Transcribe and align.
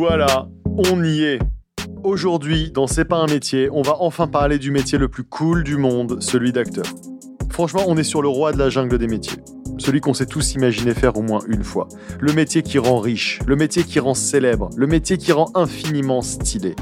Voilà, 0.00 0.48
on 0.64 1.04
y 1.04 1.24
est. 1.24 1.40
Aujourd'hui, 2.04 2.70
dans 2.70 2.86
C'est 2.86 3.04
pas 3.04 3.18
un 3.18 3.26
métier, 3.26 3.68
on 3.70 3.82
va 3.82 3.96
enfin 4.00 4.28
parler 4.28 4.58
du 4.58 4.70
métier 4.70 4.96
le 4.96 5.08
plus 5.08 5.24
cool 5.24 5.62
du 5.62 5.76
monde, 5.76 6.22
celui 6.22 6.52
d'acteur. 6.52 6.86
Franchement, 7.50 7.82
on 7.86 7.98
est 7.98 8.02
sur 8.02 8.22
le 8.22 8.28
roi 8.28 8.52
de 8.52 8.58
la 8.58 8.70
jungle 8.70 8.96
des 8.96 9.06
métiers. 9.06 9.40
Celui 9.76 10.00
qu'on 10.00 10.14
s'est 10.14 10.24
tous 10.24 10.54
imaginé 10.54 10.94
faire 10.94 11.18
au 11.18 11.22
moins 11.22 11.40
une 11.48 11.62
fois. 11.62 11.86
Le 12.18 12.32
métier 12.32 12.62
qui 12.62 12.78
rend 12.78 12.98
riche, 12.98 13.40
le 13.46 13.56
métier 13.56 13.82
qui 13.82 14.00
rend 14.00 14.14
célèbre, 14.14 14.70
le 14.74 14.86
métier 14.86 15.18
qui 15.18 15.32
rend 15.32 15.50
infiniment 15.54 16.22
stylé. 16.22 16.74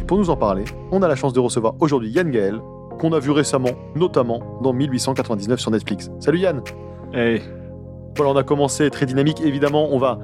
Et 0.00 0.04
pour 0.04 0.16
nous 0.16 0.30
en 0.30 0.36
parler, 0.36 0.62
on 0.92 1.02
a 1.02 1.08
la 1.08 1.16
chance 1.16 1.32
de 1.32 1.40
recevoir 1.40 1.74
aujourd'hui 1.80 2.10
Yann 2.10 2.30
Gaël, 2.30 2.60
qu'on 3.00 3.12
a 3.14 3.18
vu 3.18 3.32
récemment, 3.32 3.72
notamment 3.96 4.60
dans 4.62 4.72
1899 4.72 5.58
sur 5.58 5.72
Netflix. 5.72 6.08
Salut 6.20 6.38
Yann 6.38 6.62
Hey, 7.12 7.42
Voilà, 8.14 8.30
on 8.30 8.36
a 8.36 8.44
commencé 8.44 8.88
très 8.90 9.06
dynamique. 9.06 9.40
Évidemment, 9.40 9.88
on 9.90 9.98
va 9.98 10.20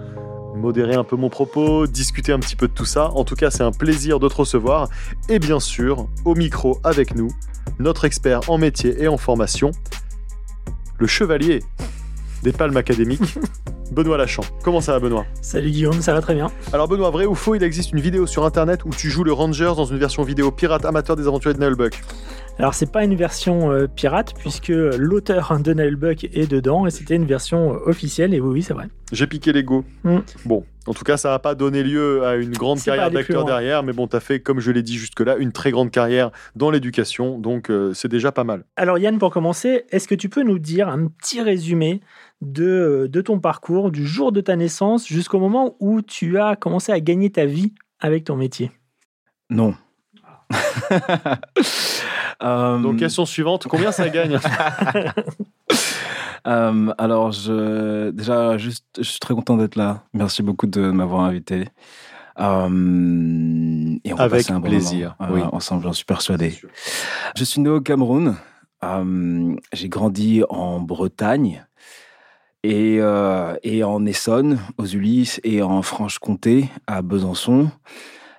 modérer 0.55 0.95
un 0.95 1.05
peu 1.05 1.17
mon 1.17 1.29
propos, 1.29 1.87
discuter 1.87 2.33
un 2.33 2.39
petit 2.39 2.57
peu 2.57 2.69
de 2.69 2.73
tout 2.73 2.85
ça. 2.85 3.11
En 3.11 3.25
tout 3.25 3.35
cas, 3.35 3.51
c'est 3.51 3.63
un 3.63 3.73
plaisir 3.73 4.21
de 4.21 4.29
te 4.29 4.35
recevoir. 4.35 4.89
Et 5.29 5.39
bien 5.39 5.61
sûr, 5.61 6.07
au 6.25 6.35
micro 6.35 6.79
avec 6.85 7.15
nous, 7.15 7.29
notre 7.79 8.05
expert 8.05 8.49
en 8.49 8.59
métier 8.59 9.03
et 9.03 9.09
en 9.09 9.17
formation, 9.17 9.71
le 10.99 11.07
chevalier 11.07 11.63
des 12.43 12.53
palmes 12.53 12.77
académiques, 12.77 13.39
Benoît 13.93 14.17
Lachamp. 14.17 14.45
Comment 14.63 14.81
ça 14.81 14.93
va, 14.93 15.01
Benoît? 15.01 15.25
Salut 15.41 15.71
Guillaume, 15.71 16.01
ça 16.03 16.15
va 16.15 16.21
très 16.21 16.35
bien. 16.35 16.51
Alors, 16.73 16.89
Benoît, 16.89 17.11
vrai 17.11 17.27
ou 17.27 17.35
faux, 17.35 17.55
il 17.55 17.63
existe 17.63 17.93
une 17.93 18.01
vidéo 18.01 18.27
sur 18.27 18.45
internet 18.45 18.85
où 18.85 18.91
tu 18.91 19.11
joues 19.11 19.25
le 19.25 19.33
Rangers 19.33 19.73
dans 19.77 19.85
une 19.85 19.99
version 19.99 20.23
vidéo 20.23 20.51
pirate 20.51 20.85
amateur 20.85 21.17
des 21.17 21.27
aventuriers 21.27 21.55
de 21.55 21.65
Nullbuck. 21.65 22.03
Alors 22.59 22.73
c'est 22.73 22.91
pas 22.91 23.03
une 23.03 23.17
version 23.17 23.73
euh, 23.73 23.89
pirate 23.89 24.33
puisque 24.39 24.69
l'auteur 24.69 25.59
de 25.59 25.95
Buck 25.97 26.25
est 26.25 26.49
dedans 26.49 26.87
et 26.87 26.91
c'était 26.91 27.17
une 27.17 27.27
version 27.27 27.75
euh, 27.75 27.79
officielle 27.87 28.33
et 28.33 28.41
oui 28.41 28.55
oui 28.55 28.63
c'est 28.63 28.75
vrai. 28.75 28.89
J'ai 29.11 29.27
piqué 29.27 29.53
l'ego. 29.53 29.85
Mm. 30.05 30.19
Bon, 30.45 30.65
en 30.87 30.95
tout 30.95 31.03
cas, 31.05 31.17
ça 31.17 31.31
n'a 31.31 31.39
pas 31.39 31.55
donné 31.55 31.83
lieu 31.83 32.25
à 32.25 32.37
une 32.37 32.53
grande 32.53 32.81
carrière 32.81 33.11
d'acteur 33.11 33.45
derrière, 33.45 33.83
mais 33.83 33.93
bon, 33.93 34.07
t'as 34.07 34.21
fait, 34.21 34.41
comme 34.41 34.61
je 34.61 34.71
l'ai 34.71 34.83
dit 34.83 34.97
jusque-là, 34.97 35.37
une 35.37 35.51
très 35.51 35.73
grande 35.73 35.91
carrière 35.91 36.31
dans 36.55 36.71
l'éducation, 36.71 37.39
donc 37.39 37.71
euh, 37.71 37.93
c'est 37.93 38.09
déjà 38.09 38.31
pas 38.33 38.45
mal. 38.45 38.65
Alors 38.77 38.99
Yann 38.99 39.19
pour 39.19 39.33
commencer, 39.33 39.85
est-ce 39.91 40.07
que 40.07 40.15
tu 40.15 40.29
peux 40.29 40.43
nous 40.43 40.59
dire 40.59 40.89
un 40.89 41.09
petit 41.09 41.41
résumé 41.41 42.01
de, 42.41 43.09
de 43.11 43.21
ton 43.21 43.41
parcours 43.41 43.91
du 43.91 44.07
jour 44.07 44.31
de 44.31 44.41
ta 44.41 44.55
naissance 44.55 45.09
jusqu'au 45.09 45.41
moment 45.41 45.77
où 45.81 46.03
tu 46.03 46.39
as 46.39 46.55
commencé 46.55 46.93
à 46.93 47.01
gagner 47.01 47.31
ta 47.31 47.47
vie 47.47 47.73
avec 47.99 48.25
ton 48.25 48.37
métier? 48.37 48.71
Non. 49.51 49.75
Euh, 52.43 52.79
Donc, 52.79 52.97
question 52.99 53.25
suivante, 53.25 53.67
combien 53.69 53.93
ça 53.93 54.09
gagne? 54.09 54.39
Euh, 56.47 56.93
alors, 56.99 57.33
je, 57.33 58.11
déjà, 58.11 58.59
juste, 58.59 58.85
je 58.99 59.03
suis 59.03 59.19
très 59.19 59.33
content 59.33 59.57
d'être 59.57 59.77
là. 59.77 60.03
Merci 60.13 60.43
beaucoup 60.43 60.67
de 60.67 60.91
m'avoir 60.91 61.23
invité. 61.23 61.69
Euh, 62.39 63.97
et 64.05 64.13
on 64.13 64.17
Avec 64.19 64.51
un 64.51 64.61
bon 64.61 64.69
plaisir, 64.69 65.17
moment, 65.19 65.33
euh, 65.33 65.37
oui. 65.37 65.43
ensemble, 65.53 65.85
j'en 65.85 65.95
suis 65.95 66.05
persuadé. 66.05 66.55
Je 67.35 67.45
suis 67.45 67.63
né 67.63 67.71
au 67.71 67.81
Cameroun. 67.81 68.37
J'ai 69.73 69.89
grandi 69.89 70.43
en 70.51 70.81
Bretagne 70.81 71.65
et, 72.63 72.97
et 73.63 73.85
en 73.85 74.05
Essonne, 74.05 74.59
aux 74.77 74.85
Ulysses, 74.85 75.41
et 75.45 75.63
en 75.63 75.81
Franche-Comté, 75.81 76.69
à 76.87 77.01
Besançon. 77.01 77.71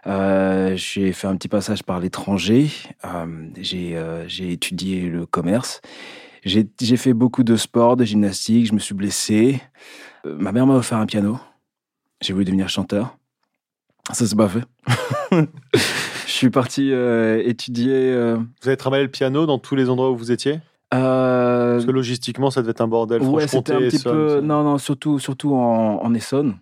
Euh, 0.07 0.75
j'ai 0.75 1.11
fait 1.13 1.27
un 1.27 1.35
petit 1.35 1.47
passage 1.47 1.83
par 1.83 1.99
l'étranger. 1.99 2.69
Euh, 3.05 3.47
j'ai 3.59 3.97
euh, 3.97 4.27
j'ai 4.27 4.51
étudié 4.51 5.01
le 5.09 5.25
commerce. 5.25 5.81
J'ai 6.43 6.67
j'ai 6.79 6.97
fait 6.97 7.13
beaucoup 7.13 7.43
de 7.43 7.55
sport, 7.55 7.95
de 7.97 8.03
gymnastique. 8.05 8.67
Je 8.67 8.73
me 8.73 8.79
suis 8.79 8.93
blessé. 8.93 9.61
Ma 10.25 10.51
mère 10.51 10.67
m'a 10.67 10.75
offert 10.75 10.99
un 10.99 11.05
piano. 11.07 11.39
J'ai 12.21 12.33
voulu 12.33 12.45
devenir 12.45 12.69
chanteur. 12.69 13.17
Ça 14.13 14.27
s'est 14.27 14.35
pas 14.35 14.47
fait. 14.49 14.63
Je 16.27 16.31
suis 16.31 16.49
parti 16.49 16.91
étudier. 16.91 18.13
Vous 18.61 18.67
avez 18.67 18.77
travaillé 18.77 19.03
le 19.03 19.09
piano 19.09 19.45
dans 19.45 19.57
tous 19.57 19.75
les 19.75 19.89
endroits 19.89 20.11
où 20.11 20.15
vous 20.17 20.31
étiez? 20.31 20.59
Parce 20.91 21.85
que 21.85 21.91
logistiquement, 21.91 22.51
ça 22.51 22.61
devait 22.61 22.71
être 22.71 22.81
un 22.81 22.87
bordel. 22.87 23.21
Ouais, 23.23 23.47
c'était 23.47 23.73
un 23.73 23.79
petit 23.79 24.01
peu. 24.01 24.29
ça- 24.35 24.41
Non, 24.41 24.63
non, 24.63 24.77
surtout, 24.77 25.17
surtout 25.19 25.55
en, 25.55 25.99
en 26.03 26.13
Essonne. 26.13 26.57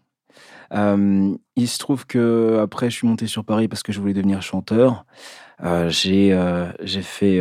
Euh, 0.74 1.36
il 1.56 1.68
se 1.68 1.78
trouve 1.78 2.06
que 2.06 2.60
après, 2.62 2.90
je 2.90 2.96
suis 2.96 3.08
monté 3.08 3.28
sur 3.28 3.46
Paris 3.46 3.68
parce 3.68 3.84
que 3.84 3.92
je 3.92 4.00
voulais 4.00 4.14
devenir 4.14 4.42
chanteur. 4.42 5.06
Euh, 5.64 5.90
j'ai 5.90 6.34
euh, 6.34 6.72
j'ai 6.82 7.02
fait 7.02 7.40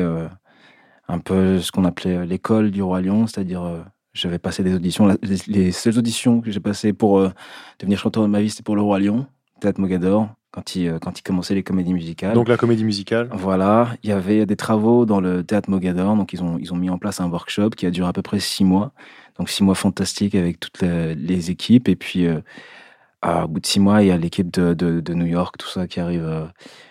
un 1.09 1.19
peu 1.19 1.61
ce 1.61 1.73
qu'on 1.73 1.85
appelait 1.85 2.27
l'école 2.27 2.71
du 2.71 2.83
roi 2.83 3.01
Lion, 3.01 3.27
c'est-à-dire 3.27 3.85
j'avais 4.13 4.39
passé 4.39 4.63
des 4.63 4.75
auditions. 4.75 5.07
Les, 5.07 5.37
les 5.47 5.73
seules 5.73 5.99
auditions 5.99 6.41
que 6.41 6.51
j'ai 6.51 6.61
passées 6.61 6.93
pour 6.93 7.27
devenir 7.79 7.99
chanteur 7.99 8.23
de 8.23 8.29
ma 8.29 8.41
vie, 8.41 8.51
c'était 8.51 8.63
pour 8.63 8.77
le 8.77 8.83
roi 8.83 9.01
Lion, 9.01 9.27
Théâtre 9.61 9.81
Mogador, 9.81 10.29
quand 10.51 10.77
il, 10.77 10.99
quand 11.01 11.19
il 11.19 11.23
commençait 11.23 11.55
les 11.55 11.63
comédies 11.63 11.95
musicales. 11.95 12.35
Donc, 12.35 12.49
la 12.49 12.59
comédie 12.59 12.85
musicale. 12.85 13.29
Voilà, 13.33 13.89
il 14.03 14.11
y 14.11 14.13
avait 14.13 14.45
des 14.45 14.57
travaux 14.57 15.07
dans 15.07 15.21
le 15.21 15.43
théâtre 15.43 15.71
Mogador, 15.71 16.17
donc 16.17 16.35
ils 16.35 16.43
ont, 16.43 16.59
ils 16.59 16.73
ont 16.73 16.77
mis 16.77 16.91
en 16.91 16.99
place 16.99 17.21
un 17.21 17.31
workshop 17.31 17.71
qui 17.71 17.87
a 17.87 17.91
duré 17.91 18.09
à 18.09 18.13
peu 18.13 18.23
près 18.23 18.41
six 18.41 18.65
mois. 18.65 18.93
Donc 19.39 19.49
six 19.49 19.65
mois 19.65 19.75
fantastiques 19.75 20.35
avec 20.35 20.61
toutes 20.61 20.83
les, 20.83 21.15
les 21.15 21.51
équipes. 21.51 21.89
Et 21.89 21.97
puis, 21.97 22.27
euh, 22.27 22.41
au 23.25 23.49
bout 23.49 23.61
de 23.61 23.67
six 23.67 23.79
mois, 23.81 24.03
il 24.03 24.09
y 24.09 24.11
a 24.11 24.17
l'équipe 24.17 24.51
de, 24.51 24.75
de, 24.75 25.01
de 25.01 25.15
New 25.15 25.27
York, 25.27 25.57
tout 25.59 25.69
ça 25.69 25.87
qui 25.87 26.01
arrive. 26.01 26.25
euh. 26.25 26.45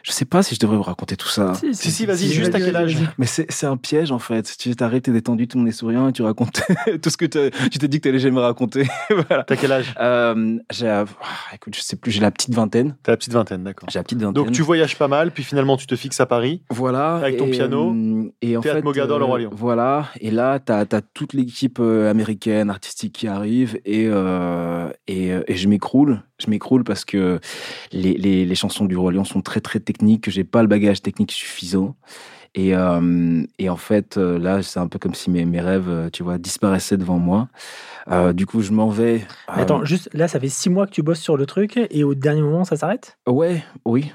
Je 0.04 0.12
sais 0.12 0.26
pas 0.26 0.42
si 0.42 0.56
je 0.56 0.60
devrais 0.60 0.78
vous 0.78 0.84
raconter 0.84 1.16
tout 1.16 1.28
ça. 1.28 1.54
Si, 1.74 1.92
si, 1.92 2.06
vas-y, 2.06 2.28
juste 2.32 2.56
à 2.56 2.60
quel 2.60 2.76
âge? 2.76 2.98
Mais 3.18 3.26
c'est 3.28 3.52
c'est 3.52 3.68
un 3.68 3.78
piège 3.78 4.12
en 4.12 4.18
fait. 4.20 4.56
Tu 4.58 4.76
t'arrêtes, 4.76 5.04
t'es 5.04 5.12
détendu, 5.12 5.48
tout 5.48 5.58
le 5.58 5.64
monde 5.64 5.70
est 5.70 5.74
souriant 5.74 6.08
et 6.10 6.14
tu 6.14 6.22
racontes 6.24 6.62
tout 7.02 7.10
ce 7.10 7.18
que 7.18 7.26
t'as- 7.26 7.52
tu 7.70 7.78
t'es 7.78 7.88
dit 7.88 8.00
que 8.00 8.08
t'allais 8.08 8.20
jamais 8.20 8.40
raconter. 8.40 8.88
voilà. 9.10 9.44
T'as 9.44 9.56
quel 9.56 9.72
âge? 9.72 9.94
Euh, 10.00 10.58
j'ai, 10.72 10.88
ah, 10.88 11.06
écoute, 11.54 11.76
je 11.76 11.82
sais 11.82 11.96
plus, 11.98 12.12
j'ai 12.12 12.22
la 12.22 12.32
petite 12.32 12.54
vingtaine. 12.56 12.96
T'as 13.04 13.12
la 13.12 13.18
petite 13.18 13.34
vingtaine, 13.34 13.64
d'accord. 13.64 13.90
J'ai 13.92 14.00
la 14.00 14.04
petite 14.04 14.20
vingtaine. 14.20 14.44
Donc, 14.46 14.52
tu 14.54 14.62
voyages 14.64 14.98
pas 14.98 15.08
mal, 15.08 15.32
puis 15.32 15.44
finalement, 15.44 15.78
tu 15.78 15.86
te 15.86 15.96
fixes 15.96 16.20
à 16.20 16.26
Paris. 16.26 16.64
Voilà. 16.72 17.18
Avec 17.18 17.38
ton 17.38 17.48
et, 17.48 17.52
piano, 17.52 17.94
euh, 17.94 18.32
et 18.42 18.58
en 18.58 18.62
Théâtre 18.62 18.80
fait, 18.80 18.84
Mogador, 18.84 19.20
le 19.20 19.24
euh, 19.26 19.28
Roi 19.28 19.40
Lion. 19.40 19.50
Voilà. 19.54 20.08
Et 20.20 20.32
là, 20.32 20.60
tu 20.60 20.72
as, 20.72 20.86
toute 21.14 21.34
l'équipe 21.34 21.80
américaine, 21.80 22.70
artistique 22.70 23.14
qui 23.14 23.28
arrive. 23.28 23.80
Et, 23.86 24.08
euh, 24.10 24.90
et, 25.08 25.32
et 25.48 25.56
je 25.56 25.68
m'écroule. 25.68 26.21
Je 26.40 26.50
m'écroule 26.50 26.84
parce 26.84 27.06
que 27.06 27.40
les, 27.92 28.14
les, 28.14 28.46
les 28.46 28.56
chansons 28.56 28.86
du 28.86 28.98
Roi 28.98 29.12
Lion 29.12 29.24
sont 29.24 29.42
très, 29.42 29.62
très 29.62 29.80
techniques, 29.80 30.24
que 30.24 30.32
j'ai 30.32 30.44
pas 30.44 30.62
le 30.62 30.68
bagage 30.68 31.02
technique 31.02 31.32
suffisant. 31.32 31.96
Et, 32.54 32.76
euh, 32.76 33.44
et 33.60 33.70
en 33.70 33.78
fait, 33.78 34.18
euh, 34.18 34.38
là, 34.38 34.62
c'est 34.62 34.80
un 34.80 34.88
peu 34.88 35.00
comme 35.00 35.14
si 35.14 35.30
mes, 35.30 35.46
mes 35.46 35.62
rêves, 35.62 35.88
euh, 35.88 36.10
tu 36.10 36.22
vois, 36.22 36.38
disparaissaient 36.38 36.98
devant 36.98 37.18
moi. 37.18 37.48
Euh, 38.10 38.34
du 38.34 38.46
coup, 38.46 38.62
je 38.62 38.72
m'en 38.74 38.90
vais. 38.90 39.22
Euh, 39.50 39.54
Attends, 39.62 39.86
juste 39.86 40.10
là 40.14 40.28
ça 40.28 40.40
fait 40.40 40.50
six 40.50 40.70
mois 40.70 40.86
que 40.86 40.92
tu 40.92 41.02
bosses 41.02 41.22
sur 41.22 41.38
le 41.38 41.46
truc 41.46 41.78
et 41.78 42.04
au 42.04 42.14
dernier 42.14 42.42
moment 42.42 42.66
ça 42.66 42.76
s'arrête? 42.76 43.18
Ouais, 43.28 43.64
oui. 43.86 44.12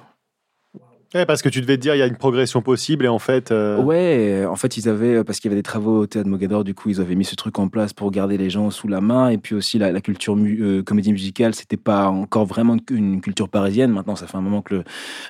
Ouais, 1.15 1.25
parce 1.25 1.41
que 1.41 1.49
tu 1.49 1.61
devais 1.61 1.77
te 1.77 1.83
dire, 1.83 1.95
il 1.95 1.99
y 1.99 2.03
a 2.03 2.07
une 2.07 2.17
progression 2.17 2.61
possible, 2.63 3.05
et 3.05 3.09
en 3.09 3.19
fait. 3.19 3.51
euh, 3.53 3.81
Ouais, 3.83 4.45
en 4.45 4.57
fait, 4.57 4.77
ils 4.77 4.89
avaient, 4.89 5.23
parce 5.25 5.39
qu'il 5.39 5.51
y 5.51 5.53
avait 5.55 5.61
des 5.61 5.63
travaux 5.63 6.01
au 6.03 6.07
théâtre 6.07 6.29
Mogador, 6.29 6.65
du 6.65 6.75
coup, 6.75 6.89
ils 6.91 7.01
avaient 7.01 7.15
mis 7.15 7.25
ce 7.25 7.37
truc 7.37 7.59
en 7.59 7.69
place 7.69 7.93
pour 7.93 8.11
garder 8.11 8.37
les 8.37 8.51
gens 8.51 8.71
sous 8.71 8.89
la 8.89 9.01
main. 9.01 9.29
Et 9.29 9.39
puis 9.39 9.55
aussi, 9.55 9.79
la, 9.79 9.93
la 9.93 10.01
culture 10.01 10.35
mu- 10.37 10.59
euh, 10.61 10.83
comédie 10.83 11.13
musicale, 11.13 11.55
c'était 11.55 11.77
pas 11.77 12.09
encore 12.09 12.45
vraiment 12.45 12.77
une 12.91 13.21
culture 13.21 13.49
parisienne. 13.49 13.93
Maintenant, 13.93 14.17
ça 14.17 14.27
fait 14.27 14.37
un 14.37 14.41
moment 14.41 14.63
que 14.63 14.75
le, 14.75 14.85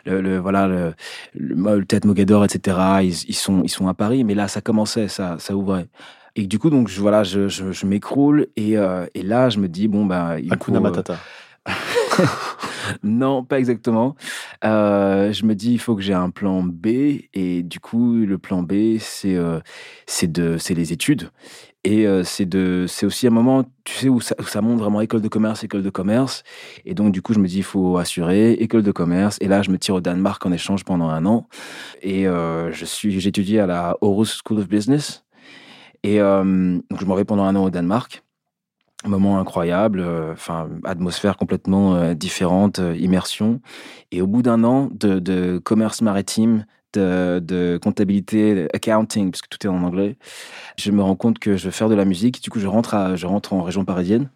le, 0.06 0.20
le- 0.22 0.38
voilà, 0.38 0.66
le, 0.66 0.94
le, 1.34 1.54
le 1.78 1.84
théâtre 1.84 2.06
Mogador, 2.06 2.44
etc., 2.44 2.78
ils, 3.02 3.12
ils, 3.28 3.34
sont, 3.34 3.62
ils 3.62 3.68
sont 3.68 3.86
à 3.86 3.94
Paris. 3.94 4.24
Mais 4.24 4.34
là, 4.34 4.48
ça 4.48 4.60
commençait, 4.62 5.08
ça, 5.08 5.36
ça 5.38 5.54
ouvrait. 5.54 5.86
Et 6.36 6.46
du 6.46 6.58
coup, 6.58 6.68
donc, 6.70 6.88
je, 6.88 7.00
voilà, 7.00 7.22
je, 7.22 7.48
je, 7.48 7.72
je 7.72 7.86
m'écroule. 7.86 8.46
Et, 8.56 8.76
euh, 8.78 9.06
et 9.14 9.22
là, 9.22 9.50
je 9.50 9.58
me 9.58 9.68
dis, 9.68 9.88
bon, 9.88 10.04
bah, 10.06 10.36
Hakuna 10.50 10.78
euh, 10.78 10.80
Matata. 10.82 11.16
non, 13.02 13.44
pas 13.44 13.58
exactement. 13.58 14.16
Euh, 14.64 15.32
je 15.32 15.44
me 15.44 15.54
dis, 15.54 15.72
il 15.72 15.78
faut 15.78 15.96
que 15.96 16.02
j'ai 16.02 16.14
un 16.14 16.30
plan 16.30 16.62
B. 16.62 16.86
Et 17.34 17.62
du 17.62 17.80
coup, 17.80 18.14
le 18.14 18.38
plan 18.38 18.62
B, 18.62 18.98
c'est 18.98 19.34
euh, 19.34 19.60
c'est 20.06 20.74
les 20.74 20.92
études. 20.92 21.30
Et 21.84 22.04
euh, 22.06 22.24
c'est 22.24 23.04
aussi 23.04 23.28
un 23.28 23.30
moment, 23.30 23.64
tu 23.84 23.94
sais, 23.94 24.08
où 24.08 24.20
ça, 24.20 24.34
où 24.40 24.62
monte 24.62 24.80
vraiment 24.80 25.00
école 25.00 25.20
de 25.20 25.28
commerce, 25.28 25.62
école 25.62 25.84
de 25.84 25.90
commerce. 25.90 26.42
Et 26.84 26.94
donc, 26.94 27.12
du 27.12 27.22
coup, 27.22 27.32
je 27.32 27.38
me 27.38 27.46
dis, 27.46 27.58
il 27.58 27.62
faut 27.62 27.98
assurer 27.98 28.52
école 28.54 28.82
de 28.82 28.90
commerce. 28.90 29.38
Et 29.40 29.46
là, 29.46 29.62
je 29.62 29.70
me 29.70 29.78
tire 29.78 29.94
au 29.94 30.00
Danemark 30.00 30.44
en 30.44 30.52
échange 30.52 30.84
pendant 30.84 31.08
un 31.08 31.24
an. 31.26 31.48
Et 32.02 32.26
euh, 32.26 32.72
je 32.72 32.84
suis, 32.84 33.20
j'étudie 33.20 33.60
à 33.60 33.66
la 33.66 33.96
Aarhus 34.02 34.40
School 34.44 34.58
of 34.58 34.68
Business. 34.68 35.24
Et 36.02 36.18
donc, 36.18 37.00
je 37.00 37.04
m'en 37.04 37.16
vais 37.16 37.24
pendant 37.24 37.44
un 37.44 37.56
an 37.56 37.64
au 37.64 37.70
Danemark. 37.70 38.22
Moment 39.04 39.38
incroyable, 39.38 40.00
euh, 40.00 40.32
enfin 40.32 40.70
atmosphère 40.84 41.36
complètement 41.36 41.94
euh, 41.94 42.14
différente, 42.14 42.78
euh, 42.78 42.96
immersion. 42.96 43.60
Et 44.10 44.22
au 44.22 44.26
bout 44.26 44.42
d'un 44.42 44.64
an 44.64 44.88
de, 44.90 45.58
commerce 45.58 46.00
maritime, 46.00 46.64
de, 46.94 47.38
de 47.40 47.78
comptabilité, 47.80 48.68
accounting, 48.74 49.30
parce 49.30 49.42
que 49.42 49.48
tout 49.48 49.64
est 49.66 49.70
en 49.70 49.82
anglais, 49.82 50.16
je 50.78 50.90
me 50.90 51.02
rends 51.02 51.14
compte 51.14 51.38
que 51.38 51.56
je 51.56 51.66
veux 51.66 51.70
faire 51.72 51.90
de 51.90 51.94
la 51.94 52.06
musique. 52.06 52.42
Du 52.42 52.48
coup, 52.48 52.58
je 52.58 52.66
rentre, 52.66 52.94
à, 52.94 53.16
je 53.16 53.26
rentre 53.26 53.52
en 53.52 53.62
région 53.62 53.84
parisienne, 53.84 54.30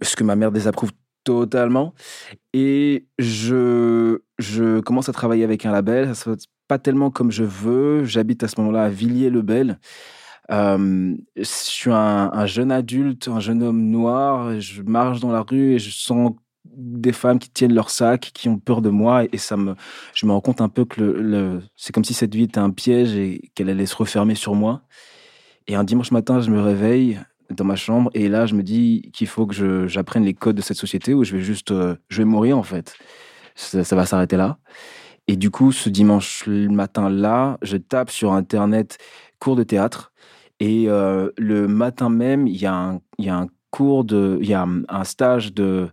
ce 0.00 0.16
que 0.16 0.24
ma 0.24 0.34
mère 0.34 0.50
désapprouve 0.50 0.90
totalement. 1.22 1.92
Et 2.54 3.06
je, 3.18 4.20
je 4.38 4.80
commence 4.80 5.10
à 5.10 5.12
travailler 5.12 5.44
avec 5.44 5.66
un 5.66 5.72
label. 5.72 6.08
Ça 6.08 6.14
se 6.14 6.30
passe 6.30 6.46
pas 6.68 6.78
tellement 6.78 7.10
comme 7.10 7.30
je 7.30 7.44
veux. 7.44 8.04
J'habite 8.04 8.42
à 8.42 8.48
ce 8.48 8.58
moment-là 8.60 8.84
à 8.84 8.88
Villiers-le-Bel. 8.88 9.78
Je 10.50 11.16
suis 11.42 11.90
un, 11.90 12.30
un 12.32 12.46
jeune 12.46 12.72
adulte, 12.72 13.28
un 13.28 13.40
jeune 13.40 13.62
homme 13.62 13.90
noir. 13.90 14.60
Je 14.60 14.82
marche 14.82 15.20
dans 15.20 15.32
la 15.32 15.42
rue 15.42 15.74
et 15.74 15.78
je 15.78 15.90
sens 15.90 16.32
des 16.76 17.12
femmes 17.12 17.38
qui 17.38 17.50
tiennent 17.50 17.74
leur 17.74 17.90
sac, 17.90 18.30
qui 18.34 18.48
ont 18.48 18.58
peur 18.58 18.82
de 18.82 18.90
moi, 18.90 19.24
et 19.32 19.38
ça 19.38 19.56
me, 19.56 19.74
je 20.14 20.26
me 20.26 20.32
rends 20.32 20.40
compte 20.40 20.60
un 20.60 20.68
peu 20.68 20.84
que 20.84 21.60
c'est 21.76 21.92
comme 21.92 22.04
si 22.04 22.14
cette 22.14 22.34
vie 22.34 22.44
était 22.44 22.58
un 22.58 22.70
piège 22.70 23.14
et 23.14 23.50
qu'elle 23.54 23.70
allait 23.70 23.86
se 23.86 23.96
refermer 23.96 24.34
sur 24.34 24.54
moi. 24.54 24.82
Et 25.66 25.76
un 25.76 25.84
dimanche 25.84 26.10
matin, 26.10 26.40
je 26.40 26.50
me 26.50 26.60
réveille 26.60 27.20
dans 27.50 27.64
ma 27.64 27.76
chambre 27.76 28.10
et 28.14 28.28
là, 28.28 28.46
je 28.46 28.54
me 28.54 28.62
dis 28.62 29.10
qu'il 29.12 29.26
faut 29.26 29.46
que 29.46 29.86
j'apprenne 29.86 30.24
les 30.24 30.34
codes 30.34 30.56
de 30.56 30.62
cette 30.62 30.76
société 30.76 31.14
où 31.14 31.24
je 31.24 31.36
vais 31.36 31.42
juste, 31.42 31.70
euh, 31.70 31.96
je 32.08 32.18
vais 32.18 32.24
mourir 32.24 32.58
en 32.58 32.62
fait. 32.62 32.96
Ça, 33.54 33.94
va 33.94 34.04
s'arrêter 34.04 34.36
là. 34.36 34.58
Et 35.28 35.36
du 35.36 35.50
coup, 35.50 35.70
ce 35.70 35.88
dimanche 35.88 36.46
matin-là, 36.46 37.58
je 37.62 37.76
tape 37.76 38.10
sur 38.10 38.32
Internet 38.32 38.98
cours 39.38 39.56
de 39.56 39.62
théâtre. 39.62 40.12
Et 40.60 40.84
euh, 40.88 41.30
le 41.36 41.68
matin 41.68 42.08
même, 42.08 42.46
il 42.46 42.56
y, 42.56 42.66
a 42.66 42.74
un, 42.74 43.48
cours 43.70 44.04
de, 44.04 44.38
il 44.40 44.48
y 44.48 44.54
a 44.54 44.66
un 44.88 45.04
stage 45.04 45.52
de, 45.52 45.88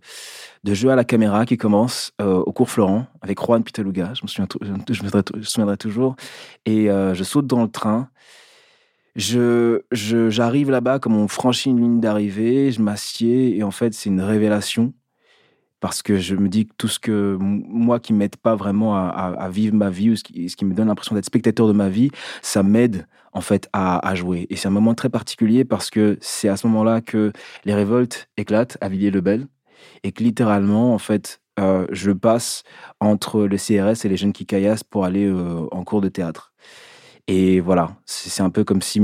de 0.62 0.74
jeu 0.74 0.90
à 0.90 0.96
la 0.96 1.04
caméra 1.04 1.44
qui 1.46 1.56
commence 1.56 2.12
euh, 2.20 2.36
au 2.36 2.52
cours 2.52 2.70
Florent 2.70 3.06
avec 3.20 3.40
Juan 3.40 3.62
Pitaluga. 3.62 4.12
Je 4.14 4.22
me 4.22 4.28
souviendrai, 4.28 5.76
toujours. 5.76 6.16
Et 6.64 6.86
je 6.86 7.24
saute 7.24 7.46
dans 7.46 7.62
le 7.62 7.70
train 7.70 8.08
je, 9.16 9.82
j'arrive 9.90 10.70
là-bas, 10.70 10.98
comme 10.98 11.16
on 11.16 11.28
franchit 11.28 11.70
une 11.70 11.80
ligne 11.80 12.00
d'arrivée, 12.00 12.72
je 12.72 12.80
m'assieds 12.80 13.56
et 13.56 13.62
en 13.62 13.70
fait, 13.70 13.92
c'est 13.94 14.08
une 14.08 14.20
révélation 14.20 14.94
parce 15.82 16.00
que 16.00 16.16
je 16.16 16.36
me 16.36 16.48
dis 16.48 16.66
que 16.66 16.72
tout 16.78 16.86
ce 16.86 17.00
que 17.00 17.36
moi 17.40 17.98
qui 17.98 18.12
m'aide 18.12 18.36
pas 18.36 18.54
vraiment 18.54 18.94
à, 18.96 19.48
vivre 19.50 19.74
ma 19.74 19.90
vie 19.90 20.10
ou 20.10 20.16
ce 20.16 20.22
qui, 20.22 20.64
me 20.64 20.74
donne 20.74 20.86
l'impression 20.86 21.16
d'être 21.16 21.26
spectateur 21.26 21.66
de 21.66 21.72
ma 21.72 21.88
vie, 21.88 22.12
ça 22.40 22.62
m'aide 22.62 23.08
en 23.32 23.40
fait 23.40 23.68
à, 23.72 24.14
jouer. 24.14 24.46
Et 24.48 24.54
c'est 24.54 24.68
un 24.68 24.72
moment 24.72 24.94
très 24.94 25.10
particulier 25.10 25.64
parce 25.64 25.90
que 25.90 26.18
c'est 26.20 26.48
à 26.48 26.56
ce 26.56 26.68
moment-là 26.68 27.00
que 27.00 27.32
les 27.64 27.74
révoltes 27.74 28.28
éclatent 28.36 28.78
à 28.80 28.88
Villiers-le-Bel 28.88 29.48
et 30.04 30.12
que 30.12 30.22
littéralement, 30.22 30.94
en 30.94 30.98
fait, 30.98 31.40
euh, 31.58 31.88
je 31.90 32.12
passe 32.12 32.62
entre 33.00 33.42
le 33.42 33.56
CRS 33.56 34.06
et 34.06 34.08
les 34.08 34.16
jeunes 34.16 34.32
qui 34.32 34.46
caillassent 34.46 34.84
pour 34.84 35.04
aller 35.04 35.26
euh, 35.26 35.66
en 35.72 35.82
cours 35.82 36.00
de 36.00 36.08
théâtre. 36.08 36.52
Et 37.26 37.58
voilà, 37.58 37.96
c'est 38.06 38.42
un 38.42 38.50
peu 38.50 38.62
comme 38.62 38.82
si 38.82 39.00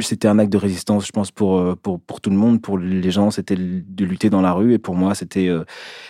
c'était 0.00 0.28
un 0.28 0.38
acte 0.38 0.52
de 0.52 0.58
résistance, 0.58 1.06
je 1.06 1.12
pense, 1.12 1.30
pour, 1.30 1.58
euh, 1.58 1.74
pour, 1.74 2.00
pour 2.00 2.20
tout 2.20 2.30
le 2.30 2.36
monde. 2.36 2.62
Pour 2.62 2.78
les 2.78 3.10
gens, 3.10 3.30
c'était 3.30 3.56
de 3.56 4.04
lutter 4.04 4.30
dans 4.30 4.40
la 4.40 4.52
rue. 4.52 4.72
Et 4.74 4.78
pour 4.78 4.94
moi, 4.94 5.14
c'était 5.14 5.48
euh, 5.48 5.64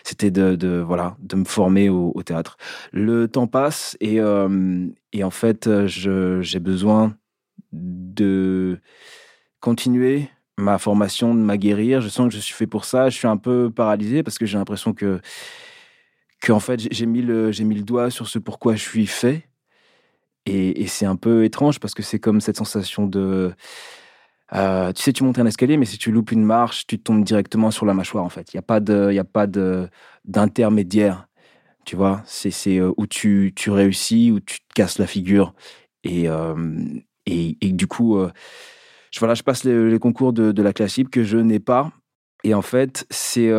c'était 0.05 0.31
de, 0.31 0.81
voilà, 0.81 1.17
de 1.21 1.37
me 1.37 1.45
former 1.45 1.89
au, 1.89 2.23
théâtre. 2.23 2.57
Le 2.93 3.29
temps 3.29 3.47
passe 3.47 3.97
et, 4.01 4.21
euh, 4.21 4.87
et 5.13 5.25
en 5.25 5.31
fait, 5.31 5.69
j'ai 5.87 6.61
besoin 6.61 7.17
de 7.73 8.79
continuer 9.61 10.29
ma 10.59 10.79
formation, 10.79 11.35
de 11.35 11.41
m'aguerrir. 11.41 12.01
Je 12.01 12.09
sens 12.09 12.29
que 12.29 12.35
je 12.35 12.41
suis 12.41 12.55
fait 12.55 12.67
pour 12.67 12.85
ça. 12.85 13.09
Je 13.09 13.17
suis 13.17 13.29
un 13.29 13.37
peu 13.37 13.71
paralysé 13.71 14.23
parce 14.23 14.39
que 14.39 14.47
j'ai 14.47 14.59
l'impression 14.59 14.93
que, 14.93 15.21
que 16.41 16.53
en 16.53 16.61
fait, 16.61 16.93
j'ai 16.93 17.07
mis, 17.07 17.23
le, 17.23 17.51
mis 17.63 17.75
le 17.75 17.83
doigt 17.83 18.11
sur 18.11 18.29
ce 18.29 18.39
pourquoi 18.39 18.75
je 18.75 18.83
suis 18.83 19.07
fait. 19.07 19.49
Et, 20.47 20.87
c'est 20.89 21.07
un 21.07 21.17
peu 21.17 21.45
étrange 21.45 21.79
parce 21.79 21.95
que 21.95 22.03
c'est 22.03 22.19
comme 22.19 22.41
cette 22.41 22.57
sensation 22.57 23.07
de. 23.07 23.53
Euh, 24.55 24.93
tu 24.93 25.03
sais, 25.03 25.13
tu 25.13 25.25
montes 25.25 25.39
un 25.39 25.47
escalier, 25.47 25.77
mais 25.77 25.87
si 25.87 25.99
tu 25.99 26.11
loupes 26.11 26.33
une 26.33 26.45
marche, 26.45 26.87
tu 26.87 26.99
tombes 26.99 27.25
directement 27.25 27.71
sur 27.71 27.87
la 27.87 27.95
mâchoire, 27.95 28.25
en 28.25 28.29
fait. 28.29 28.53
Il 28.53 28.57
n'y 28.57 28.59
a 28.59 28.63
pas 28.63 28.81
il 28.81 29.19
a 29.19 29.25
pas 29.25 29.47
d'intermédiaire. 30.25 31.29
Tu 31.85 31.97
vois, 31.97 32.23
c'est, 32.27 32.79
euh, 32.79 32.93
où 32.97 33.07
tu, 33.07 33.53
tu 33.57 33.71
réussis, 33.71 34.31
où 34.31 34.41
tu 34.41 34.61
te 34.61 34.75
casses 34.75 34.99
la 34.99 35.07
figure. 35.07 35.55
Et, 36.05 36.29
euh, 36.29 36.85
et, 37.27 37.55
du 37.61 37.87
coup, 37.87 38.19
je, 39.11 39.19
voilà, 39.19 39.35
je 39.35 39.43
passe 39.43 39.65
les, 39.65 39.99
concours 39.99 40.33
de, 40.33 40.53
de, 40.53 40.63
la 40.63 40.73
classique 40.73 41.11
que 41.11 41.25
je 41.25 41.39
n'ai 41.39 41.61
pas. 41.61 41.93
Et 42.45 42.55
en 42.55 42.63
fait, 42.63 43.07
c'est 43.11 43.51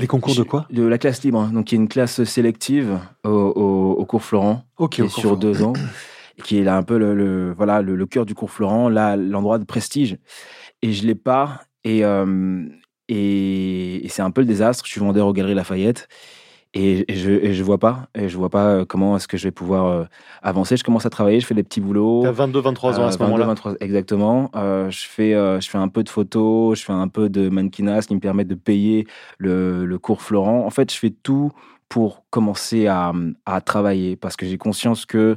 les 0.00 0.06
concours 0.06 0.34
de 0.34 0.42
quoi 0.42 0.66
De 0.70 0.82
la 0.82 0.98
classe 0.98 1.22
libre. 1.22 1.48
Donc, 1.52 1.70
il 1.70 1.76
y 1.76 1.78
a 1.78 1.82
une 1.82 1.88
classe 1.88 2.24
sélective 2.24 2.98
au, 3.24 4.04
cours 4.08 4.22
Florent, 4.22 4.64
qui 4.90 5.08
sur 5.08 5.36
deux 5.36 5.62
ans, 5.62 5.72
qui 6.44 6.58
est 6.58 6.64
là 6.64 6.76
un 6.76 6.82
peu 6.82 6.98
le, 6.98 7.52
voilà, 7.56 7.82
le, 7.82 8.06
cœur 8.06 8.26
du 8.26 8.34
cours 8.34 8.50
Florent, 8.50 8.88
là, 8.88 9.16
l'endroit 9.16 9.58
de 9.58 9.64
prestige. 9.64 10.18
Et 10.82 10.92
je 10.92 11.06
l'ai 11.06 11.14
pas. 11.14 11.60
Et, 11.84 12.04
euh, 12.04 12.64
et, 13.08 14.04
et 14.04 14.08
c'est 14.08 14.22
un 14.22 14.30
peu 14.30 14.40
le 14.40 14.46
désastre. 14.46 14.84
Je 14.86 14.90
suis 14.90 15.00
vendeur 15.00 15.26
aux 15.26 15.32
Galeries 15.32 15.54
Lafayette. 15.54 16.08
Et, 16.72 17.04
je, 17.08 17.32
et 17.32 17.52
je 17.52 17.64
vois 17.64 17.78
pas, 17.78 18.06
et 18.14 18.28
je 18.28 18.36
vois 18.36 18.48
pas 18.48 18.66
euh, 18.66 18.84
comment 18.84 19.16
est-ce 19.16 19.26
que 19.26 19.36
je 19.36 19.42
vais 19.42 19.50
pouvoir 19.50 19.86
euh, 19.86 20.04
avancer. 20.40 20.76
Je 20.76 20.84
commence 20.84 21.04
à 21.04 21.10
travailler, 21.10 21.40
je 21.40 21.46
fais 21.46 21.54
des 21.54 21.64
petits 21.64 21.80
boulots. 21.80 22.20
T'as 22.22 22.30
22, 22.30 22.60
23 22.60 23.00
ans 23.00 23.06
à 23.06 23.10
ce 23.12 23.18
moment-là. 23.18 23.54
exactement. 23.80 24.52
Euh, 24.54 24.88
je 24.88 25.04
fais, 25.06 25.32
je 25.32 25.68
fais 25.68 25.78
un 25.78 25.88
peu 25.88 26.04
de 26.04 26.08
photos, 26.08 26.78
je 26.78 26.84
fais 26.84 26.92
un 26.92 27.08
peu 27.08 27.28
de 27.28 27.48
mannequinat, 27.48 28.02
ce 28.02 28.06
qui 28.06 28.14
me 28.14 28.20
permet 28.20 28.44
de 28.44 28.54
payer 28.54 29.08
le, 29.38 29.84
le 29.84 29.98
cours 29.98 30.22
Florent. 30.22 30.64
En 30.64 30.70
fait, 30.70 30.92
je 30.92 30.98
fais 30.98 31.10
tout 31.10 31.50
pour 31.88 32.22
commencer 32.30 32.86
à, 32.86 33.12
à 33.46 33.60
travailler 33.60 34.14
parce 34.14 34.36
que 34.36 34.46
j'ai 34.46 34.56
conscience 34.56 35.06
que 35.06 35.36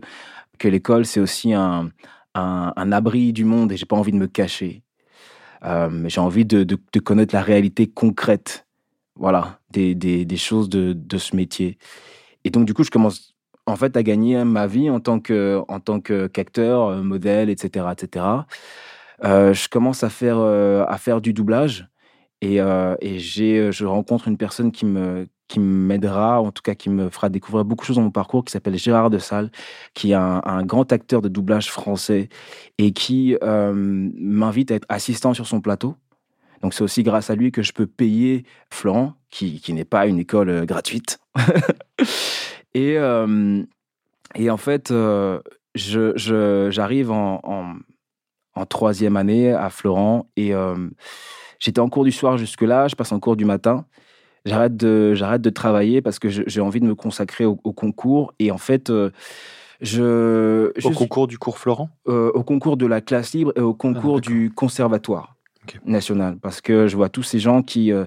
que 0.60 0.68
l'école 0.68 1.06
c'est 1.06 1.20
aussi 1.20 1.52
un, 1.54 1.90
un, 2.36 2.74
un, 2.76 2.92
abri 2.92 3.34
du 3.34 3.44
monde 3.44 3.72
et 3.72 3.78
j'ai 3.78 3.88
pas 3.88 3.96
envie 3.96 4.12
de 4.12 4.18
me 4.18 4.28
cacher. 4.28 4.84
Euh, 5.66 6.08
j'ai 6.08 6.22
envie 6.22 6.46
de, 6.46 6.64
de, 6.64 6.78
de 6.92 7.00
connaître 7.00 7.34
la 7.34 7.42
réalité 7.42 7.88
concrète 7.88 8.63
voilà, 9.16 9.60
des, 9.72 9.96
des, 9.96 10.38
choses 10.38 10.70
de, 10.70 10.94
de, 10.94 11.18
ce 11.18 11.36
métier. 11.36 11.78
Et 12.44 12.50
donc, 12.50 12.66
du 12.66 12.74
coup, 12.74 12.84
je 12.84 12.92
commence 12.92 13.36
en 13.66 13.76
fait 13.76 13.96
à 13.96 14.04
gagner 14.04 14.44
ma 14.44 14.68
vie 14.68 14.90
en 14.90 15.00
tant 15.00 15.20
que 15.20 15.62
en 15.68 15.80
tant 15.80 16.00
qu'acteur, 16.02 16.88
euh, 16.88 17.02
modèle, 17.04 17.50
etc., 17.50 17.88
etc. 17.92 18.26
Euh, 19.24 19.54
je 19.54 19.70
commence 19.70 20.04
à 20.04 20.10
faire 20.10 20.38
euh, 20.40 20.86
à 20.88 20.98
faire 20.98 21.22
du 21.22 21.34
doublage 21.34 21.88
et, 22.42 22.58
et 22.58 23.20
j'ai 23.20 23.72
je 23.72 23.86
rencontre 23.86 24.28
une 24.28 24.38
personne 24.38 24.72
qui 24.72 24.86
me 24.86 25.28
qui 25.48 25.60
m'aidera, 25.60 26.42
en 26.42 26.52
tout 26.52 26.64
cas 26.64 26.76
qui 26.76 26.90
me 26.90 27.10
fera 27.10 27.30
découvrir 27.30 27.64
beaucoup 27.64 27.84
de 27.84 27.88
choses 27.88 27.98
dans 27.98 28.02
mon 28.02 28.12
parcours, 28.12 28.44
qui 28.44 28.52
s'appelle 28.52 28.78
Gérard 28.78 29.10
de 29.10 29.20
Salle, 29.20 29.52
qui 29.94 30.12
est 30.12 30.16
un, 30.16 30.66
grand 30.66 30.92
acteur 30.92 31.22
de 31.22 31.30
doublage 31.30 31.70
français 31.72 32.30
et 32.80 32.92
qui 32.92 33.38
m'invite 33.42 34.72
à 34.72 34.76
être 34.76 34.86
assistant 34.90 35.34
sur 35.34 35.48
son 35.48 35.62
plateau. 35.62 35.96
Donc 36.64 36.74
c'est 36.74 36.84
aussi 36.84 37.04
grâce 37.04 37.30
à 37.30 37.36
lui 37.36 37.52
que 37.52 37.62
je 37.62 37.74
peux 37.74 37.86
payer 37.86 38.46
Florent, 38.72 39.16
qui, 39.30 39.60
qui 39.60 39.74
n'est 39.74 39.86
pas 39.86 40.08
une 40.08 40.18
école 40.18 40.50
euh, 40.50 40.66
gratuite. 40.66 41.20
et, 42.74 42.98
euh, 42.98 43.62
et 44.34 44.50
en 44.50 44.58
fait, 44.58 44.90
euh, 44.90 45.42
je, 45.76 46.70
j'arrive 46.72 47.12
en, 47.12 47.42
en, 48.56 48.66
troisième 48.66 49.18
année 49.18 49.52
à 49.52 49.70
Florent 49.70 50.30
et 50.38 50.54
j'étais 51.60 51.80
en 51.80 51.90
cours 51.90 52.06
du 52.06 52.12
soir 52.12 52.38
jusque-là, 52.38 52.88
je 52.88 52.96
passe 52.96 53.12
en 53.12 53.20
cours 53.20 53.36
du 53.36 53.46
matin. 53.46 53.86
J'arrête 54.46 54.78
de, 54.78 55.14
j'arrête 55.16 55.42
de 55.42 55.50
travailler 55.50 56.02
parce 56.02 56.20
que 56.20 56.30
j'ai 56.30 56.62
envie 56.62 56.80
de 56.80 56.86
me 56.86 56.96
consacrer 56.96 57.46
au, 57.46 57.56
concours. 57.56 58.34
Et 58.40 58.52
en 58.52 58.58
fait, 58.58 58.92
je, 59.82 60.72
Au 60.86 60.92
concours 60.92 61.28
du 61.28 61.38
cours 61.38 61.58
Florent? 61.58 61.90
Au 62.06 62.44
concours 62.44 62.78
de 62.78 62.86
la 62.86 63.02
classe 63.02 63.34
libre 63.34 63.52
et 63.56 63.62
au 63.62 63.74
concours 63.74 64.18
ah, 64.18 64.22
du 64.22 64.52
conservatoire 64.52 65.36
national 65.86 66.38
parce 66.42 66.62
que 66.62 66.88
je 66.88 66.96
vois 66.96 67.10
tous 67.10 67.24
ces 67.24 67.40
gens 67.40 67.62
qui 67.62 67.92
euh, 67.92 68.06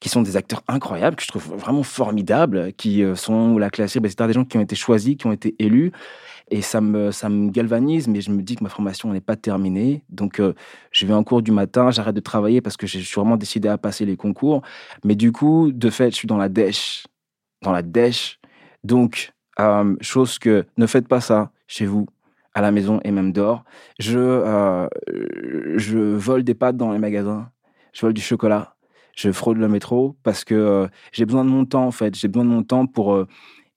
qui 0.00 0.08
sont 0.08 0.22
des 0.22 0.36
acteurs 0.36 0.62
incroyables 0.68 1.16
que 1.16 1.22
je 1.22 1.28
trouve 1.28 1.54
vraiment 1.56 1.82
formidables 1.82 2.72
qui 2.74 3.02
euh, 3.02 3.14
sont 3.14 3.58
la 3.58 3.70
classe 3.70 3.96
etc 3.96 4.14
des 4.26 4.32
gens 4.32 4.44
qui 4.44 4.56
ont 4.56 4.62
été 4.62 4.76
choisis 4.76 5.16
qui 5.16 5.26
ont 5.26 5.32
été 5.32 5.54
élus 5.58 5.92
et 6.50 6.62
ça 6.62 6.80
me 6.80 7.10
ça 7.12 7.28
me 7.28 7.50
galvanise 7.50 8.08
mais 8.08 8.20
je 8.20 8.30
me 8.30 8.42
dis 8.42 8.56
que 8.56 8.64
ma 8.64 8.70
formation 8.70 9.12
n'est 9.12 9.20
pas 9.20 9.36
terminée. 9.36 10.02
Donc 10.08 10.40
euh, 10.40 10.54
je 10.90 11.06
vais 11.06 11.14
en 11.14 11.22
cours 11.22 11.42
du 11.42 11.52
matin 11.52 11.90
j'arrête 11.90 12.14
de 12.14 12.20
travailler 12.20 12.60
parce 12.60 12.76
que 12.76 12.86
je 12.86 12.98
suis 12.98 13.14
vraiment 13.14 13.36
décidé 13.36 13.68
à 13.68 13.78
passer 13.78 14.04
les 14.04 14.16
concours. 14.16 14.62
Mais 15.04 15.14
du 15.14 15.32
coup 15.32 15.70
de 15.72 15.90
fait 15.90 16.10
je 16.10 16.16
suis 16.16 16.28
dans 16.28 16.36
la 16.36 16.48
dèche 16.48 17.06
dans 17.62 17.72
la 17.72 17.82
dèche. 17.82 18.40
Donc 18.82 19.32
chose 20.00 20.38
que 20.38 20.64
ne 20.78 20.86
faites 20.86 21.06
pas 21.06 21.20
ça 21.20 21.50
chez 21.66 21.84
vous 21.84 22.06
à 22.54 22.60
la 22.60 22.70
maison 22.70 23.00
et 23.04 23.10
même 23.10 23.32
dehors. 23.32 23.64
Je, 23.98 24.18
euh, 24.18 24.88
je 25.76 25.98
vole 25.98 26.42
des 26.42 26.54
pâtes 26.54 26.76
dans 26.76 26.92
les 26.92 26.98
magasins, 26.98 27.48
je 27.92 28.00
vole 28.02 28.14
du 28.14 28.20
chocolat, 28.20 28.74
je 29.16 29.30
fraude 29.30 29.58
le 29.58 29.68
métro 29.68 30.16
parce 30.22 30.44
que 30.44 30.54
euh, 30.54 30.86
j'ai 31.12 31.24
besoin 31.26 31.44
de 31.44 31.50
mon 31.50 31.64
temps 31.64 31.86
en 31.86 31.90
fait. 31.90 32.16
J'ai 32.16 32.28
besoin 32.28 32.44
de 32.44 32.50
mon 32.50 32.62
temps 32.62 32.86
pour 32.86 33.14
euh, 33.14 33.26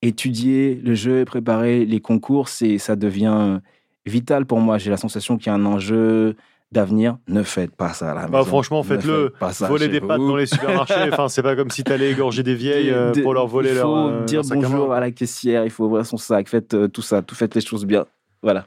étudier 0.02 0.80
le 0.84 0.96
jeu 0.96 1.20
et 1.20 1.26
préparer 1.26 1.86
les 1.86 2.00
concours. 2.00 2.50
C'est, 2.50 2.78
ça 2.78 2.96
devient 2.96 3.60
vital 4.06 4.46
pour 4.46 4.60
moi. 4.60 4.78
J'ai 4.78 4.90
la 4.90 4.98
sensation 4.98 5.38
qu'il 5.38 5.48
y 5.48 5.50
a 5.50 5.54
un 5.54 5.66
enjeu 5.66 6.36
d'avenir, 6.72 7.18
ne 7.28 7.44
faites 7.44 7.76
pas 7.76 7.94
ça 7.94 8.10
à 8.10 8.14
la 8.16 8.28
bah, 8.28 8.44
franchement, 8.44 8.82
faites-le. 8.82 9.34
voler 9.68 9.90
des 9.90 10.02
pâtes 10.02 10.18
dans 10.18 10.36
les 10.36 10.48
supermarchés, 10.48 10.96
enfin, 11.12 11.28
c'est 11.28 11.44
pas 11.44 11.56
comme 11.56 11.70
si 11.70 11.84
t'allais 11.84 12.10
égorger 12.10 12.42
des 12.42 12.56
vieilles 12.56 12.92
pour 13.22 13.36
leur 13.36 13.46
voler 13.46 13.76
leur. 13.76 14.10
Il 14.10 14.18
faut 14.18 14.26
dire 14.26 14.42
bonjour 14.50 14.92
à, 14.92 15.00
la 15.00 15.12
caissière, 15.12 15.66
il 15.66 15.70
faut 15.70 15.86
ouvrir 15.86 16.04
son 16.04 16.18
sac, 16.18 16.50
faites 16.50 16.76
tout 16.92 17.04
ça, 17.04 17.22
tout 17.22 17.36
faites 17.36 17.54
les 17.54 17.62
choses 17.62 17.86
bien. 17.86 18.08
Voilà. 18.44 18.66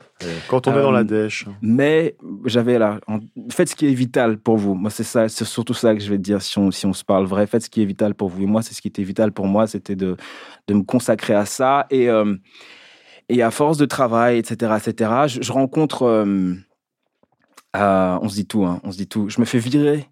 Quand 0.49 0.67
on 0.67 0.73
est 0.73 0.81
dans 0.81 0.91
la 0.91 1.01
euh, 1.01 1.05
dèche. 1.05 1.45
Mais 1.61 2.17
j'avais 2.47 2.79
là, 2.79 2.99
faites 3.51 3.69
ce 3.69 3.77
qui 3.77 3.87
est 3.87 3.93
vital 3.93 4.39
pour 4.39 4.57
vous. 4.57 4.75
Moi, 4.75 4.91
c'est 4.91 5.05
ça, 5.05 5.29
c'est 5.29 5.45
surtout 5.45 5.75
ça 5.75 5.95
que 5.95 6.01
je 6.01 6.09
vais 6.09 6.17
te 6.17 6.23
dire 6.23 6.41
si 6.41 6.59
on, 6.59 6.71
si 6.71 6.87
on 6.87 6.95
se 6.95 7.05
parle 7.05 7.27
vrai. 7.27 7.47
Faites 7.47 7.65
ce 7.65 7.71
qui 7.71 7.83
est 7.83 7.85
vital 7.85 8.15
pour 8.15 8.31
vous. 8.31 8.43
Et 8.43 8.47
moi, 8.47 8.63
c'est 8.63 8.73
ce 8.73 8.81
qui 8.81 8.89
était 8.89 9.03
vital 9.03 9.33
pour 9.33 9.47
moi, 9.47 9.67
c'était 9.67 9.95
de, 9.95 10.17
de 10.67 10.75
me 10.75 10.83
consacrer 10.83 11.35
à 11.35 11.45
ça. 11.45 11.87
Et, 11.91 12.09
euh, 12.09 12.35
et 13.29 13.43
à 13.43 13.51
force 13.51 13.77
de 13.77 13.85
travail, 13.85 14.39
etc., 14.39 14.73
etc., 14.79 15.11
je, 15.27 15.53
rencontre. 15.53 16.05
Euh, 16.05 16.55
on 17.75 18.29
se 18.31 18.35
dit 18.35 18.47
tout, 18.47 18.65
hein, 18.65 18.81
on 18.83 18.93
se 18.93 18.97
dit 18.97 19.09
tout. 19.09 19.29
Je 19.29 19.41
me 19.41 19.45
fais 19.45 19.59
virer 19.59 20.09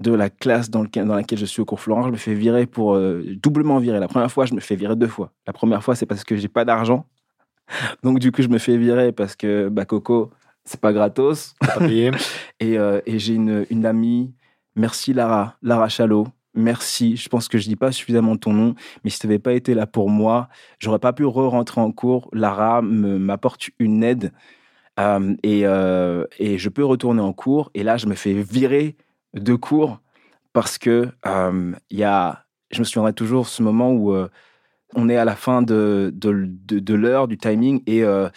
de 0.00 0.12
la 0.12 0.30
classe 0.30 0.68
dans, 0.68 0.82
dans 0.84 1.14
laquelle 1.14 1.38
je 1.38 1.46
suis 1.46 1.62
au 1.62 1.64
cours 1.64 1.80
Florent, 1.80 2.02
je 2.02 2.10
me 2.10 2.16
fais 2.16 2.34
virer 2.34 2.66
pour 2.66 2.94
euh, 2.94 3.22
doublement 3.40 3.78
virer. 3.78 4.00
La 4.00 4.08
première 4.08 4.32
fois, 4.32 4.46
je 4.46 4.54
me 4.54 4.60
fais 4.60 4.74
virer 4.74 4.96
deux 4.96 5.06
fois. 5.06 5.32
La 5.46 5.52
première 5.52 5.84
fois, 5.84 5.94
c'est 5.94 6.06
parce 6.06 6.24
que 6.24 6.36
j'ai 6.36 6.48
pas 6.48 6.64
d'argent. 6.64 7.06
Donc, 8.02 8.18
du 8.18 8.32
coup, 8.32 8.42
je 8.42 8.48
me 8.48 8.58
fais 8.58 8.76
virer 8.76 9.12
parce 9.12 9.36
que 9.36 9.68
bah, 9.68 9.84
Coco, 9.84 10.30
c'est 10.64 10.80
pas 10.80 10.92
gratos. 10.92 11.54
et, 11.80 12.10
euh, 12.62 13.00
et 13.06 13.18
j'ai 13.18 13.34
une, 13.34 13.66
une, 13.70 13.86
amie, 13.86 14.34
merci 14.74 15.12
Lara, 15.12 15.56
Lara 15.62 15.88
Chalot. 15.88 16.28
Merci. 16.54 17.16
Je 17.16 17.28
pense 17.28 17.48
que 17.48 17.58
je 17.58 17.68
dis 17.68 17.76
pas 17.76 17.92
suffisamment 17.92 18.36
ton 18.36 18.52
nom, 18.52 18.74
mais 19.04 19.10
si 19.10 19.18
tu 19.18 19.26
n'avais 19.26 19.38
pas 19.38 19.52
été 19.52 19.74
là 19.74 19.86
pour 19.86 20.08
moi, 20.08 20.48
j'aurais 20.78 20.98
pas 20.98 21.12
pu 21.12 21.24
re-rentrer 21.24 21.82
en 21.82 21.92
cours. 21.92 22.30
Lara 22.32 22.80
m'apporte 22.80 23.68
une 23.78 24.02
aide 24.02 24.32
euh, 24.98 25.36
et, 25.42 25.64
et 26.38 26.56
je 26.56 26.68
peux 26.70 26.84
retourner 26.84 27.20
en 27.20 27.34
cours. 27.34 27.70
Et 27.74 27.82
là, 27.82 27.98
je 27.98 28.06
me 28.06 28.14
fais 28.14 28.32
virer 28.32 28.96
de 29.34 29.54
cours 29.54 30.00
parce 30.56 30.78
que 30.78 31.08
euh, 31.26 31.72
il 31.90 31.98
y 31.98 32.04
a, 32.04 32.46
je 32.70 32.78
me 32.78 32.84
souviendrai 32.84 33.12
toujours 33.12 33.46
ce 33.46 33.62
moment 33.62 33.92
où 33.92 34.14
euh, 34.14 34.28
on 34.94 35.08
est 35.08 35.16
à 35.16 35.24
la 35.24 35.36
fin 35.36 35.62
de, 35.62 36.12
de, 36.14 36.48
de, 36.48 36.94
l'heure, 36.94 37.28
du 37.28 37.38
timing, 37.38 37.82
et 37.86 38.04
euh, 38.04 38.28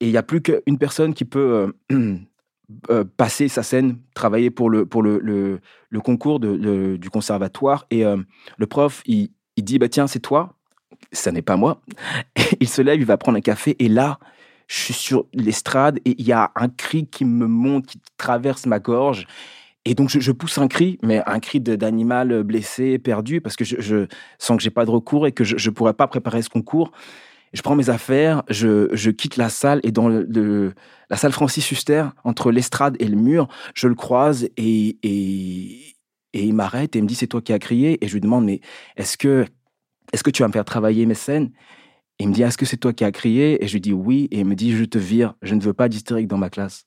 il 0.00 0.10
n'y 0.10 0.16
a 0.16 0.22
plus 0.22 0.42
qu'une 0.42 0.78
personne 0.78 1.14
qui 1.14 1.24
peut 1.24 1.74
passer 3.16 3.48
sa 3.48 3.62
scène, 3.62 3.98
travailler 4.14 4.50
pour 4.50 4.70
le, 4.70 4.86
pour 4.86 5.02
le, 5.02 5.18
le 5.18 6.00
concours 6.00 6.40
de, 6.40 6.96
du 6.96 7.10
conservatoire. 7.10 7.86
Et 7.90 8.04
le 8.04 8.66
prof, 8.66 9.02
il, 9.06 9.30
il 9.56 9.64
dit, 9.64 9.78
bah, 9.78 9.88
tiens, 9.88 10.06
c'est 10.06 10.20
toi. 10.20 10.54
Ça 11.12 11.32
n'est 11.32 11.42
pas 11.42 11.56
moi. 11.56 11.80
il 12.60 12.68
se 12.68 12.82
lève, 12.82 13.00
il 13.00 13.06
va 13.06 13.16
prendre 13.16 13.38
un 13.38 13.42
café, 13.42 13.76
et 13.78 13.88
là, 13.88 14.18
je 14.68 14.76
suis 14.76 14.94
sur 14.94 15.26
l'estrade, 15.32 15.98
et 16.04 16.14
il 16.18 16.26
y 16.26 16.32
a 16.32 16.52
un 16.56 16.68
cri 16.68 17.06
qui 17.06 17.24
me 17.24 17.46
monte, 17.46 17.86
qui 17.86 18.00
traverse 18.16 18.66
ma 18.66 18.78
gorge. 18.78 19.26
Et 19.88 19.94
donc, 19.94 20.10
je, 20.10 20.32
pousse 20.32 20.58
un 20.58 20.66
cri, 20.66 20.98
mais 21.04 21.22
un 21.26 21.38
cri 21.38 21.60
d'animal 21.60 22.42
blessé, 22.42 22.98
perdu, 22.98 23.40
parce 23.40 23.54
que 23.54 23.64
je, 23.64 24.06
sens 24.36 24.56
que 24.56 24.62
j'ai 24.62 24.70
pas 24.70 24.84
de 24.84 24.90
recours 24.90 25.28
et 25.28 25.32
que 25.32 25.44
je 25.44 25.54
ne 25.54 25.74
pourrais 25.74 25.94
pas 25.94 26.08
préparer 26.08 26.42
ce 26.42 26.50
concours. 26.50 26.90
Je 27.52 27.62
prends 27.62 27.76
mes 27.76 27.88
affaires, 27.88 28.42
je, 28.50 29.10
quitte 29.10 29.36
la 29.36 29.48
salle 29.48 29.78
et 29.84 29.92
dans 29.92 30.08
la 30.08 31.16
salle 31.16 31.30
Francis 31.30 31.70
Huster, 31.70 32.04
entre 32.24 32.50
l'estrade 32.50 32.96
et 32.98 33.06
le 33.06 33.16
mur, 33.16 33.46
je 33.74 33.86
le 33.86 33.94
croise 33.94 34.48
et, 34.56 34.98
et, 35.04 35.94
il 36.34 36.52
m'arrête 36.52 36.96
et 36.96 36.98
il 36.98 37.02
me 37.02 37.08
dit 37.08 37.14
c'est 37.14 37.28
toi 37.28 37.40
qui 37.40 37.52
as 37.52 37.60
crié. 37.60 38.04
Et 38.04 38.08
je 38.08 38.12
lui 38.12 38.20
demande 38.20 38.44
mais 38.44 38.60
est-ce 38.96 39.16
que 39.16 39.46
est-ce 40.12 40.24
que 40.24 40.30
tu 40.30 40.42
vas 40.42 40.48
me 40.48 40.52
faire 40.52 40.64
travailler 40.64 41.06
mes 41.06 41.14
scènes? 41.14 41.52
Il 42.18 42.28
me 42.28 42.34
dit 42.34 42.42
est-ce 42.42 42.58
que 42.58 42.66
c'est 42.66 42.76
toi 42.76 42.92
qui 42.92 43.04
as 43.04 43.12
crié? 43.12 43.62
Et 43.64 43.68
je 43.68 43.72
lui 43.74 43.80
dis 43.80 43.92
oui. 43.92 44.28
Et 44.32 44.40
il 44.40 44.44
me 44.44 44.56
dit 44.56 44.76
je 44.76 44.84
te 44.84 44.98
vire, 44.98 45.34
je 45.42 45.54
ne 45.54 45.62
veux 45.62 45.72
pas 45.72 45.88
d'hystérique 45.88 46.26
dans 46.26 46.38
ma 46.38 46.50
classe. 46.50 46.85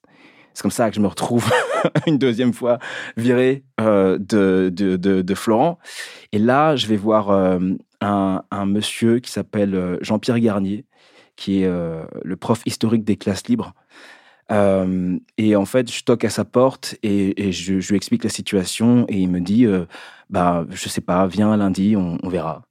C'est 0.59 0.63
comme 0.63 0.71
ça 0.71 0.89
que 0.89 0.95
je 0.97 0.99
me 0.99 1.07
retrouve 1.07 1.49
une 2.05 2.17
deuxième 2.17 2.51
fois 2.51 2.79
viré 3.15 3.63
euh, 3.79 4.17
de, 4.19 4.69
de, 4.69 4.97
de, 4.97 5.33
Florent. 5.33 5.79
Et 6.33 6.37
là, 6.37 6.75
je 6.75 6.85
vais 6.87 6.97
voir 6.97 7.29
euh, 7.29 7.59
un, 8.01 8.65
monsieur 8.65 9.19
qui 9.19 9.31
s'appelle 9.31 9.73
euh, 9.73 9.97
Jean-Pierre 10.01 10.37
Garnier, 10.41 10.83
qui 11.37 11.63
est 11.63 11.69
le 11.69 12.35
prof 12.35 12.61
historique 12.65 13.05
des 13.05 13.15
classes 13.15 13.47
libres. 13.47 13.73
et 14.51 15.55
en 15.55 15.65
fait, 15.65 15.89
je 15.89 16.03
toque 16.03 16.25
à 16.25 16.29
sa 16.29 16.43
porte 16.43 16.97
et, 17.03 17.53
je, 17.53 17.75
lui 17.75 17.95
explique 17.95 18.25
la 18.25 18.29
situation 18.29 19.05
et 19.07 19.17
il 19.17 19.29
me 19.29 19.39
dit, 19.39 19.65
bah, 20.29 20.65
je 20.71 20.89
sais 20.89 20.99
pas, 20.99 21.25
viens 21.25 21.55
lundi, 21.55 21.95
on, 21.95 22.17
verra. 22.27 22.63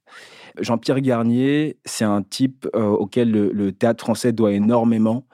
Jean-Pierre 0.59 1.01
Garnier, 1.01 1.79
c'est 1.85 2.05
un 2.05 2.21
type 2.21 2.67
auquel 2.75 3.31
le, 3.31 3.71
théâtre 3.71 4.03
français 4.03 4.31
doit 4.31 4.51
énormément 4.51 5.25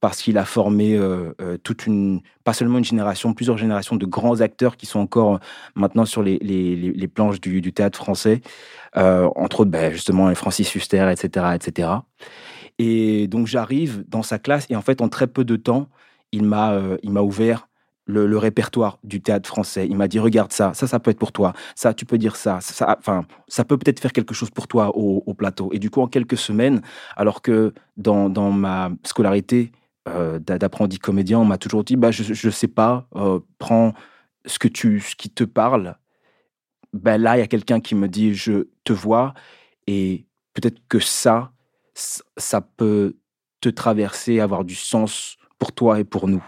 parce 0.00 0.22
qu'il 0.22 0.38
a 0.38 0.44
formé 0.44 0.94
euh, 0.94 1.32
euh, 1.40 1.56
toute 1.58 1.86
une, 1.86 2.20
pas 2.44 2.52
seulement 2.52 2.78
une 2.78 2.84
génération, 2.84 3.34
plusieurs 3.34 3.58
générations 3.58 3.96
de 3.96 4.06
grands 4.06 4.40
acteurs 4.40 4.76
qui 4.76 4.86
sont 4.86 5.00
encore 5.00 5.36
euh, 5.36 5.38
maintenant 5.74 6.04
sur 6.04 6.22
les, 6.22 6.38
les, 6.38 7.08
planches 7.08 7.40
du, 7.40 7.72
théâtre 7.72 7.98
français, 7.98 8.40
entre 8.94 9.60
autres 9.60 9.70
ben, 9.70 9.92
justement 9.92 10.32
Francis 10.34 10.74
Huster, 10.74 11.10
etc., 11.10 11.46
etc. 11.54 11.88
Et 12.78 13.26
donc 13.26 13.46
j'arrive 13.46 14.04
dans 14.08 14.22
sa 14.22 14.38
classe 14.38 14.66
et 14.70 14.76
en 14.76 14.82
fait 14.82 15.00
en 15.00 15.08
très 15.08 15.26
peu 15.26 15.44
de 15.44 15.56
temps, 15.56 15.88
il 16.32 16.44
m'a 16.44 16.80
ouvert 17.04 17.68
le, 18.04 18.26
le, 18.26 18.38
répertoire 18.38 18.98
du 19.04 19.20
théâtre 19.20 19.48
français. 19.48 19.86
Il 19.88 19.96
m'a 19.96 20.08
dit 20.08 20.18
regarde 20.18 20.52
ça, 20.52 20.72
ça 20.74 20.86
ça 20.86 21.00
peut 21.00 21.10
être 21.10 21.18
pour 21.18 21.32
toi, 21.32 21.52
ça 21.74 21.92
tu 21.92 22.04
peux 22.04 22.18
dire 22.18 22.36
ça, 22.36 22.58
ça 22.60 22.96
enfin 22.98 23.26
ça 23.48 23.64
peut 23.64 23.76
peut-être 23.76 24.00
faire 24.00 24.12
quelque 24.12 24.34
chose 24.34 24.50
pour 24.50 24.68
toi 24.68 24.96
au, 24.96 25.22
au, 25.26 25.34
plateau. 25.34 25.70
Et 25.72 25.78
du 25.78 25.90
coup 25.90 26.00
en 26.00 26.06
quelques 26.06 26.38
semaines, 26.38 26.82
alors 27.16 27.42
que 27.42 27.74
dans, 27.96 28.30
dans 28.30 28.50
ma 28.50 28.90
scolarité 29.04 29.72
euh, 30.14 30.38
d'apprenti 30.38 30.98
comédien, 30.98 31.38
on 31.38 31.44
m'a 31.44 31.58
toujours 31.58 31.84
dit 31.84 31.96
bah, 31.96 32.10
je 32.10 32.46
ne 32.46 32.52
sais 32.52 32.68
pas, 32.68 33.08
euh, 33.16 33.40
prends 33.58 33.94
ce, 34.46 34.58
que 34.58 34.68
tu, 34.68 35.00
ce 35.00 35.16
qui 35.16 35.30
te 35.30 35.44
parle. 35.44 35.96
Ben 36.92 37.20
là, 37.20 37.36
il 37.36 37.40
y 37.40 37.42
a 37.42 37.46
quelqu'un 37.46 37.80
qui 37.80 37.94
me 37.94 38.08
dit 38.08 38.34
je 38.34 38.68
te 38.84 38.92
vois 38.92 39.34
et 39.86 40.26
peut-être 40.54 40.80
que 40.88 40.98
ça, 40.98 41.52
ça 41.94 42.60
peut 42.60 43.16
te 43.60 43.68
traverser, 43.68 44.40
avoir 44.40 44.64
du 44.64 44.74
sens 44.74 45.36
pour 45.58 45.72
toi 45.72 46.00
et 46.00 46.04
pour 46.04 46.28
nous. 46.28 46.44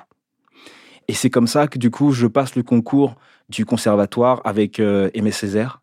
Et 1.08 1.14
c'est 1.14 1.30
comme 1.30 1.48
ça 1.48 1.66
que 1.66 1.78
du 1.78 1.90
coup, 1.90 2.12
je 2.12 2.26
passe 2.26 2.54
le 2.54 2.62
concours 2.62 3.16
du 3.48 3.64
conservatoire 3.64 4.40
avec 4.44 4.78
euh, 4.78 5.10
Aimé 5.14 5.32
Césaire 5.32 5.82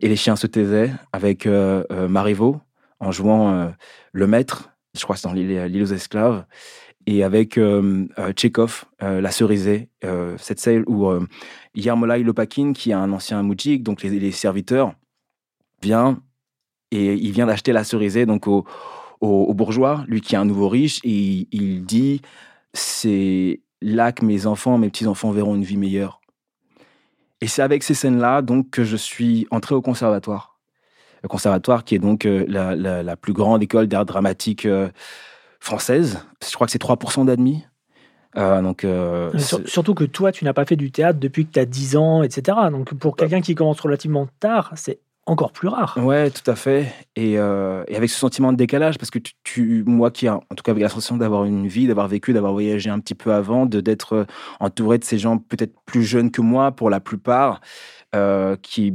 et 0.00 0.08
les 0.08 0.16
chiens 0.16 0.36
se 0.36 0.46
taisaient 0.46 0.92
avec 1.12 1.46
euh, 1.46 1.84
Marivaux 2.08 2.60
en 3.00 3.10
jouant 3.10 3.72
le 4.12 4.26
maître 4.28 4.71
je 4.94 5.02
crois 5.02 5.16
que 5.16 5.20
c'est 5.20 5.28
dans 5.28 5.34
l'île 5.34 5.82
aux 5.82 5.92
esclaves, 5.92 6.44
et 7.06 7.24
avec 7.24 7.58
euh, 7.58 8.06
euh, 8.18 8.32
Tchekhov, 8.32 8.84
euh, 9.02 9.20
La 9.20 9.30
Cerisée, 9.30 9.88
cette 10.38 10.60
scène 10.60 10.84
où 10.86 11.10
Yarmolai 11.74 12.22
Lopakin, 12.22 12.72
qui 12.72 12.90
est 12.90 12.94
un 12.94 13.12
ancien 13.12 13.42
moujik, 13.42 13.82
donc 13.82 14.02
les, 14.02 14.32
serviteurs, 14.32 14.94
vient 15.80 16.20
et 16.90 17.14
il 17.14 17.32
vient 17.32 17.46
d'acheter 17.46 17.72
La 17.72 17.84
Cerisée 17.84 18.26
donc 18.26 18.46
au, 18.46 18.64
bourgeois, 19.54 20.04
lui 20.06 20.20
qui 20.20 20.34
est 20.34 20.38
un 20.38 20.44
nouveau 20.44 20.68
riche, 20.68 21.00
et 21.04 21.48
il 21.50 21.84
dit 21.84 22.20
c'est 22.74 23.60
là 23.80 24.12
que 24.12 24.24
mes 24.24 24.46
enfants, 24.46 24.78
mes 24.78 24.88
petits-enfants 24.88 25.30
verront 25.30 25.54
une 25.54 25.64
vie 25.64 25.76
meilleure. 25.76 26.20
Et 27.40 27.48
c'est 27.48 27.62
avec 27.62 27.82
ces 27.82 27.94
scènes-là 27.94 28.42
donc 28.42 28.70
que 28.70 28.84
je 28.84 28.96
suis 28.96 29.46
entré 29.50 29.74
au 29.74 29.82
conservatoire 29.82 30.51
conservatoire 31.28 31.84
qui 31.84 31.94
est 31.94 31.98
donc 31.98 32.26
euh, 32.26 32.44
la, 32.48 33.16
plus 33.16 33.32
grande 33.32 33.62
école 33.62 33.86
d'art 33.86 34.04
dramatique 34.04 34.66
euh, 34.66 34.88
française. 35.60 36.24
Je 36.46 36.52
crois 36.54 36.66
que 36.66 36.72
c'est 36.72 36.82
3% 36.82 37.26
d'admis. 37.26 37.64
Euh, 38.36 38.62
donc, 38.62 38.86
surtout 39.66 39.94
que 39.94 40.04
toi, 40.04 40.32
tu 40.32 40.44
n'as 40.44 40.54
pas 40.54 40.64
fait 40.64 40.76
du 40.76 40.90
théâtre 40.90 41.18
depuis 41.18 41.46
que 41.46 41.52
tu 41.52 41.60
as 41.60 41.66
10 41.66 41.96
ans, 41.96 42.22
etc. 42.22 42.58
Donc 42.70 42.94
pour 42.94 43.16
quelqu'un 43.16 43.40
qui 43.40 43.54
commence 43.54 43.80
relativement 43.80 44.26
tard, 44.40 44.72
c'est 44.74 45.00
encore 45.26 45.52
plus 45.52 45.68
rare. 45.68 45.96
Ouais, 46.02 46.30
tout 46.30 46.50
à 46.50 46.56
fait. 46.56 46.92
Et, 47.14 47.38
avec 47.38 48.08
ce 48.08 48.18
sentiment 48.18 48.50
de 48.50 48.56
décalage, 48.56 48.96
parce 48.96 49.10
que 49.10 49.18
tu, 49.44 49.84
moi 49.86 50.10
qui, 50.10 50.28
en 50.28 50.40
tout 50.56 50.62
cas 50.64 50.72
avec 50.72 50.82
la 50.82 50.88
sensation 50.88 51.18
d'avoir 51.18 51.44
une 51.44 51.68
vie, 51.68 51.86
d'avoir 51.86 52.08
vécu, 52.08 52.32
d'avoir 52.32 52.52
voyagé 52.52 52.88
un 52.88 52.98
petit 52.98 53.14
peu 53.14 53.34
avant, 53.34 53.66
de 53.66 53.80
d'être 53.80 54.26
entouré 54.60 54.96
de 54.98 55.04
ces 55.04 55.18
gens 55.18 55.36
peut-être 55.36 55.74
plus 55.84 56.02
jeunes 56.02 56.30
que 56.30 56.40
moi 56.40 56.72
pour 56.72 56.88
la 56.88 57.00
plupart, 57.00 57.60
qui 58.62 58.94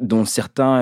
dont 0.00 0.24
certains 0.24 0.80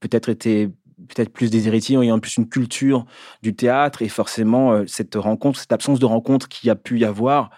peut-être 0.00 0.28
étaient 0.28 0.70
peut-être 1.08 1.32
plus 1.32 1.50
des 1.50 1.66
héritiers, 1.66 1.96
ayant 1.96 2.18
plus 2.18 2.36
une 2.36 2.48
culture 2.48 3.04
du 3.42 3.54
théâtre 3.54 4.02
et 4.02 4.08
forcément 4.08 4.72
euh, 4.72 4.84
cette 4.86 5.14
rencontre, 5.14 5.58
cette 5.58 5.72
absence 5.72 5.98
de 5.98 6.06
rencontre 6.06 6.48
qu'il 6.48 6.68
y 6.68 6.70
a 6.70 6.76
pu 6.76 6.98
y 6.98 7.04
avoir 7.04 7.50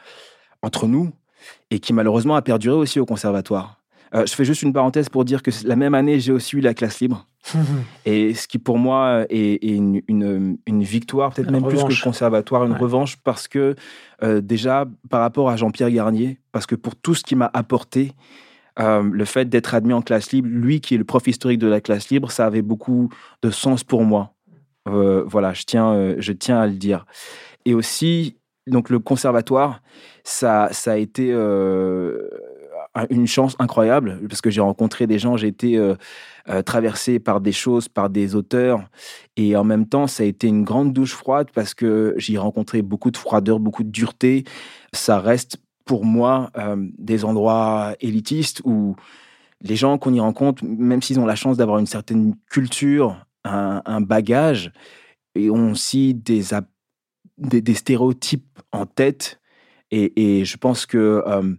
entre 0.62 0.86
nous 0.86 1.10
et 1.70 1.80
qui 1.80 1.92
malheureusement 1.92 2.36
a 2.36 2.42
perduré 2.42 2.76
aussi 2.76 3.00
au 3.00 3.06
conservatoire. 3.06 3.80
Euh, 4.14 4.26
je 4.26 4.34
fais 4.34 4.44
juste 4.44 4.62
une 4.62 4.72
parenthèse 4.72 5.08
pour 5.08 5.24
dire 5.24 5.42
que 5.42 5.50
la 5.64 5.76
même 5.76 5.94
année, 5.94 6.18
j'ai 6.18 6.32
aussi 6.32 6.56
eu 6.56 6.60
la 6.60 6.74
classe 6.74 7.00
libre. 7.00 7.26
et 8.04 8.34
ce 8.34 8.46
qui 8.46 8.58
pour 8.58 8.76
moi 8.76 9.24
est, 9.30 9.64
une, 9.64 10.02
une, 10.08 10.82
victoire, 10.82 11.32
peut-être 11.32 11.50
même 11.50 11.66
plus 11.66 11.82
que 11.82 11.88
le 11.88 12.02
conservatoire, 12.02 12.64
une 12.64 12.74
revanche, 12.74 13.16
parce 13.16 13.48
que 13.48 13.76
euh, 14.22 14.42
déjà 14.42 14.86
par 15.08 15.20
rapport 15.20 15.48
à 15.48 15.56
Jean-Pierre 15.56 15.90
Garnier, 15.90 16.38
parce 16.52 16.66
que 16.66 16.74
pour 16.74 16.96
tout 16.96 17.14
ce 17.14 17.22
qu'il 17.22 17.38
m'a 17.38 17.50
apporté, 17.54 18.12
euh, 18.78 19.02
le 19.02 19.24
fait 19.24 19.48
d'être 19.48 19.74
admis 19.74 19.92
en 19.92 20.02
classe 20.02 20.32
libre, 20.32 20.48
lui 20.48 20.80
qui 20.80 20.94
est 20.94 20.98
le 20.98 21.04
prof 21.04 21.26
historique 21.26 21.58
de 21.58 21.66
la 21.66 21.80
classe 21.80 22.10
libre, 22.10 22.30
ça 22.30 22.46
avait 22.46 22.62
beaucoup 22.62 23.10
de 23.42 23.50
sens 23.50 23.84
pour 23.84 24.04
moi. 24.04 24.34
Euh, 24.88 25.24
voilà, 25.26 25.52
je 25.52 25.64
tiens, 25.64 25.92
euh, 25.92 26.14
je 26.18 26.32
tiens 26.32 26.60
à 26.60 26.66
le 26.66 26.74
dire. 26.74 27.04
Et 27.64 27.74
aussi, 27.74 28.36
donc 28.66 28.90
le 28.90 28.98
conservatoire, 28.98 29.82
ça, 30.24 30.68
ça 30.72 30.92
a 30.92 30.96
été 30.96 31.32
une 33.10 33.26
chance 33.26 33.56
incroyable 33.58 34.20
parce 34.28 34.40
que 34.40 34.50
j'ai 34.50 34.60
rencontré 34.60 35.06
des 35.06 35.18
gens, 35.18 35.36
j'ai 35.36 35.48
été 35.48 35.94
traversé 36.64 37.18
par 37.18 37.40
des 37.40 37.52
choses, 37.52 37.88
par 37.88 38.08
des 38.08 38.34
auteurs, 38.34 38.80
et 39.36 39.56
en 39.56 39.64
même 39.64 39.86
temps, 39.86 40.06
ça 40.06 40.22
a 40.22 40.26
été 40.26 40.46
une 40.46 40.64
grande 40.64 40.92
douche 40.92 41.14
froide 41.14 41.48
parce 41.54 41.74
que 41.74 42.14
j'ai 42.16 42.38
rencontré 42.38 42.80
beaucoup 42.82 43.10
de 43.10 43.16
froideur, 43.16 43.60
beaucoup 43.60 43.82
de 43.84 43.90
dureté. 43.90 44.44
Ça 44.92 45.18
reste 45.18 45.58
pour 45.84 46.04
moi 46.04 46.50
euh, 46.56 46.76
des 46.98 47.24
endroits 47.24 47.94
élitistes 48.00 48.60
où 48.64 48.96
les 49.62 49.76
gens 49.76 49.98
qu'on 49.98 50.14
y 50.14 50.20
rencontre, 50.20 50.64
même 50.64 51.02
s'ils 51.02 51.20
ont 51.20 51.26
la 51.26 51.36
chance 51.36 51.56
d'avoir 51.56 51.78
une 51.78 51.86
certaine 51.86 52.34
culture, 52.50 53.24
un, 53.44 54.00
bagage, 54.00 54.72
et 55.34 55.50
ont 55.50 55.72
aussi 55.72 56.14
des, 56.14 56.42
stéréotypes 57.74 58.58
en 58.72 58.86
tête. 58.86 59.40
Et, 59.90 60.44
je 60.44 60.56
pense 60.56 60.86
que 60.86 61.22
euh, 61.26 61.54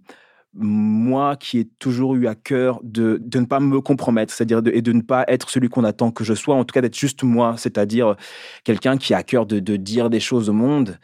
moi 0.53 1.35
qui 1.37 1.59
ai 1.59 1.65
toujours 1.65 2.15
eu 2.15 2.27
à 2.27 2.35
cœur 2.35 2.79
de, 2.83 3.19
de 3.21 3.39
ne 3.39 3.45
pas 3.45 3.59
me 3.59 3.79
compromettre, 3.81 4.33
c'est-à-dire 4.33 4.61
et 4.73 4.81
de 4.81 4.91
ne 4.91 5.01
pas 5.01 5.23
être 5.27 5.49
celui 5.49 5.69
qu'on 5.69 5.83
attend 5.83 6.11
que 6.11 6.23
je 6.23 6.33
sois, 6.33 6.55
en 6.55 6.65
tout 6.65 6.73
cas 6.73 6.81
d'être 6.81 6.97
juste 6.97 7.23
moi, 7.23 7.55
c'est-à-dire 7.57 8.15
quelqu'un 8.63 8.97
qui 8.97 9.13
a 9.13 9.17
à 9.17 9.23
cœur 9.23 9.45
de, 9.45 9.59
de, 9.59 9.75
dire 9.75 10.09
des 10.09 10.19
choses 10.19 10.49
au 10.49 10.53
monde 10.53 10.97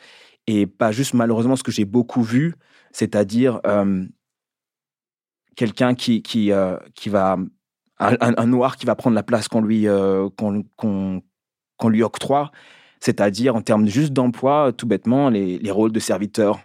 et 0.47 0.65
pas 0.65 0.91
juste 0.91 1.13
malheureusement 1.13 1.55
ce 1.55 1.63
que 1.63 1.71
j'ai 1.71 1.85
beaucoup 1.85 2.23
vu, 2.23 2.55
c'est-à-dire 2.91 3.59
euh, 3.67 4.05
quelqu'un 5.55 5.93
qui, 5.93 6.21
qui, 6.21 6.51
euh, 6.51 6.77
qui 6.95 7.09
va, 7.09 7.37
un, 7.99 8.45
noir 8.45 8.77
qui 8.77 8.85
va 8.85 8.95
prendre 8.95 9.15
la 9.15 9.23
place 9.23 9.47
qu'on 9.47 9.61
lui, 9.61 9.87
euh, 9.87 10.29
qu'on 10.35 11.89
lui 11.89 12.03
octroie, 12.03 12.51
c'est-à-dire 13.01 13.55
en 13.55 13.61
termes 13.61 13.87
juste 13.87 14.13
d'emploi, 14.13 14.71
tout 14.75 14.87
bêtement, 14.87 15.29
les, 15.29 15.59
les 15.59 15.71
rôles 15.71 15.91
de 15.91 15.99
serviteurs 15.99 16.59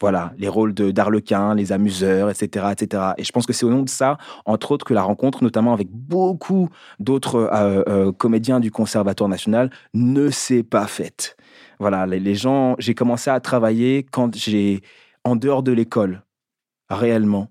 voilà, 0.00 0.34
les 0.36 0.48
rôles 0.48 0.74
d'Arlequin, 0.74 1.54
les 1.54 1.72
amuseurs, 1.72 2.28
etc., 2.28 2.66
etc. 2.72 3.02
Et 3.16 3.24
je 3.24 3.32
pense 3.32 3.46
que 3.46 3.54
c'est 3.54 3.64
au 3.64 3.70
nom 3.70 3.82
de 3.82 3.88
ça, 3.88 4.18
entre 4.44 4.72
autres, 4.72 4.84
que 4.84 4.92
la 4.92 5.02
rencontre, 5.02 5.42
notamment 5.42 5.72
avec 5.72 5.88
beaucoup 5.88 6.68
d'autres 6.98 8.12
comédiens 8.18 8.60
du 8.60 8.70
Conservatoire 8.70 9.30
national, 9.30 9.70
ne 9.94 10.28
s'est 10.28 10.64
pas 10.64 10.88
faite. 10.88 11.36
Voilà, 11.84 12.06
les, 12.06 12.34
gens, 12.34 12.76
j'ai 12.78 12.94
commencé 12.94 13.28
à 13.28 13.40
travailler 13.40 14.06
quand 14.10 14.34
j'ai, 14.34 14.80
en 15.22 15.36
dehors 15.36 15.62
de 15.62 15.70
l'école, 15.70 16.22
réellement. 16.88 17.50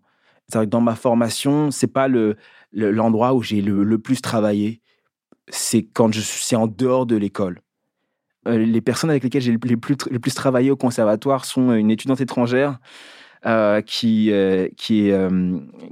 Dans 0.50 0.82
ma 0.82 0.96
formation, 0.96 1.70
c'est 1.70 1.86
pas 1.86 2.08
le, 2.08 2.36
l'endroit 2.72 3.36
où 3.36 3.44
j'ai 3.44 3.62
le, 3.62 4.00
plus 4.00 4.24
travaillé, 4.24 4.82
c'est 5.50 5.84
quand 5.84 6.12
je 6.12 6.20
suis 6.20 6.56
en 6.56 6.66
dehors 6.66 7.06
de 7.06 7.16
l'école. 7.16 7.62
Euh, 8.48 8.58
les 8.58 8.82
personnes 8.82 9.12
avec 9.12 9.22
lesquelles 9.22 9.44
j'ai 9.44 9.52
le 9.52 9.60
plus, 9.60 9.96
le 10.10 10.20
plus 10.20 10.34
travaillé 10.34 10.72
au 10.72 10.78
conservatoire 10.78 11.46
sont 11.46 11.72
une 11.72 11.92
étudiante 11.92 12.20
étrangère 12.20 12.80
euh, 13.46 13.82
qui, 13.82 14.32
euh, 14.32 14.68
qui, 14.78 15.10
est, 15.10 15.30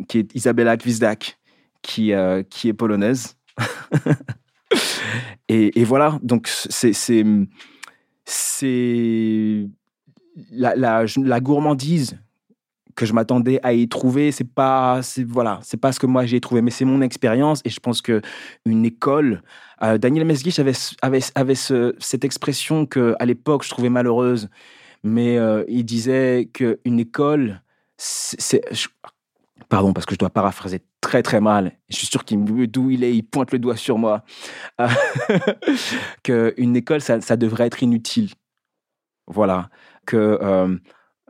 qui 0.08 0.18
est 0.18 0.34
Isabella 0.34 0.78
Gwisdak, 0.78 1.38
qui, 1.84 2.12
qui 2.50 2.70
est 2.70 2.74
polonaise. 2.74 3.38
et, 5.48 5.80
et, 5.80 5.84
voilà, 5.84 6.18
donc 6.24 6.48
c'est 6.48 6.92
c'est 8.26 9.68
la, 10.52 10.76
la, 10.76 11.06
la, 11.18 11.40
gourmandise 11.40 12.20
que 12.96 13.06
je 13.06 13.14
m'attendais 13.14 13.60
à 13.64 13.74
y 13.74 13.88
trouver. 13.88 14.32
C'est 14.32 14.48
pas, 14.48 15.02
c'est 15.02 15.24
voilà, 15.24 15.60
c'est 15.64 15.78
pas 15.78 15.92
ce 15.92 16.00
que 16.00 16.06
moi 16.06 16.26
j'ai 16.26 16.40
trouvé, 16.40 16.62
mais 16.62 16.72
c'est 16.72 16.86
mon 16.86 17.02
expérience 17.02 17.62
et 17.66 17.70
je 17.70 17.80
pense 17.80 18.02
que 18.02 18.22
une 18.66 18.86
école. 18.86 19.42
Euh, 19.84 19.98
Daniel 19.98 20.26
Mesguich 20.26 20.60
avait 20.60 20.74
avait, 21.02 21.22
avait 21.36 21.56
ce, 21.56 21.96
cette 22.00 22.24
expression 22.24 22.86
que 22.86 23.16
à 23.20 23.26
l'époque 23.26 23.64
je 23.64 23.70
trouvais 23.70 23.90
malheureuse, 23.90 24.50
mais 25.04 25.38
euh, 25.38 25.64
il 25.68 25.86
disait 25.86 26.50
que 26.54 26.80
une 26.86 27.00
école, 27.00 27.62
c'est 27.98 28.62
pardon 29.72 29.94
parce 29.94 30.06
que 30.06 30.14
je 30.14 30.20
dois 30.20 30.30
paraphraser 30.30 30.82
très 31.00 31.24
très 31.24 31.40
mal. 31.40 31.72
Je 31.90 31.96
suis 31.96 32.06
sûr 32.06 32.26
qu'il 32.26 32.44
d'où 32.44 32.92
il 32.92 33.06
est, 33.06 33.16
il 33.16 33.24
pointe 33.24 33.54
le 33.54 33.58
doigt 33.58 33.78
sur 33.78 33.98
moi. 33.98 34.24
Euh, 34.82 34.88
que 36.24 36.54
une 36.58 36.76
école, 36.76 37.02
ça, 37.02 37.38
devrait 37.38 37.68
être 37.68 37.82
inutile. 37.82 38.32
Voilà. 39.28 39.70
Que 40.06 40.18
euh, 40.18 40.78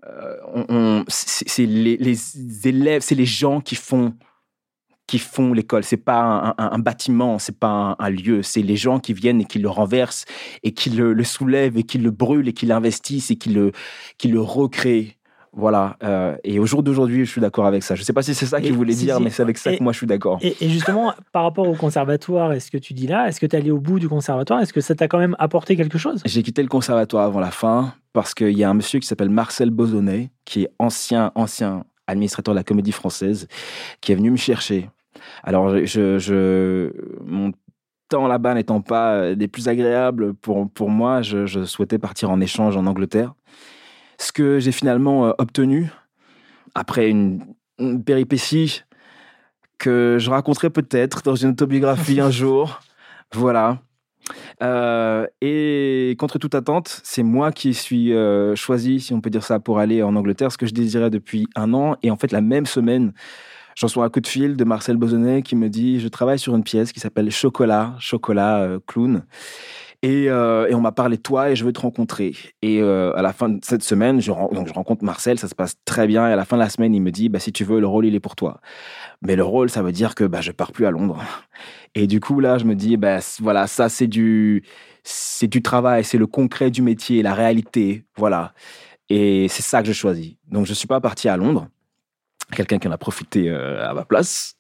euh, 0.08 1.04
c'est 1.08 1.68
les, 1.68 2.68
élèves, 2.68 3.04
c'est 3.04 3.16
les 3.16 3.28
gens 3.28 3.62
qui 3.62 3.76
font 3.76 4.16
qui 5.06 5.20
font 5.20 5.54
l'école. 5.54 5.84
C'est 5.84 5.98
pas 5.98 6.22
un, 6.22 6.50
un, 6.58 6.72
un 6.72 6.80
bâtiment, 6.80 7.38
c'est 7.38 7.60
pas 7.60 7.96
un, 8.00 8.10
lieu. 8.10 8.42
C'est 8.42 8.64
les 8.64 8.78
gens 8.78 9.00
qui 9.00 9.14
viennent 9.14 9.42
et 9.42 9.46
qui 9.46 9.60
le 9.60 9.70
renversent 9.70 10.26
et 10.64 10.74
qui 10.74 10.90
le, 10.90 11.14
le 11.14 11.24
soulèvent 11.24 11.78
et 11.78 11.84
qui 11.84 12.00
le 12.00 12.10
brûlent 12.10 12.48
et 12.48 12.54
qui 12.54 12.66
l'investissent 12.66 13.30
et 13.30 13.36
qui 13.36 13.50
le 13.50 13.72
qui 14.18 14.30
le 14.30 14.42
recréent. 14.42 15.12
Voilà. 15.54 15.98
Euh, 16.02 16.38
et 16.44 16.60
au 16.60 16.66
jour 16.66 16.82
d'aujourd'hui, 16.82 17.26
je 17.26 17.32
suis 17.32 17.42
d'accord 17.42 17.66
avec 17.66 17.84
ça. 17.84 17.96
Je 17.96 18.02
ne 18.02 18.06
sais 18.06 18.14
pas 18.14 18.22
si 18.22 18.34
c'est 18.34 18.46
ça 18.46 18.62
qu'il 18.62 18.74
voulait 18.74 18.94
dire, 18.94 19.20
mais 19.20 19.30
c'est 19.30 19.42
avec 19.42 19.58
ça 19.58 19.76
que 19.76 19.84
moi 19.84 19.92
je 19.92 19.98
suis 19.98 20.08
d'accord. 20.08 20.40
Et, 20.42 20.56
justement, 20.62 21.14
par 21.34 21.44
rapport 21.44 21.68
au 21.68 21.76
conservatoire, 21.76 22.54
est-ce 22.54 22.72
que 22.72 22.78
tu 22.78 22.94
dis 22.94 23.08
là, 23.08 23.28
est-ce 23.28 23.40
que 23.40 23.46
tu 23.46 23.56
es 23.56 23.60
allé 23.60 23.72
au 23.72 23.80
bout 23.80 24.00
du 24.00 24.08
conservatoire? 24.08 24.62
Est-ce 24.62 24.72
que 24.72 24.82
ça 24.82 24.96
t'a 24.96 25.08
quand 25.08 25.18
même 25.18 25.36
apporté 25.40 25.76
quelque 25.76 25.98
chose? 25.98 26.22
J'ai 26.26 26.44
quitté 26.44 26.62
le 26.62 26.70
conservatoire 26.70 27.26
avant 27.26 27.42
la 27.42 27.52
fin 27.52 27.94
parce 28.14 28.34
qu'il 28.34 28.58
y 28.58 28.64
a 28.64 28.70
un 28.70 28.74
monsieur 28.74 29.00
qui 29.00 29.08
s'appelle 29.08 29.30
Marcel 29.30 29.72
Bozonnet, 29.72 30.32
qui 30.46 30.64
est 30.64 30.70
ancien, 30.80 31.32
ancien 31.36 31.84
administrateur 32.08 32.54
de 32.54 32.60
la 32.60 32.64
comédie 32.64 32.92
française, 32.94 33.48
qui 34.00 34.14
est 34.14 34.16
venu 34.16 34.32
me 34.32 34.38
chercher. 34.38 34.90
Alors, 35.44 35.86
je, 35.86 36.18
je 36.18 36.92
mon 37.26 37.52
temps 38.08 38.28
là-bas 38.28 38.54
n'étant 38.54 38.82
pas 38.82 39.36
des 39.36 39.48
plus 39.48 39.68
agréables 39.68 40.34
pour, 40.34 40.70
pour 40.70 40.90
moi, 40.90 41.22
je, 41.22 41.46
je 41.46 41.66
souhaitais 41.66 41.98
partir 41.98 42.30
en 42.30 42.40
échange 42.40 42.78
en 42.78 42.86
Angleterre 42.86 43.34
ce 44.22 44.32
que 44.32 44.60
j'ai 44.60 44.72
finalement 44.72 45.26
euh, 45.28 45.32
obtenu 45.38 45.90
après 46.76 47.10
une, 47.10 47.44
péripétie 48.06 48.84
que 49.80 50.18
je 50.20 50.30
raconterai 50.30 50.70
peut-être 50.70 51.24
dans 51.24 51.34
une 51.34 51.50
autobiographie 51.50 52.20
un 52.20 52.30
jour. 52.42 52.80
Voilà. 53.34 53.80
Euh, 54.62 55.26
et 55.42 56.16
contre 56.20 56.38
toute 56.38 56.54
attente, 56.54 57.02
c'est 57.04 57.24
moi 57.24 57.52
qui 57.52 57.74
suis 57.74 58.14
euh, 58.14 58.56
choisi, 58.56 59.00
si 59.00 59.16
on 59.16 59.22
peut 59.22 59.32
dire 59.32 59.44
ça, 59.44 59.60
pour 59.60 59.80
aller 59.80 60.04
en 60.04 60.16
Angleterre, 60.16 60.52
ce 60.52 60.58
que 60.60 60.68
je 60.68 60.74
désirais 60.74 61.10
depuis 61.10 61.48
un 61.56 61.74
an. 61.74 61.96
Et 62.04 62.12
en 62.12 62.18
fait, 62.18 62.32
la 62.32 62.42
même 62.42 62.68
semaine, 62.68 63.14
j'en 63.76 63.88
reçois 63.88 64.06
un 64.06 64.10
coup 64.10 64.22
de 64.22 64.28
fil 64.28 64.56
de 64.56 64.64
Marcel 64.64 64.98
Bozonnet 64.98 65.42
qui 65.42 65.56
me 65.56 65.68
dit 65.70 66.00
Je 66.00 66.08
travaille 66.08 66.38
sur 66.38 66.56
une 66.56 66.64
pièce 66.64 66.92
qui 66.92 67.00
s'appelle 67.00 67.32
Chocolat, 67.32 67.96
Chocolat 67.98 68.78
Clown. 68.86 69.24
Euh, 70.04 70.68
et, 70.68 70.74
on 70.74 70.82
m'a 70.82 70.92
parlé 70.92 71.18
de 71.18 71.22
toi 71.22 71.52
et 71.52 71.56
je 71.56 71.64
veux 71.64 71.74
te 71.74 71.80
rencontrer. 71.80 72.36
Et 72.62 72.82
euh, 72.82 73.16
à 73.16 73.22
la 73.22 73.34
fin 73.34 73.50
de 73.50 73.60
cette 73.64 73.84
semaine, 73.84 74.20
je, 74.20 74.32
donc 74.32 74.68
je 74.68 74.74
rencontre 74.74 75.04
Marcel, 75.04 75.38
ça 75.38 75.48
se 75.48 75.56
passe 75.56 75.76
très 75.86 76.08
bien. 76.08 76.28
Et 76.28 76.34
à 76.34 76.36
la 76.36 76.46
fin 76.46 76.58
de 76.58 76.62
la 76.62 76.70
semaine, 76.70 76.96
il 76.96 77.02
me 77.02 77.12
dit, 77.12 77.30
bah, 77.30 77.40
si 77.40 77.52
tu 77.52 77.64
veux, 77.64 77.80
le 77.80 77.88
rôle, 77.88 78.06
il 78.06 78.16
est 78.16 78.20
pour 78.20 78.36
toi. 78.36 78.62
Mais 79.22 79.36
le 79.36 79.44
rôle, 79.44 79.70
ça 79.70 79.84
veut 79.84 79.92
dire 79.92 80.16
que 80.16 80.24
bah, 80.24 80.42
je 80.42 80.52
pars 80.52 80.72
plus 80.72 80.86
à 80.86 80.92
Londres. 80.92 81.22
Et 81.96 82.08
du 82.08 82.20
coup, 82.20 82.40
là, 82.40 82.58
je 82.58 82.66
me 82.66 82.76
dis, 82.76 82.98
bah, 82.98 83.20
voilà, 83.40 83.68
ça, 83.68 83.90
c'est 83.90 84.08
du, 84.08 84.64
c'est 85.04 85.48
du 85.48 85.62
travail, 85.62 86.04
c'est 86.04 86.18
le 86.18 86.28
concret 86.28 86.72
du 86.72 86.82
métier, 86.82 87.22
la 87.22 87.34
réalité. 87.34 88.06
Voilà. 88.18 88.54
Et 89.10 89.48
c'est 89.50 89.62
ça 89.62 89.82
que 89.82 89.88
je 89.88 89.94
choisis. 89.94 90.36
Donc, 90.48 90.66
je 90.66 90.74
suis 90.74 90.88
pas 90.88 91.02
parti 91.02 91.30
à 91.30 91.38
Londres. 91.38 91.68
Quelqu'un 92.56 92.80
qui 92.80 92.88
en 92.88 92.92
a 92.92 92.98
profité 92.98 93.50
euh, 93.50 93.88
à 93.88 93.94
ma 93.94 94.04
place. 94.04 94.56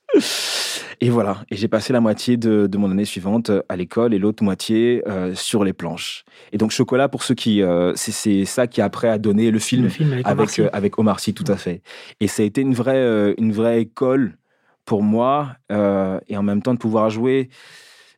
Et 1.03 1.09
voilà, 1.09 1.43
et 1.49 1.55
j'ai 1.55 1.67
passé 1.67 1.93
la 1.93 1.99
moitié 1.99 2.37
de, 2.37 2.69
mon 2.77 2.91
année 2.91 3.05
suivante 3.05 3.49
euh, 3.49 3.63
à 3.69 3.75
l'école 3.75 4.13
et 4.13 4.19
l'autre 4.19 4.43
moitié 4.43 5.01
euh, 5.07 5.33
sur 5.33 5.63
les 5.63 5.73
planches. 5.73 6.23
Et 6.51 6.59
donc 6.59 6.69
Chocolat, 6.69 7.09
pour 7.09 7.23
ceux 7.23 7.33
qui, 7.33 7.63
euh, 7.63 7.93
c'est 7.95 8.45
ça 8.45 8.67
qui 8.67 8.81
après 8.81 9.09
a 9.09 9.17
donné 9.17 9.49
le 9.49 9.57
film, 9.57 9.89
avec, 10.25 10.59
avec, 10.71 10.99
Omar 10.99 11.19
Sy. 11.19 11.33
tout 11.33 11.51
à 11.51 11.57
fait. 11.57 11.81
Et 12.19 12.27
ça 12.27 12.43
a 12.43 12.45
été 12.45 12.61
une 12.61 12.75
vraie, 12.75 13.33
une 13.39 13.51
vraie 13.51 13.81
école 13.81 14.37
pour 14.85 15.01
moi, 15.01 15.55
et 15.71 16.37
en 16.37 16.43
même 16.43 16.61
temps 16.61 16.73
de 16.73 16.79
pouvoir 16.79 17.09
jouer 17.09 17.49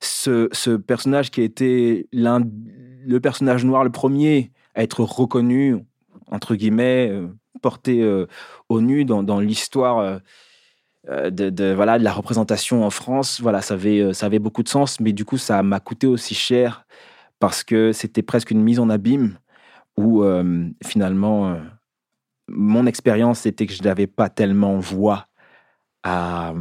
ce, 0.01 0.49
ce 0.51 0.71
personnage 0.71 1.31
qui 1.31 1.39
a 1.39 1.43
été 1.45 2.07
l'un, 2.11 2.41
le 3.05 3.19
personnage 3.21 3.63
noir, 3.63 3.85
le 3.85 3.91
premier 3.91 4.51
à 4.75 4.83
être 4.83 5.01
reconnu 5.01 5.77
entre 6.31 6.55
guillemets, 6.55 7.13
porté 7.61 8.03
au 8.67 8.81
nu 8.81 9.05
dans, 9.05 9.23
dans 9.23 9.39
l'histoire 9.39 10.19
euh, 11.09 11.29
de, 11.29 11.73
voilà, 11.73 11.99
de 11.99 12.03
la 12.03 12.13
représentation 12.13 12.85
en 12.85 12.89
France, 12.89 13.41
voilà, 13.41 13.61
ça 13.61 13.73
avait, 13.73 13.99
euh, 13.99 14.13
ça 14.13 14.27
avait 14.27 14.39
beaucoup 14.39 14.63
de 14.63 14.69
sens, 14.69 14.99
mais 14.99 15.11
du 15.11 15.25
coup, 15.25 15.37
ça 15.37 15.61
m'a 15.61 15.79
coûté 15.79 16.07
aussi 16.07 16.33
cher 16.33 16.85
parce 17.39 17.63
que 17.63 17.91
c'était 17.91 18.21
presque 18.21 18.51
une 18.51 18.61
mise 18.61 18.79
en 18.79 18.89
abîme 18.89 19.37
où 19.97 20.23
euh, 20.23 20.69
finalement, 20.83 21.57
mon 22.47 22.85
expérience, 22.85 23.39
c'était 23.39 23.65
que 23.65 23.73
je 23.73 23.83
n'avais 23.83 24.07
pas 24.07 24.29
tellement 24.29 24.79
voix 24.79 25.27
à, 26.03 26.53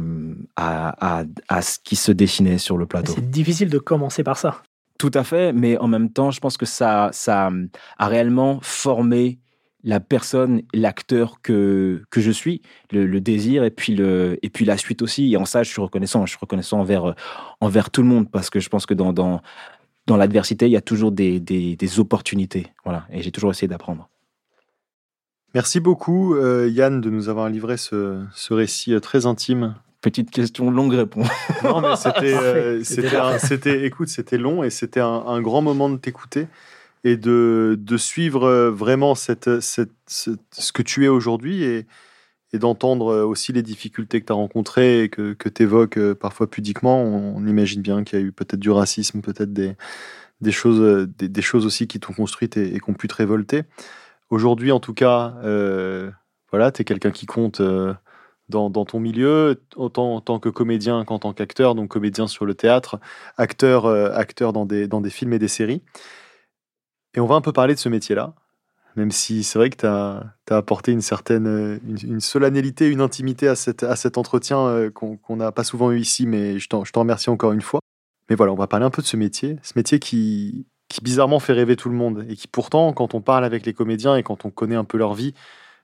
à, 0.55 1.23
à, 1.47 1.61
ce 1.61 1.79
qui 1.79 1.95
se 1.95 2.11
dessinait 2.11 2.57
sur 2.57 2.77
le 2.77 2.85
plateau. 2.85 3.13
C'est 3.15 3.29
difficile 3.29 3.69
de 3.69 3.79
commencer 3.79 4.23
par 4.23 4.37
ça. 4.37 4.61
Tout 4.97 5.11
à 5.13 5.23
fait, 5.23 5.53
mais 5.53 5.77
en 5.77 5.87
même 5.87 6.09
temps, 6.09 6.31
je 6.31 6.39
pense 6.39 6.57
que 6.57 6.65
ça, 6.65 7.09
ça 7.11 7.49
a 7.97 8.07
réellement 8.07 8.59
formé 8.61 9.39
la 9.83 9.99
personne, 9.99 10.61
l'acteur 10.73 11.41
que, 11.41 12.03
que 12.09 12.21
je 12.21 12.31
suis, 12.31 12.61
le, 12.91 13.19
désir 13.19 13.63
et 13.63 13.71
puis, 13.71 13.95
le, 13.95 14.39
et 14.41 14.49
puis 14.49 14.65
la 14.65 14.77
suite 14.77 15.01
aussi. 15.01 15.33
Et 15.33 15.37
en 15.37 15.45
ça, 15.45 15.63
je 15.63 15.69
suis 15.69 15.81
reconnaissant. 15.81 16.25
Je 16.25 16.31
suis 16.31 16.39
reconnaissant 16.39 16.79
envers, 16.79 17.15
envers 17.59 17.89
tout 17.89 18.01
le 18.01 18.07
monde 18.07 18.29
parce 18.31 18.49
que 18.49 18.59
je 18.59 18.69
pense 18.69 18.85
que 18.85 18.93
dans, 18.93 19.11
dans, 19.11 19.41
dans 20.07 20.17
l'adversité, 20.17 20.67
il 20.67 20.71
y 20.71 20.77
a 20.77 20.81
toujours 20.81 21.11
des, 21.11 21.39
des, 21.39 21.99
opportunités. 21.99 22.67
Voilà. 22.85 23.05
Et 23.11 23.21
j'ai 23.21 23.31
toujours 23.31 23.51
essayé 23.51 23.67
d'apprendre. 23.67 24.09
Merci 25.53 25.79
beaucoup, 25.79 26.35
euh, 26.35 26.67
Yann, 26.69 26.99
de 26.99 27.09
nous 27.09 27.29
avoir 27.29 27.47
livré 27.47 27.77
ce, 27.77 28.23
ce 28.33 28.53
récit 28.53 28.93
euh, 28.93 28.99
très 28.99 29.27
intime. 29.27 29.75
Petite 30.01 30.31
question, 30.31 30.71
longue 30.71 30.93
réponse. 30.93 31.27
non, 31.63 31.79
mais 31.79 31.95
c'était, 31.95 32.33
euh, 32.33 32.83
c'était, 32.83 33.85
écoute, 33.85 34.07
c'était 34.07 34.39
long 34.39 34.63
et 34.63 34.71
c'était 34.71 34.99
un, 34.99 35.23
un 35.27 35.41
grand 35.41 35.61
moment 35.61 35.89
de 35.89 35.97
t'écouter 35.97 36.47
et 37.03 37.17
de, 37.17 37.77
de 37.79 37.97
suivre 37.97 38.43
euh, 38.43 38.71
vraiment 38.71 39.15
ce 39.15 40.71
que 40.71 40.81
tu 40.81 41.05
es 41.05 41.07
aujourd'hui 41.07 41.63
et, 41.63 41.85
d'entendre 42.53 43.11
euh, 43.11 43.25
aussi 43.25 43.51
les 43.51 43.63
difficultés 43.63 44.21
que 44.21 44.27
tu 44.27 44.31
as 44.31 44.35
rencontrées 44.35 45.01
et 45.01 45.09
que, 45.09 45.33
que 45.33 45.49
tu 45.49 45.63
évoques 45.63 45.97
euh, 45.97 46.13
parfois 46.13 46.47
pudiquement. 46.47 47.01
On, 47.01 47.47
imagine 47.47 47.81
bien 47.81 48.03
qu'il 48.03 48.19
y 48.19 48.21
a 48.21 48.25
eu 48.25 48.31
peut-être 48.31 48.59
du 48.59 48.69
racisme, 48.69 49.21
peut-être 49.21 49.51
des, 49.53 49.75
des, 50.39 50.51
choses, 50.51 51.07
des, 51.17 51.41
choses 51.41 51.65
aussi 51.65 51.87
qui 51.87 51.99
t'ont 51.99 52.13
construite 52.13 52.55
et, 52.55 52.75
et 52.75 52.79
qui 52.79 52.89
ont 52.91 52.93
pu 52.93 53.07
te 53.07 53.15
révolter. 53.15 53.63
Aujourd'hui, 54.29 54.71
en 54.71 54.79
tout 54.79 54.93
cas, 54.93 55.33
voilà, 56.51 56.71
tu 56.71 56.83
es 56.83 56.85
quelqu'un 56.85 57.09
qui 57.09 57.25
compte 57.25 57.59
dans, 58.49 58.69
ton 58.85 58.99
milieu, 58.99 59.59
autant 59.75 60.15
en 60.15 60.21
tant 60.21 60.39
que 60.39 60.49
comédien 60.49 61.05
qu'en 61.05 61.17
tant 61.17 61.33
qu'acteur, 61.33 61.73
donc 61.73 61.89
comédien 61.89 62.27
sur 62.27 62.45
le 62.45 62.53
théâtre, 62.53 62.99
acteur, 63.37 63.87
acteur 63.87 64.53
dans, 64.53 64.67
des, 64.67 64.87
dans 64.87 65.01
des 65.01 65.09
films 65.09 65.33
et 65.33 65.39
des 65.39 65.47
séries. 65.47 65.81
Et 67.15 67.19
on 67.19 67.25
va 67.25 67.35
un 67.35 67.41
peu 67.41 67.53
parler 67.53 67.73
de 67.75 67.79
ce 67.79 67.89
métier-là, 67.89 68.33
même 68.95 69.11
si 69.11 69.43
c'est 69.43 69.59
vrai 69.59 69.69
que 69.69 69.77
tu 69.77 69.85
as, 69.85 70.33
apporté 70.49 70.91
une 70.91 71.01
certaine 71.01 71.79
une, 71.85 72.19
solennité, 72.19 72.87
une 72.87 73.01
intimité 73.01 73.47
à, 73.47 73.55
cette, 73.55 73.83
à 73.83 73.95
cet 73.95 74.17
entretien 74.17 74.89
qu'on 74.93 75.35
n'a 75.35 75.51
pas 75.51 75.63
souvent 75.63 75.91
eu 75.91 75.99
ici, 75.99 76.25
mais 76.25 76.59
je 76.59 76.67
t'en 76.69 76.83
remercie 76.95 77.29
encore 77.29 77.51
une 77.51 77.61
fois. 77.61 77.79
Mais 78.29 78.35
voilà, 78.35 78.53
on 78.53 78.55
va 78.55 78.67
parler 78.67 78.85
un 78.85 78.89
peu 78.89 79.01
de 79.01 79.07
ce 79.07 79.17
métier, 79.17 79.57
ce 79.63 79.73
métier 79.75 79.99
qui, 79.99 80.65
qui 80.87 81.01
bizarrement 81.01 81.39
fait 81.39 81.53
rêver 81.53 81.75
tout 81.75 81.89
le 81.89 81.95
monde 81.95 82.25
et 82.29 82.35
qui 82.35 82.47
pourtant, 82.47 82.93
quand 82.93 83.13
on 83.13 83.21
parle 83.21 83.45
avec 83.45 83.65
les 83.65 83.73
comédiens 83.73 84.15
et 84.15 84.23
quand 84.23 84.45
on 84.45 84.51
connaît 84.51 84.75
un 84.75 84.83
peu 84.83 84.97
leur 84.97 85.13
vie, 85.13 85.33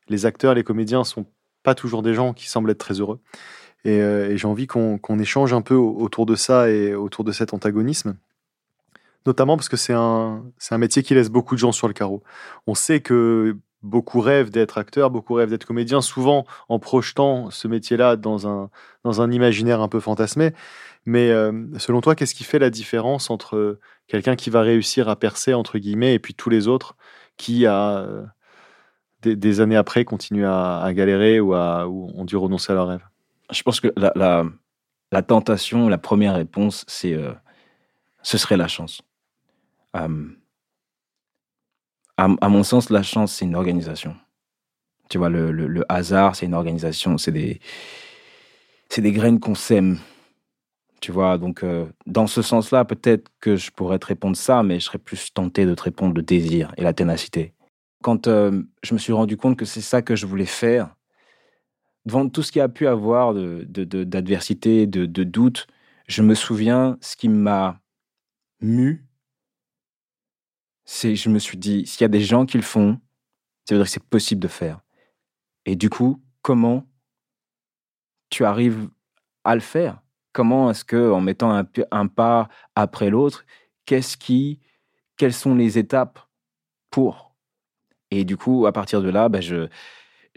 les 0.07 0.25
acteurs, 0.25 0.53
les 0.53 0.63
comédiens 0.63 1.03
sont 1.03 1.25
pas 1.63 1.75
toujours 1.75 2.03
des 2.03 2.13
gens 2.13 2.33
qui 2.33 2.47
semblent 2.47 2.69
être 2.69 2.77
très 2.79 2.99
heureux. 2.99 3.19
Et, 3.85 4.01
euh, 4.01 4.35
j'ai 4.35 4.47
envie 4.47 4.67
qu'on 4.67 5.19
échange 5.19 5.53
un 5.53 5.61
peu 5.61 5.75
autour 5.75 6.25
de 6.25 6.35
ça 6.35 6.69
et 6.69 6.93
autour 6.93 7.23
de 7.23 7.31
cet 7.31 7.53
antagonisme. 7.53 8.15
Notamment 9.25 9.57
parce 9.57 9.69
que 9.69 9.77
c'est 9.77 9.93
un, 9.93 10.43
un 10.71 10.77
métier 10.77 11.03
qui 11.03 11.13
laisse 11.13 11.29
beaucoup 11.29 11.55
de 11.55 11.59
gens 11.59 11.71
sur 11.71 11.87
le 11.87 11.93
carreau. 11.93 12.23
On 12.67 12.75
sait 12.75 13.01
que 13.01 13.57
beaucoup 13.83 14.19
rêvent 14.19 14.49
d'être 14.49 14.77
acteurs, 14.77 15.09
beaucoup 15.09 15.33
rêvent 15.33 15.49
d'être 15.49 15.65
comédiens, 15.65 16.01
souvent 16.01 16.45
en 16.67 16.79
projetant 16.79 17.49
ce 17.49 17.67
métier-là 17.67 18.15
dans 18.15 18.47
un, 18.47 18.69
dans 19.03 19.21
un 19.21 19.31
imaginaire 19.31 19.81
un 19.81 19.87
peu 19.87 19.99
fantasmé. 19.99 20.53
Mais 21.05 21.29
euh, 21.29 21.65
selon 21.77 22.01
toi, 22.01 22.15
qu'est-ce 22.15 22.35
qui 22.35 22.43
fait 22.43 22.59
la 22.59 22.69
différence 22.69 23.29
entre 23.29 23.79
quelqu'un 24.07 24.35
qui 24.35 24.49
va 24.49 24.61
réussir 24.61 25.09
à 25.09 25.15
percer, 25.15 25.53
entre 25.53 25.77
guillemets, 25.79 26.13
et 26.13 26.19
puis 26.19 26.33
tous 26.33 26.49
les 26.49 26.67
autres 26.67 26.95
qui, 27.37 27.65
à, 27.65 27.99
euh, 27.99 28.25
des, 29.21 29.61
années 29.61 29.77
après, 29.77 30.03
continuent 30.03 30.47
à, 30.47 30.91
galérer 30.93 31.39
ou, 31.39 31.53
ont 31.55 32.25
dû 32.25 32.35
renoncer 32.35 32.71
à 32.73 32.75
leur 32.75 32.87
rêve? 32.87 33.05
Je 33.51 33.63
pense 33.63 33.79
que 33.79 33.87
la, 33.95 34.43
la, 35.11 35.21
tentation, 35.21 35.87
la 35.89 35.97
première 35.97 36.35
réponse, 36.35 36.85
c'est 36.87 37.13
euh, 37.13 37.31
ce 38.21 38.37
serait 38.37 38.57
la 38.57 38.67
chance. 38.67 39.01
À, 39.93 40.07
mon 42.49 42.63
sens, 42.63 42.89
la 42.89 43.03
chance, 43.03 43.33
c'est 43.33 43.45
une 43.45 43.55
organisation. 43.55 44.15
Tu 45.09 45.17
vois, 45.17 45.29
le, 45.29 45.83
hasard, 45.89 46.35
c'est 46.35 46.45
une 46.45 46.53
organisation, 46.53 47.17
c'est 47.17 47.31
des, 47.31 47.59
graines 48.97 49.39
qu'on 49.39 49.55
sème 49.55 49.99
tu 51.01 51.13
vois, 51.13 51.37
donc 51.37 51.63
euh, 51.63 51.85
dans 52.07 52.27
ce 52.27 52.41
sens-là, 52.41 52.83
peut-être 52.83 53.29
que 53.39 53.55
je 53.55 53.71
pourrais 53.71 53.99
te 53.99 54.07
répondre 54.07 54.35
ça, 54.35 54.63
mais 54.63 54.81
je 54.81 54.85
serais 54.85 54.97
plus 54.97 55.33
tenté 55.33 55.65
de 55.65 55.73
te 55.73 55.83
répondre 55.83 56.13
le 56.13 56.21
désir 56.21 56.73
et 56.75 56.83
la 56.83 56.91
ténacité. 56.91 57.53
Quand 58.03 58.27
euh, 58.27 58.63
je 58.83 58.93
me 58.93 58.99
suis 58.99 59.13
rendu 59.13 59.37
compte 59.37 59.57
que 59.57 59.63
c'est 59.63 59.79
ça 59.79 60.01
que 60.01 60.17
je 60.17 60.25
voulais 60.25 60.45
faire, 60.45 60.93
devant 62.05 62.27
tout 62.27 62.43
ce 62.43 62.51
qu'il 62.51 62.59
y 62.59 62.63
a 62.63 62.69
pu 62.69 62.87
avoir 62.87 63.33
d'adversité, 63.33 64.87
de, 64.87 65.01
de, 65.01 65.05
de, 65.05 65.23
doute, 65.23 65.67
je 66.07 66.21
me 66.21 66.35
souviens 66.35 66.97
ce 67.01 67.15
qui 67.15 67.29
m'a 67.29 67.79
mu, 68.61 69.05
c'est 70.91 71.15
je 71.15 71.29
me 71.29 71.37
suis 71.37 71.59
dit, 71.59 71.85
s'il 71.85 72.01
y 72.01 72.05
a 72.05 72.07
des 72.07 72.19
gens 72.19 72.47
qui 72.47 72.57
le 72.57 72.63
font, 72.63 72.99
ça 73.67 73.75
veut 73.75 73.79
dire 73.79 73.85
que 73.85 73.91
c'est 73.91 74.03
possible 74.03 74.41
de 74.41 74.47
faire. 74.47 74.81
Et 75.65 75.75
du 75.75 75.87
coup, 75.87 76.19
comment 76.41 76.83
tu 78.31 78.43
arrives 78.43 78.89
à 79.43 79.53
le 79.53 79.61
faire? 79.61 80.01
Comment 80.33 80.71
est-ce 80.71 80.83
que, 80.83 81.11
en 81.11 81.21
mettant 81.21 81.63
un, 81.91 82.07
pas 82.07 82.49
après 82.73 83.11
l'autre, 83.11 83.45
qu'est-ce 83.85 84.17
qui, 84.17 84.61
quelles 85.15 85.33
sont 85.33 85.53
les 85.53 85.77
étapes 85.77 86.27
pour? 86.89 87.35
Et 88.09 88.25
du 88.25 88.35
coup, 88.35 88.65
à 88.65 88.71
partir 88.71 89.03
de 89.03 89.09
là, 89.09 89.29
ben, 89.29 89.43
je, 89.43 89.69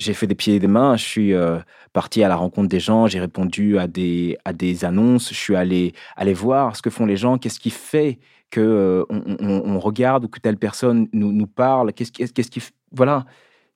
j'ai 0.02 0.14
fait 0.14 0.26
des 0.26 0.34
pieds 0.34 0.56
et 0.56 0.58
des 0.58 0.66
mains. 0.66 0.96
Je 0.96 1.04
suis 1.04 1.32
euh, 1.32 1.58
parti 1.92 2.22
à 2.22 2.28
la 2.28 2.36
rencontre 2.36 2.68
des 2.68 2.80
gens. 2.80 3.06
J'ai 3.06 3.20
répondu 3.20 3.78
à 3.78 3.86
des, 3.86 4.36
à 4.44 4.52
des 4.52 4.84
annonces. 4.84 5.30
Je 5.30 5.38
suis 5.38 5.56
allé, 5.56 5.94
aller 6.16 6.34
voir 6.34 6.76
ce 6.76 6.82
que 6.82 6.90
font 6.90 7.06
les 7.06 7.16
gens. 7.16 7.38
Qu'est-ce 7.38 7.60
qui 7.60 7.70
fait 7.70 8.18
que 8.50 8.60
euh, 8.60 9.04
on, 9.08 9.78
regarde 9.78 10.24
ou 10.24 10.28
que 10.28 10.40
telle 10.40 10.58
personne 10.58 11.08
nous, 11.12 11.32
nous 11.32 11.46
parle 11.46 11.92
Qu'est-ce, 11.92 12.12
qu'est-ce 12.12 12.50
qui, 12.50 12.62
voilà, 12.90 13.24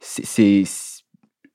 c'est, 0.01 0.65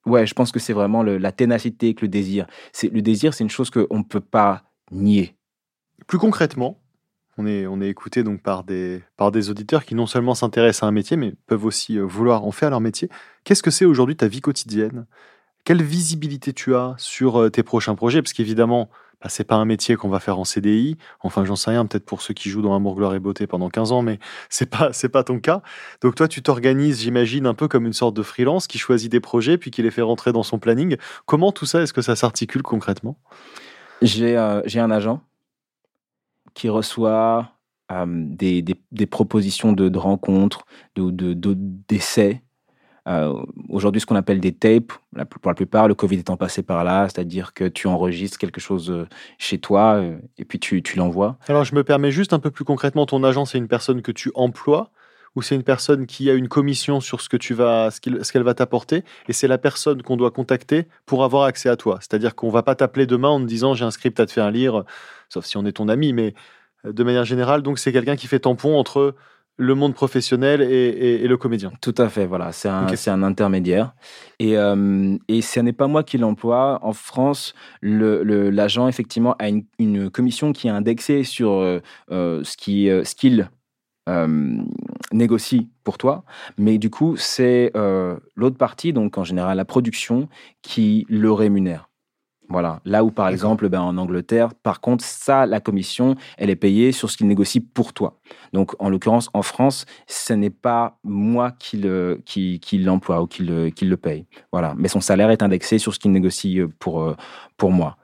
ouais, 0.05 0.25
je 0.25 0.34
pense 0.34 0.51
que 0.51 0.60
c'est 0.60 0.73
vraiment 0.73 1.03
la 1.03 1.31
ténacité 1.31 1.93
que 1.93 2.01
le 2.01 2.10
désir. 2.10 2.47
Le 2.81 3.01
désir, 3.01 3.34
c'est 3.34 3.43
une 3.43 3.49
chose 3.49 3.69
qu'on 3.69 3.99
ne 3.99 4.03
peut 4.03 4.21
pas 4.21 4.63
nier. 4.89 5.36
Plus 6.07 6.17
concrètement, 6.17 6.81
on 7.38 7.46
est, 7.46 7.65
on 7.67 7.82
est 7.82 7.88
écouté 7.88 8.24
donc 8.24 8.41
par 8.41 8.63
des, 8.63 9.02
par 9.17 9.32
des 9.32 9.50
auditeurs 9.50 9.86
qui 9.86 9.96
non 9.96 10.06
seulement 10.06 10.36
s'intéressent 10.36 10.84
à 10.84 10.88
un 10.88 10.91
métier, 10.91 11.17
mais 11.17 11.34
peuvent 11.48 11.65
aussi 11.65 11.98
euh, 11.98 12.04
vouloir 12.04 12.44
en 12.46 12.52
faire 12.52 12.70
leur 12.70 12.82
métier. 12.82 13.10
Qu'est-ce 13.44 13.63
que 13.63 13.72
c'est 13.72 13.86
aujourd'hui 13.86 14.15
ta 14.15 14.28
vie 14.28 14.41
quotidienne? 14.41 15.06
Quelle 15.63 15.84
visibilité 15.84 16.54
tu 16.54 16.76
as 16.76 16.96
sur 16.98 17.39
euh, 17.39 17.50
tes 17.50 17.63
prochains 17.63 17.96
projets? 17.96 18.22
Parce 18.22 18.34
qu'évidemment, 18.34 18.89
bah, 19.22 19.30
c'est 19.30 19.44
pas 19.44 19.56
un 19.56 19.65
métier 19.65 19.96
qu'on 19.96 20.10
va 20.10 20.20
faire 20.20 20.39
en 20.39 20.44
CDI. 20.44 20.98
Enfin, 21.22 21.46
j'en 21.46 21.56
sais 21.56 21.70
rien, 21.72 21.86
peut-être 21.86 22.06
pour 22.06 22.22
ceux 22.22 22.34
qui 22.34 22.50
jouent 22.50 22.63
dans 22.63 22.76
Amour, 22.76 22.96
Gloire 22.96 23.13
et 23.13 23.20
Beauté 23.20 23.46
pendant 23.48 23.70
15 23.70 23.91
ans, 23.91 24.02
mais 24.02 24.20
c'est 24.50 24.65
pas, 24.65 24.91
c'est 24.94 25.10
pas 25.10 25.24
ton 25.24 25.39
cas. 25.39 25.62
Donc 26.02 26.15
toi, 26.15 26.28
tu 26.28 26.41
t'organises, 26.41 27.02
j'imagine, 27.02 27.46
un 27.46 27.54
peu 27.54 27.67
comme 27.67 27.86
une 27.86 27.94
sorte 27.94 28.15
de 28.15 28.24
freelance 28.24 28.67
qui 28.67 28.80
choisit 28.80 29.12
des 29.12 29.20
projets 29.20 29.58
puis 29.58 29.72
qui 29.72 29.84
les 29.84 29.91
fait 29.91 30.02
rentrer 30.02 30.32
dans 30.32 30.44
son 30.44 30.60
planning. 30.60 30.98
Comment 31.26 31.52
tout 31.52 31.65
ça, 31.65 31.82
est-ce 31.82 31.94
que 31.94 32.02
ça 32.02 32.15
s'articule 32.15 32.63
concrètement? 32.63 33.17
Euh, 34.04 34.62
j'ai 34.65 34.80
un 34.80 34.91
agent 34.91 35.22
qui 36.54 36.70
reçoit 36.70 37.52
des, 38.08 38.64
des, 38.92 39.06
propositions 39.06 39.74
de, 39.74 39.90
de 39.90 39.98
rencontres, 39.98 40.66
de, 40.96 41.10
de, 41.12 41.54
d'essais 41.90 42.42
euh, 43.08 43.42
aujourd'hui, 43.70 44.00
ce 44.00 44.06
qu'on 44.06 44.16
appelle 44.16 44.40
des 44.40 44.52
tapes, 44.52 44.94
pour 45.42 45.50
la 45.50 45.56
plupart, 45.56 45.88
le 45.88 45.96
Covid 45.96 46.20
étant 46.20 46.38
passé 46.38 46.62
par 46.62 46.84
là, 46.84 47.08
c'est-à-dire 47.10 47.54
que 47.54 47.64
tu 47.64 47.88
enregistres 47.88 48.38
quelque 48.38 48.62
chose 48.62 49.08
chez 49.40 49.58
toi 49.58 50.04
et 50.38 50.46
puis 50.46 50.60
tu, 50.60 50.84
tu 50.84 50.98
l'envoies. 50.98 51.38
Alors, 51.48 51.64
je 51.64 51.74
me 51.74 51.84
permets 51.84 52.12
juste 52.12 52.32
un 52.32 52.40
peu 52.40 52.52
plus 52.52 52.64
concrètement, 52.64 53.06
ton 53.06 53.24
agent, 53.24 53.46
c'est 53.46 53.58
une 53.58 53.68
personne 53.68 54.02
que 54.02 54.12
tu 54.12 54.32
emploies 54.36 54.92
ou 55.36 55.41
c'est 55.41 55.56
une 55.56 55.63
personne 55.63 56.06
qui 56.06 56.30
a 56.30 56.34
une 56.34 56.48
commission 56.48 57.00
sur 57.00 57.22
ce 57.22 57.30
que 57.30 57.38
tu 57.38 57.54
vas, 57.54 57.89
ce 57.91 58.00
qu'elle 58.32 58.44
va 58.44 58.54
t'apporter, 58.54 59.04
et 59.28 59.34
c'est 59.34 59.48
la 59.48 59.58
personne 59.58 60.02
qu'on 60.02 60.17
doit 60.17 60.32
contacter 60.32 60.88
pour 61.06 61.24
avoir 61.24 61.44
accès 61.44 61.70
à 61.70 61.76
toi. 61.76 61.98
C'est-à-dire 62.02 62.36
qu'on 62.36 62.50
va 62.50 62.63
pas 62.63 62.76
t'appeler 62.76 63.06
demain 63.06 63.30
en 63.30 63.39
te 63.39 63.46
disant 63.46 63.74
j'ai 63.74 63.86
un 63.86 63.91
script 63.91 64.20
à 64.20 64.26
te 64.26 64.32
faire 64.32 64.52
lire, 64.52 64.84
sauf 65.30 65.46
si 65.46 65.58
on 65.58 65.65
est 65.65 65.74
ton 65.74 65.88
ami, 65.88 66.13
mais 66.13 66.34
de 66.84 67.04
manière 67.04 67.26
générale, 67.26 67.62
donc 67.62 67.80
c'est 67.80 67.91
quelqu'un 67.91 68.15
qui 68.15 68.28
fait 68.28 68.39
tampon 68.39 68.78
entre 68.78 69.15
le 69.58 69.76
monde 69.76 69.94
professionnel 69.94 70.62
et, 70.62 71.28
le 71.28 71.38
comédien. 71.38 71.72
Tout 71.82 71.94
à 71.98 72.10
fait, 72.10 72.26
voilà, 72.26 72.52
c'est 72.52 72.67
un, 72.67 72.88
un, 72.88 73.24
intermédiaire. 73.24 73.94
Et, 74.39 74.58
euh, 74.58 75.17
et 75.28 75.41
ce 75.41 75.60
n'est 75.60 75.74
pas 75.74 75.88
moi 75.88 76.04
qui 76.04 76.17
l'emploie. 76.17 76.80
En 76.82 76.94
France, 76.94 77.54
l'agent, 77.82 78.88
effectivement, 78.88 79.36
a 79.39 79.50
une, 79.50 80.10
commission 80.10 80.52
qui 80.52 80.67
est 80.67 80.72
indexée 80.72 81.24
sur 81.24 81.52
euh, 81.52 81.80
euh, 82.12 82.44
ce 82.44 82.58
qu'il 82.58 83.06
ce 83.06 83.15
qu'il 84.08 84.66
négocie 85.14 85.70
pour 85.84 85.98
toi. 85.98 86.24
Mais 86.58 86.78
du 86.78 86.90
coup, 86.90 87.16
c'est 87.18 87.72
l'autre 88.36 88.58
partie, 88.58 88.94
donc 88.94 89.18
en 89.18 89.24
général 89.24 89.58
la 89.58 89.66
production, 89.66 90.28
qui 90.62 91.06
le 91.10 91.32
rémunère. 91.32 91.92
Voilà. 92.52 92.82
Là 92.84 93.06
où, 93.06 93.12
par 93.12 93.30
exemple, 93.30 93.70
ben, 93.70 93.80
en 93.80 93.98
Angleterre, 93.98 94.54
par 94.54 94.82
contre, 94.82 95.06
ça, 95.06 95.46
la 95.46 95.62
commission, 95.62 96.16
elle 96.38 96.50
est 96.50 96.58
payée 96.58 96.92
sur 96.92 97.10
ce 97.10 97.16
qu'il 97.16 97.28
négocie 97.28 97.62
pour 97.62 97.94
toi. 97.94 98.20
Donc, 98.52 98.76
en 98.80 98.90
l'occurrence, 98.90 99.30
en 99.34 99.42
France, 99.42 99.86
ce 100.06 100.34
n'est 100.34 100.50
pas 100.50 101.00
moi 101.06 101.52
qui 101.52 101.78
l'emploie 101.78 102.18
qui, 102.26 102.60
qui 102.60 102.86
ou 102.86 103.28
qui 103.28 103.44
le, 103.44 103.70
qui 103.70 103.86
le 103.86 103.96
paye. 103.96 104.26
Voilà. 104.52 104.76
Mais 104.78 104.90
son 104.90 105.00
salaire 105.00 105.32
est 105.32 105.44
indexé 105.44 105.78
sur 105.78 105.94
ce 105.94 106.00
qu'il 106.00 106.12
négocie 106.12 106.60
euh, 106.60 106.68
pour, 106.78 107.04
euh, 107.04 107.16
pour 107.56 107.72
moi. 107.72 107.96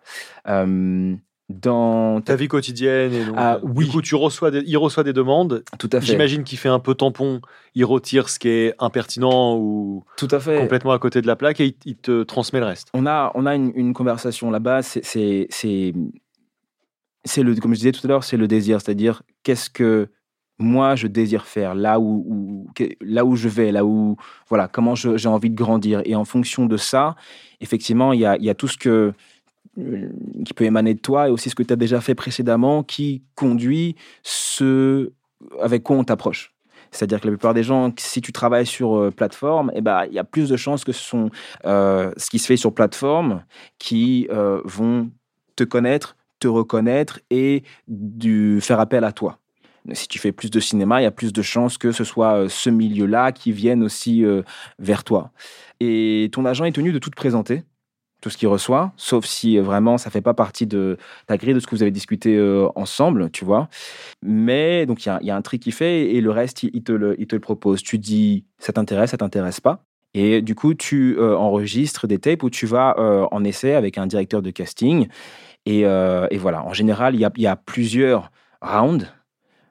Euh, 0.48 1.14
dans 1.50 2.20
ta 2.20 2.36
vie 2.36 2.50
quotidienne 2.50 3.14
et 3.14 3.24
ah, 3.38 3.60
oui. 3.64 3.86
du 3.86 3.92
coup 3.92 4.02
tu 4.02 4.16
reçois 4.16 4.52
il 4.54 4.78
reçoit 4.78 5.04
des 5.04 5.14
demandes. 5.14 5.64
Tout 5.80 5.90
à 5.94 6.02
fait. 6.02 6.08
J'imagine 6.08 6.44
qu'il 6.44 6.58
fait 6.58 6.68
un 6.70 6.80
peu 6.80 6.94
tampon 6.94 7.42
il 7.74 7.86
retire 7.86 8.28
ce 8.28 8.38
qui 8.38 8.50
est 8.50 8.74
impertinent 8.80 9.56
ou 9.58 10.04
tout 10.18 10.28
à 10.32 10.40
fait. 10.40 10.60
complètement 10.60 10.92
à 10.92 11.00
côté 11.00 11.22
de 11.22 11.28
la 11.28 11.38
plaque 11.38 11.62
et 11.62 11.78
il, 11.86 11.96
te 11.96 12.24
transmet 12.24 12.60
le 12.60 12.66
reste. 12.66 12.90
On 12.94 13.06
a 13.06 13.32
on 13.36 13.46
a 13.46 13.56
une, 13.56 13.94
conversation 13.94 14.52
là-bas 14.52 14.82
c'est 14.82 15.04
c'est 15.06 15.48
c'est 17.24 17.44
le 17.44 17.56
comme 17.56 17.74
je 17.74 17.80
disais 17.80 17.92
tout 17.94 18.06
à 18.06 18.10
l'heure 18.10 18.24
c'est 18.26 18.38
le 18.38 18.48
désir. 18.50 18.82
C'est-à-dire 18.82 19.24
qu'est-ce 19.44 19.70
que 19.70 20.10
moi 20.60 20.96
je 20.96 21.08
désire 21.08 21.46
faire 21.46 21.76
là 21.76 22.00
où, 22.00 22.68
là 23.00 23.24
où 23.24 23.36
je 23.36 23.48
vais 23.48 23.72
là 23.72 23.86
où 23.86 24.18
voilà 24.50 24.68
comment 24.68 24.96
j'ai 24.96 25.30
envie 25.30 25.50
de 25.50 25.56
grandir. 25.56 26.02
Et 26.04 26.16
en 26.16 26.26
fonction 26.26 26.66
de 26.66 26.76
ça 26.76 27.16
effectivement 27.62 28.12
il 28.12 28.20
y 28.20 28.26
a, 28.26 28.36
il 28.36 28.44
y 28.44 28.50
a 28.50 28.56
tout 28.56 28.68
ce 28.68 28.78
que 28.78 28.90
euh, 28.90 29.14
qui 30.46 30.54
peut 30.54 30.66
émaner 30.66 30.94
de 30.94 31.00
toi 31.00 31.28
et 31.28 31.32
aussi 31.32 31.50
ce 31.50 31.56
que 31.56 31.64
tu 31.64 31.74
as 31.74 31.78
déjà 31.78 32.02
fait 32.02 32.16
précédemment 32.16 32.84
qui 32.84 33.24
conduit 33.36 33.96
ce 34.24 35.12
avec 35.62 35.84
quoi 35.84 35.98
on 35.98 36.04
t'approche. 36.04 36.54
C'est-à-dire 36.90 37.20
que 37.20 37.28
la 37.28 37.32
plupart 37.32 37.54
des 37.54 37.64
gens, 37.64 37.92
si 38.00 38.22
tu 38.22 38.32
travailles 38.32 38.66
sur 38.66 38.98
euh, 38.98 39.12
plateforme, 39.12 39.72
eh 39.76 39.82
ben, 39.82 40.06
il 40.06 40.14
y 40.14 40.20
a 40.20 40.24
plus 40.24 40.50
de 40.50 40.58
chances 40.58 40.84
que 40.84 40.94
ce 40.94 41.04
sont 41.04 41.30
euh, 41.66 42.12
ce 42.18 42.30
qui 42.30 42.40
se 42.40 42.48
fait 42.48 42.58
sur 42.58 42.74
plateforme 42.74 43.44
qui 43.78 44.28
vont 44.64 45.12
te 45.56 45.64
connaître, 45.64 46.16
te 46.40 46.48
reconnaître 46.48 47.20
et 47.30 47.64
du, 47.88 48.60
faire 48.62 48.80
appel 48.80 49.04
à 49.04 49.12
toi. 49.12 49.40
Si 49.94 50.08
tu 50.08 50.20
fais 50.20 50.32
plus 50.32 50.50
de 50.50 50.60
cinéma, 50.60 51.02
il 51.02 51.04
y 51.04 51.08
a 51.08 51.12
plus 51.12 51.32
de 51.32 51.42
chances 51.42 51.78
que 51.78 51.92
ce 51.92 52.04
soit 52.04 52.50
ce 52.50 52.70
milieu-là 52.70 53.32
qui 53.32 53.52
vienne 53.52 53.84
aussi 53.84 54.26
vers 54.80 55.04
toi. 55.04 55.32
Et 55.80 56.30
ton 56.34 56.46
agent 56.46 56.66
est 56.66 56.74
tenu 56.74 56.92
de 56.92 57.00
tout 57.00 57.10
te 57.10 57.16
présenter 57.16 57.64
ce 58.30 58.38
qu'il 58.38 58.48
reçoit, 58.48 58.92
sauf 58.98 59.26
si 59.26 59.58
euh, 59.58 59.62
vraiment 59.62 59.98
ça 59.98 60.10
fait 60.10 60.22
pas 60.22 60.34
partie 60.34 60.68
de 60.68 60.98
ta 61.28 61.38
grille 61.38 61.54
de 61.54 61.60
ce 61.60 61.68
que 61.68 61.76
vous 61.76 61.82
avez 61.82 61.92
discuté 61.92 62.36
euh, 62.36 62.68
ensemble, 62.76 63.30
tu 63.32 63.46
vois. 63.46 63.70
Mais 64.24 64.86
donc 64.86 65.06
il 65.06 65.18
y, 65.22 65.32
a 65.32 65.36
un 65.36 65.42
tri 65.42 65.60
qu'il 65.60 65.74
fait 65.74 66.14
et 66.14 66.22
le 66.22 66.32
reste, 66.32 66.64
il, 66.64 66.84
te 66.84 66.92
le, 66.92 67.40
propose. 67.40 67.84
Tu 67.84 67.98
dis 67.98 68.46
ça 68.60 68.74
t'intéresse, 68.74 69.12
ça 69.12 69.18
t'intéresse 69.18 69.60
pas. 69.60 69.84
Et 70.14 70.42
du 70.42 70.56
coup, 70.56 70.74
tu 70.74 71.18
euh, 71.20 71.36
enregistres 71.36 72.08
des 72.08 72.18
tapes 72.18 72.44
où 72.44 72.50
tu 72.50 72.66
vas 72.66 72.96
en 73.32 73.44
essai 73.44 73.74
avec 73.74 73.98
un 73.98 74.08
directeur 74.08 74.42
de 74.42 74.52
casting. 74.52 75.08
Et, 75.66 75.84
voilà, 76.38 76.64
en 76.66 76.74
général, 76.74 77.16
il 77.16 77.22
y 77.22 77.48
a 77.48 77.56
plusieurs 77.56 78.32
rounds 78.62 79.06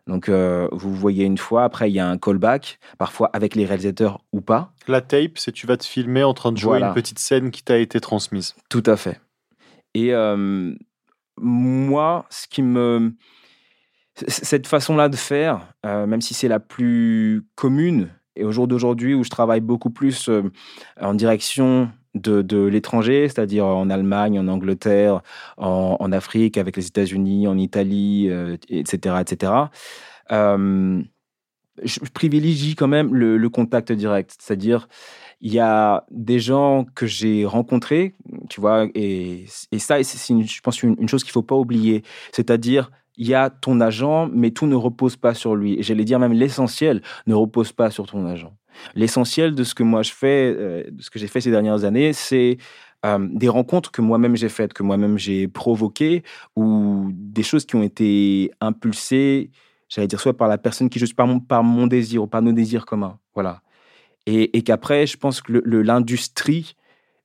donc, 0.07 0.29
euh, 0.29 0.69
vous 0.71 0.95
voyez 0.95 1.25
une 1.25 1.39
fois, 1.39 1.65
après, 1.65 1.91
il 1.91 1.95
y 1.95 1.99
a 1.99 2.09
un 2.09 2.17
callback, 2.17 2.79
parfois 2.97 3.29
avec 3.33 3.57
les 3.57 3.65
réalisateurs 3.65 4.21
ou 4.33 4.41
pas. 4.41 4.73
La 4.87 5.01
tape, 5.01 5.37
c'est 5.37 5.51
tu 5.51 5.67
vas 5.67 5.77
te 5.77 5.85
filmer 5.85 6.23
en 6.23 6.33
train 6.33 6.53
de 6.53 6.59
jouer 6.59 6.81
une 6.81 6.95
petite 6.95 7.19
scène 7.19 7.51
qui 7.51 7.63
t'a 7.63 7.79
été 7.79 7.99
transmise. 8.01 8.55
Tout 8.69 8.85
à 8.87 8.97
fait. 8.97 9.21
Et 9.95 10.15
euh, 10.15 10.75
moi, 11.39 12.27
ce 12.31 12.47
qui 12.47 12.63
me. 12.63 13.15
Cette 14.29 14.67
façon-là 14.67 15.11
de 15.11 15.17
faire, 15.17 15.75
euh, 15.85 16.07
même 16.07 16.23
si 16.23 16.33
c'est 16.33 16.49
la 16.49 16.59
plus 16.59 17.47
commune, 17.55 18.09
et 18.35 18.45
au 18.45 18.53
jour 18.53 18.67
d'aujourd'hui 18.67 19.13
où 19.13 19.25
je 19.25 19.29
travaille 19.29 19.61
beaucoup 19.61 19.91
plus 19.91 20.31
en 20.99 21.13
direction 21.13 21.91
de, 22.17 22.67
l'étranger, 22.67 23.29
c'est-à-dire 23.29 23.67
en 23.67 23.91
Allemagne, 23.91 24.39
en 24.39 24.49
Angleterre, 24.49 25.23
en, 25.57 26.13
Afrique, 26.13 26.59
avec 26.59 26.77
les 26.77 26.87
États-Unis, 26.87 27.47
en 27.47 27.59
Italie, 27.59 28.31
etc., 28.69 28.99
euh, 29.07 29.21
etc. 29.21 29.53
Euh, 30.33 31.03
je 31.83 32.01
privilégie 32.13 32.75
quand 32.75 32.89
même 32.89 33.15
le, 33.15 33.49
contact 33.49 33.93
direct, 33.93 34.35
c'est-à-dire 34.39 34.89
il 35.43 35.53
y 35.53 35.61
a 35.61 36.07
des 36.11 36.39
gens 36.39 36.87
que 36.95 37.07
j'ai 37.07 37.45
rencontrés, 37.45 38.15
tu 38.49 38.61
vois, 38.61 38.87
et, 38.95 39.45
ça, 39.79 40.01
je 40.01 40.61
pense, 40.63 40.83
une, 40.83 40.97
une 40.99 41.09
chose 41.09 41.23
qu'il 41.23 41.33
faut 41.33 41.43
pas 41.43 41.57
oublier, 41.57 42.03
c'est-à-dire 42.33 42.91
il 43.19 43.27
y 43.27 43.35
a 43.35 43.51
ton 43.51 43.81
agent, 43.81 44.29
mais 44.33 44.51
tout 44.51 44.67
ne 44.67 44.75
repose 44.75 45.17
pas 45.17 45.35
sur 45.35 45.57
lui. 45.57 45.83
J'allais 45.83 46.05
dire 46.05 46.19
même 46.19 46.33
l'essentiel 46.33 47.03
ne 47.27 47.35
repose 47.35 47.73
pas 47.73 47.91
sur 47.91 48.07
ton 48.07 48.27
agent. 48.27 48.53
L'essentiel 48.95 49.55
de 49.55 49.65
ce 49.65 49.75
que 49.75 49.83
moi 49.83 50.03
je 50.03 50.13
fais, 50.13 50.55
euh, 50.57 50.85
de 50.91 51.03
ce 51.03 51.11
que 51.11 51.19
j'ai 51.19 51.27
fait 51.27 51.41
ces 51.41 51.51
dernières 51.51 51.85
années, 51.85 52.13
c'est 52.13 52.59
euh, 53.05 53.19
des 53.31 53.49
rencontres 53.49 53.91
que 53.91 54.01
moi-même 54.01 54.37
j'ai 54.37 54.49
faites, 54.49 54.73
que 54.73 54.83
moi-même 54.83 55.19
j'ai 55.19 55.49
provoquées, 55.49 56.23
ou 56.57 57.11
des 57.13 57.43
choses 57.43 57.67
qui 57.67 57.77
ont 57.77 57.83
été 57.83 58.51
impulsées, 58.61 59.51
j'allais 59.89 60.09
dire 60.09 60.21
soit 60.21 60.37
par 60.37 60.49
la 60.49 60.59
personne 60.59 60.89
qui 60.89 60.99
je 60.99 61.07
suis, 61.07 61.15
par 61.15 61.27
mon, 61.63 61.87
désir 61.87 62.23
ou 62.23 62.27
par 62.27 62.43
nos 62.43 62.53
désirs 62.53 62.87
communs. 62.87 63.19
Voilà. 63.35 63.63
Et, 64.29 64.63
qu'après, 64.63 65.07
je 65.07 65.17
pense 65.17 65.41
que 65.41 65.53
l'industrie 65.65 66.75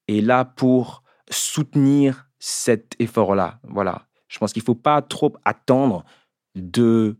est 0.07 0.21
là 0.21 0.45
pour 0.45 1.01
soutenir 1.31 2.27
cet 2.37 2.95
effort-là. 2.99 3.59
Voilà. 3.63 4.05
Je 4.27 4.37
pense 4.37 4.53
qu'il 4.53 4.61
ne 4.61 4.65
faut 4.65 4.75
pas 4.75 5.01
trop 5.01 5.33
attendre 5.43 6.05
de 6.53 7.17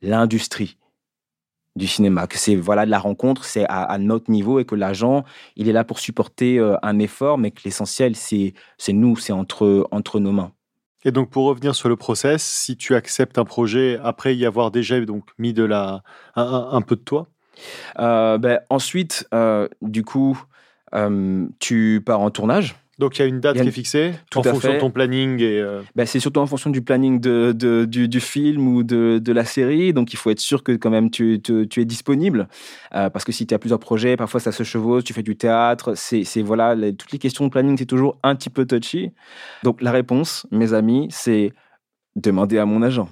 l'industrie 0.00 0.76
du 1.76 1.86
cinéma, 1.86 2.26
que 2.26 2.38
c'est 2.38 2.54
voilà 2.54 2.84
de 2.84 2.90
la 2.90 2.98
rencontre, 2.98 3.44
c'est 3.44 3.64
à, 3.68 3.96
notre 3.98 4.30
niveau 4.30 4.58
et 4.58 4.64
que 4.64 4.74
l'agent, 4.74 5.24
il 5.56 5.68
est 5.68 5.72
là 5.72 5.84
pour 5.84 5.98
supporter 5.98 6.58
euh, 6.58 6.76
un 6.82 6.98
effort, 6.98 7.38
mais 7.38 7.50
que 7.50 7.62
l'essentiel, 7.64 8.14
c'est 8.16 8.54
c'est 8.78 8.92
nous, 8.92 9.16
c'est 9.16 9.32
entre, 9.32 9.86
entre 9.90 10.20
nos 10.20 10.32
mains. 10.32 10.52
Et 11.04 11.10
donc 11.10 11.30
pour 11.30 11.46
revenir 11.46 11.74
sur 11.74 11.88
le 11.88 11.96
process, 11.96 12.42
si 12.42 12.76
tu 12.76 12.94
acceptes 12.94 13.38
un 13.38 13.44
projet 13.44 13.98
après 14.02 14.36
y 14.36 14.46
avoir 14.46 14.70
déjà 14.70 15.00
donc 15.00 15.24
mis 15.38 15.52
de 15.52 15.64
la 15.64 16.02
un, 16.36 16.80
peu 16.82 16.96
de 16.96 17.00
toi? 17.00 17.26
Euh, 17.98 18.38
ben, 18.38 18.60
ensuite, 18.70 19.26
euh, 19.34 19.68
du 19.80 20.04
coup, 20.04 20.40
tu 21.58 22.02
pars 22.04 22.20
en 22.20 22.30
tournage. 22.30 22.76
Donc 22.98 23.18
il 23.18 23.22
y 23.22 23.24
a 23.24 23.28
une 23.28 23.40
date 23.40 23.60
qui 23.60 23.66
est 23.66 23.70
fixée 23.70 24.12
tout 24.30 24.40
en 24.40 24.42
fonction 24.42 24.74
de 24.74 24.78
ton 24.78 24.90
planning 24.90 25.40
et 25.40 25.58
euh, 25.58 25.80
ben, 25.96 26.06
c'est 26.06 26.20
surtout 26.20 26.40
en 26.40 26.46
fonction 26.46 26.68
du 26.68 26.82
planning 26.82 27.20
de, 27.20 27.52
du, 27.84 28.20
film 28.20 28.68
ou 28.68 28.82
de, 28.82 29.18
de, 29.18 29.32
la 29.32 29.46
série. 29.46 29.94
Donc 29.94 30.12
il 30.12 30.16
faut 30.16 30.30
être 30.30 30.40
sûr 30.40 30.62
que 30.62 30.72
quand 30.72 30.90
même 30.90 31.10
tu, 31.10 31.40
tu, 31.40 31.80
es 31.80 31.84
disponible 31.86 32.48
euh, 32.94 33.08
parce 33.08 33.24
que 33.24 33.32
si 33.32 33.46
tu 33.46 33.54
as 33.54 33.58
plusieurs 33.58 33.78
projets, 33.78 34.16
parfois 34.16 34.40
ça 34.40 34.52
se 34.52 34.62
chevauche. 34.62 35.04
Tu 35.04 35.14
fais 35.14 35.22
du 35.22 35.36
théâtre, 35.36 35.94
c'est 35.94 36.42
voilà 36.42 36.76
toutes 36.92 37.12
les 37.12 37.18
questions 37.18 37.46
de 37.46 37.50
planning 37.50 37.78
c'est 37.78 37.86
toujours 37.86 38.18
un 38.22 38.34
petit 38.34 38.50
peu 38.50 38.66
touchy. 38.66 39.12
Donc 39.62 39.80
la 39.80 39.90
réponse, 39.90 40.46
mes 40.50 40.74
amis, 40.74 41.08
c'est 41.10 41.52
demander 42.14 42.58
à 42.58 42.66
mon 42.66 42.82
agent. 42.82 43.08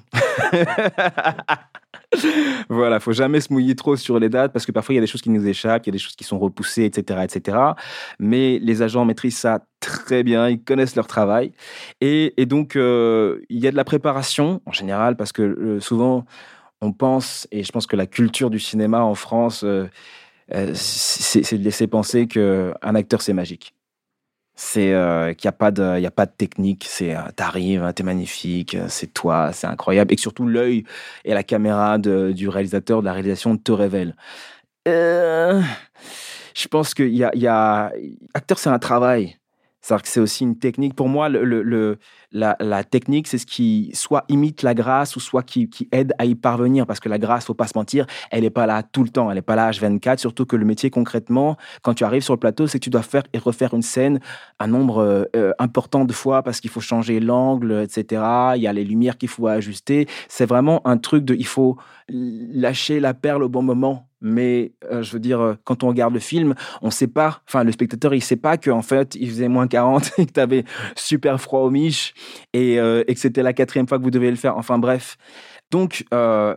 voilà, 2.69 3.01
faut 3.01 3.13
jamais 3.13 3.41
se 3.41 3.53
mouiller 3.53 3.75
trop 3.75 3.97
sur 3.97 4.19
les 4.19 4.29
dates 4.29 4.53
parce 4.53 4.67
que 4.67 4.73
parfois 4.73 4.95
il 4.95 4.97
y 4.97 4.99
a 4.99 5.01
des 5.01 5.07
choses 5.07 5.23
qui 5.23 5.31
nous 5.31 5.47
échappent, 5.47 5.87
il 5.87 5.89
y 5.89 5.93
a 5.93 5.93
des 5.93 5.99
choses 5.99 6.17
qui 6.17 6.25
sont 6.25 6.39
repoussées, 6.39 6.85
etc., 6.85 7.21
etc. 7.25 7.59
Mais 8.19 8.59
les 8.61 8.83
agents 8.83 9.05
maîtrisent 9.05 9.39
ça 9.39 9.61
très 9.81 10.23
bien, 10.23 10.49
ils 10.49 10.63
connaissent 10.63 10.97
leur 10.97 11.07
travail 11.07 11.53
et, 12.01 12.35
donc 12.47 12.77
euh, 12.77 13.41
il 13.49 13.59
y 13.59 13.67
a 13.67 13.71
de 13.71 13.77
la 13.77 13.85
préparation 13.85 14.61
en 14.67 14.73
général 14.73 15.17
parce 15.17 15.33
que 15.33 15.43
euh, 15.43 15.81
souvent 15.81 16.25
on 16.81 16.93
pense 16.93 17.47
et 17.51 17.63
je 17.63 17.73
pense 17.73 17.87
que 17.87 17.97
la 17.97 18.07
culture 18.07 18.51
du 18.51 18.59
cinéma 18.59 19.03
en 19.03 19.15
France 19.15 19.65
euh, 19.65 19.87
c'est 20.75 21.59
de 21.59 21.63
laisser 21.63 21.87
penser 21.87 22.27
que 22.27 22.75
un 22.83 22.95
acteur 22.95 23.23
c'est 23.23 23.33
magique 23.33 23.75
c'est 24.63 24.93
euh, 24.93 25.33
qu'il 25.33 25.49
n'y 25.49 25.49
a, 25.49 25.53
pas 25.53 25.71
de, 25.71 25.99
y 25.99 26.07
a 26.07 26.11
pas 26.11 26.27
de 26.27 26.33
technique. 26.33 26.85
C'est 26.87 27.17
euh, 27.17 27.23
t'arrives, 27.35 27.93
t'es 27.97 28.03
magnifique, 28.03 28.75
euh, 28.75 28.87
c'est 28.89 29.07
toi, 29.07 29.53
c'est 29.55 29.67
incroyable. 29.67 30.13
Et 30.13 30.17
que 30.17 30.23
surtout 30.23 30.47
l'œil 30.47 30.85
et 31.25 31.33
la 31.33 31.43
caméra 31.43 31.99
du 31.99 32.49
réalisateur, 32.49 33.01
de 33.01 33.07
la 33.07 33.15
réalisation 33.15 33.57
te 33.57 33.73
révèlent. 33.73 34.15
je 34.85 35.63
pense 36.71 36.93
qu'il 36.95 37.17
y 37.17 37.25
a, 37.25 37.35
y 37.35 37.47
a. 37.47 37.91
Acteur, 38.35 38.59
c'est 38.59 38.69
un 38.69 38.79
travail. 38.79 39.40
C'est-à-dire 39.81 40.03
que 40.03 40.09
c'est 40.09 40.21
aussi 40.21 40.45
une 40.45 40.59
technique. 40.59 40.95
Pour 40.95 41.09
moi, 41.09 41.29
le, 41.29 41.99
la, 42.33 42.85
technique, 42.85 43.27
c'est 43.27 43.39
ce 43.39 43.47
qui 43.47 43.91
soit 43.95 44.25
imite 44.29 44.63
la 44.63 44.75
grâce 44.75 45.17
ou 45.17 45.21
soit 45.21 45.43
qui, 45.43 45.71
aide 45.93 46.13
à 46.19 46.27
y 46.27 46.35
parvenir. 46.35 46.87
Parce 46.87 47.01
que 47.01 47.09
la 47.09 47.19
grâce, 47.19 47.47
faut 47.47 47.55
pas 47.55 47.67
se 47.67 47.77
mentir, 47.77 48.07
elle 48.31 48.43
n'est 48.43 48.51
pas 48.51 48.67
là 48.67 48.83
tout 48.83 49.03
le 49.03 49.09
temps. 49.09 49.31
Elle 49.31 49.37
n'est 49.37 49.43
pas 49.43 49.57
là 49.57 49.71
H24. 49.71 50.19
Surtout 50.19 50.45
que 50.45 50.57
le 50.57 50.65
métier, 50.65 50.91
concrètement, 50.91 51.57
quand 51.83 51.95
tu 51.95 52.05
arrives 52.05 52.23
sur 52.23 52.35
le 52.35 52.41
plateau, 52.41 52.67
c'est 52.67 52.79
que 52.79 52.85
tu 52.85 52.91
dois 52.91 53.03
faire 53.03 53.23
et 53.33 53.39
refaire 53.39 53.75
une 53.75 53.83
scène 53.83 54.21
un 54.59 54.67
nombre 54.67 55.29
euh, 55.35 55.53
important 55.59 56.05
de 56.05 56.13
fois 56.13 56.43
parce 56.43 56.61
qu'il 56.61 56.71
faut 56.71 56.81
changer 56.81 57.21
l'angle, 57.21 57.73
etc. 57.83 58.23
Il 58.57 58.63
y 58.63 58.67
a 58.67 58.73
les 58.73 58.85
lumières 58.85 59.17
qu'il 59.17 59.29
faut 59.29 59.47
ajuster. 59.47 60.07
C'est 60.29 60.47
vraiment 60.47 60.87
un 60.87 60.99
truc 60.99 61.25
de. 61.25 61.35
Il 61.35 61.47
faut 61.47 61.79
lâcher 62.09 63.01
la 63.01 63.15
perle 63.15 63.43
au 63.43 63.49
bon 63.49 63.63
moment 63.63 64.10
mais 64.21 64.73
euh, 64.91 65.03
je 65.03 65.13
veux 65.13 65.19
dire, 65.19 65.41
euh, 65.41 65.55
quand 65.65 65.83
on 65.83 65.89
regarde 65.89 66.15
le 66.15 66.21
film, 66.21 66.55
on 66.83 66.91
sait 66.91 67.07
pas, 67.07 67.43
enfin, 67.49 67.65
le 67.65 67.73
spectateur, 67.73 68.15
il 68.15 68.23
sait 68.23 68.37
pas 68.37 68.57
qu'en 68.59 68.83
fait, 68.83 69.15
il 69.15 69.29
faisait 69.29 69.49
moins 69.49 69.67
40 69.67 70.13
et 70.19 70.27
que 70.27 70.33
tu 70.33 70.41
avais 70.41 70.65
super 70.97 71.41
froid 71.41 71.61
au 71.61 71.71
miche 71.71 72.15
euh, 72.55 73.05
et, 73.07 73.15
que 73.15 73.21
c'était 73.21 73.43
la 73.43 73.53
quatrième 73.53 73.89
fois 73.89 73.99
que 73.99 74.03
vous 74.03 74.11
deviez 74.11 74.31
le 74.31 74.37
faire. 74.37 74.57
Enfin, 74.57 74.79
bref. 74.79 75.17
Donc, 75.71 76.05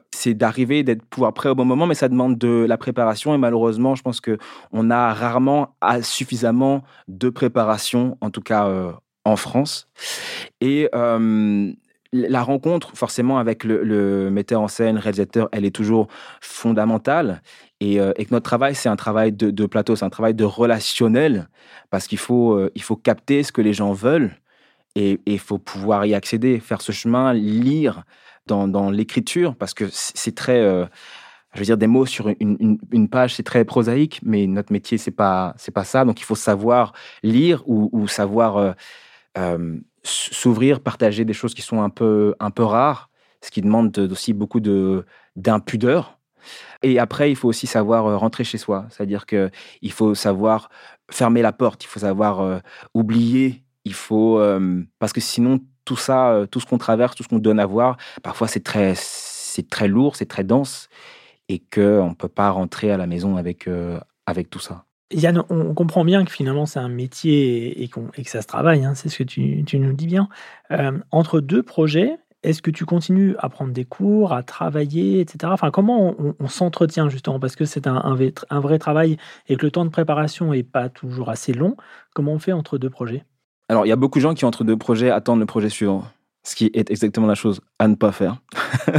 c'est 0.09 0.33
d'arriver, 0.33 0.81
d'être 0.81 1.05
pouvoir 1.05 1.35
prêt 1.35 1.47
au 1.47 1.53
bon 1.53 1.65
moment, 1.65 1.85
mais 1.85 1.93
ça 1.93 2.09
demande 2.09 2.35
de 2.39 2.65
la 2.67 2.77
préparation. 2.79 3.35
Et 3.35 3.37
malheureusement, 3.37 3.93
je 3.93 4.01
pense 4.01 4.19
que 4.19 4.39
on 4.71 4.89
a 4.89 5.13
rarement 5.13 5.75
suffisamment 6.01 6.81
de 7.07 7.29
préparation, 7.29 8.17
en 8.21 8.31
tout 8.31 8.41
cas 8.41 8.67
en 9.23 9.35
France. 9.35 9.87
Et 10.61 10.89
la 12.13 12.43
rencontre, 12.43 12.95
forcément, 12.95 13.39
avec 13.39 13.63
le, 13.63 14.29
metteur 14.29 14.61
en 14.61 14.67
scène, 14.67 14.97
réalisateur, 14.97 15.49
elle 15.51 15.65
est 15.65 15.75
toujours 15.75 16.07
fondamentale. 16.41 17.41
Et, 17.79 17.99
euh, 17.99 18.13
que 18.13 18.31
notre 18.31 18.45
travail, 18.45 18.75
c'est 18.75 18.87
un 18.87 18.95
travail 18.95 19.31
de, 19.31 19.65
plateau, 19.65 19.95
c'est 19.95 20.05
un 20.05 20.11
travail 20.11 20.35
de 20.35 20.45
relationnel, 20.45 21.49
parce 21.89 22.07
qu'il 22.07 22.19
faut, 22.19 22.53
euh, 22.53 22.71
faut 22.79 22.95
capter 22.95 23.43
ce 23.43 23.51
que 23.51 23.61
les 23.61 23.73
gens 23.73 23.93
veulent 23.93 24.31
et 24.95 25.19
il 25.25 25.39
faut 25.39 25.57
pouvoir 25.57 26.05
y 26.05 26.13
accéder, 26.13 26.59
faire 26.59 26.81
ce 26.81 26.91
chemin, 26.91 27.33
lire 27.33 28.03
dans, 28.45 28.91
l'écriture, 28.91 29.55
parce 29.55 29.73
que 29.73 29.85
c'est 29.91 30.35
très. 30.35 30.59
Euh, 30.59 30.85
je 31.55 31.59
veux 31.59 31.65
dire, 31.65 31.77
des 31.77 31.87
mots 31.87 32.05
sur 32.05 32.31
une, 32.39 33.09
page, 33.09 33.35
c'est 33.35 33.43
très 33.43 33.63
prosaïque, 33.63 34.19
mais 34.23 34.47
notre 34.47 34.71
métier, 34.71 34.97
c'est 34.97 35.11
pas, 35.11 35.55
pas 35.73 35.83
ça. 35.83 36.03
Donc, 36.03 36.19
il 36.19 36.23
faut 36.23 36.35
savoir 36.35 36.93
lire 37.21 37.61
ou, 37.67 38.07
savoir 38.07 38.75
s'ouvrir, 40.03 40.79
partager 40.81 41.25
des 41.25 41.33
choses 41.33 41.53
qui 41.53 41.61
sont 41.61 41.81
un 41.81 41.89
peu, 41.89 42.35
un 42.39 42.51
peu 42.51 42.63
rares, 42.63 43.09
ce 43.41 43.51
qui 43.51 43.61
demande 43.61 43.97
aussi 44.11 44.33
beaucoup 44.33 44.59
de, 44.59 45.05
d'impudeur. 45.35 46.19
Et 46.81 46.99
après, 46.99 47.31
il 47.31 47.35
faut 47.35 47.47
aussi 47.47 47.67
savoir 47.67 48.05
euh, 48.05 48.17
rentrer 48.17 48.43
chez 48.43 48.57
soi. 48.57 48.85
C'est-à-dire 48.89 49.25
qu'il 49.25 49.91
faut 49.91 50.15
savoir 50.15 50.69
fermer 51.09 51.41
la 51.41 51.53
porte, 51.53 51.83
il 51.83 51.87
faut 51.87 52.01
savoir 52.01 52.41
euh, 52.41 52.59
oublier, 52.93 53.63
il 53.85 53.93
faut... 53.93 54.39
Euh, 54.39 54.83
parce 54.99 55.13
que 55.13 55.21
sinon, 55.21 55.59
tout 55.85 55.95
ça, 55.95 56.45
tout 56.51 56.59
ce 56.59 56.65
qu'on 56.65 56.77
traverse, 56.77 57.15
tout 57.15 57.23
ce 57.23 57.27
qu'on 57.29 57.39
donne 57.39 57.59
à 57.59 57.65
voir, 57.65 57.97
parfois 58.21 58.47
c'est 58.47 58.63
très, 58.63 58.93
très 59.69 59.87
lourd, 59.89 60.15
c'est 60.15 60.25
très 60.25 60.45
dense, 60.45 60.87
et 61.49 61.59
qu'on 61.59 62.09
ne 62.09 62.15
peut 62.15 62.29
pas 62.29 62.49
rentrer 62.51 62.89
à 62.89 62.95
la 62.95 63.05
maison 63.05 63.35
avec, 63.35 63.69
avec 64.25 64.49
tout 64.49 64.59
ça. 64.59 64.85
Yann, 65.13 65.43
on 65.49 65.73
comprend 65.73 66.03
bien 66.03 66.25
que 66.25 66.31
finalement 66.31 66.65
c'est 66.65 66.79
un 66.79 66.89
métier 66.89 67.83
et, 67.83 67.87
que 67.87 68.29
ça 68.29 68.41
se 68.41 68.47
travaille, 68.47 68.83
hein, 68.83 68.93
c'est 68.95 69.09
ce 69.09 69.17
que 69.17 69.23
tu, 69.23 69.79
nous 69.79 69.93
dis 69.93 70.07
bien. 70.07 70.27
Euh, 70.71 70.97
entre 71.11 71.39
deux 71.39 71.63
projets, 71.63 72.17
est-ce 72.43 72.61
que 72.61 72.71
tu 72.71 72.85
continues 72.85 73.35
à 73.39 73.49
prendre 73.49 73.71
des 73.71 73.85
cours, 73.85 74.33
à 74.33 74.43
travailler, 74.43 75.21
etc. 75.21 75.51
Enfin, 75.53 75.71
comment 75.71 76.15
on, 76.39 76.47
s'entretient 76.47 77.09
justement? 77.09 77.39
Parce 77.39 77.55
que 77.55 77.65
c'est 77.65 77.87
un, 77.87 78.15
vrai 78.15 78.79
travail 78.79 79.17
et 79.47 79.55
que 79.55 79.65
le 79.65 79.71
temps 79.71 79.85
de 79.85 79.89
préparation 79.89 80.51
n'est 80.51 80.63
pas 80.63 80.89
toujours 80.89 81.29
assez 81.29 81.53
long. 81.53 81.77
Comment 82.13 82.33
on 82.33 82.39
fait 82.39 82.51
entre 82.51 82.77
deux 82.77 82.89
projets? 82.89 83.23
Alors, 83.69 83.85
il 83.85 83.89
y 83.89 83.93
a 83.93 83.95
beaucoup 83.95 84.19
de 84.19 84.23
gens 84.23 84.33
qui, 84.33 84.43
entre 84.43 84.65
deux 84.65 84.75
projets, 84.75 85.09
attendent 85.09 85.39
le 85.39 85.45
projet 85.45 85.69
suivant, 85.69 86.03
ce 86.43 86.55
qui 86.55 86.69
est 86.73 86.91
exactement 86.91 87.27
la 87.27 87.35
chose 87.35 87.61
à 87.79 87.87
ne 87.87 87.95
pas 87.95 88.11
faire. 88.11 88.37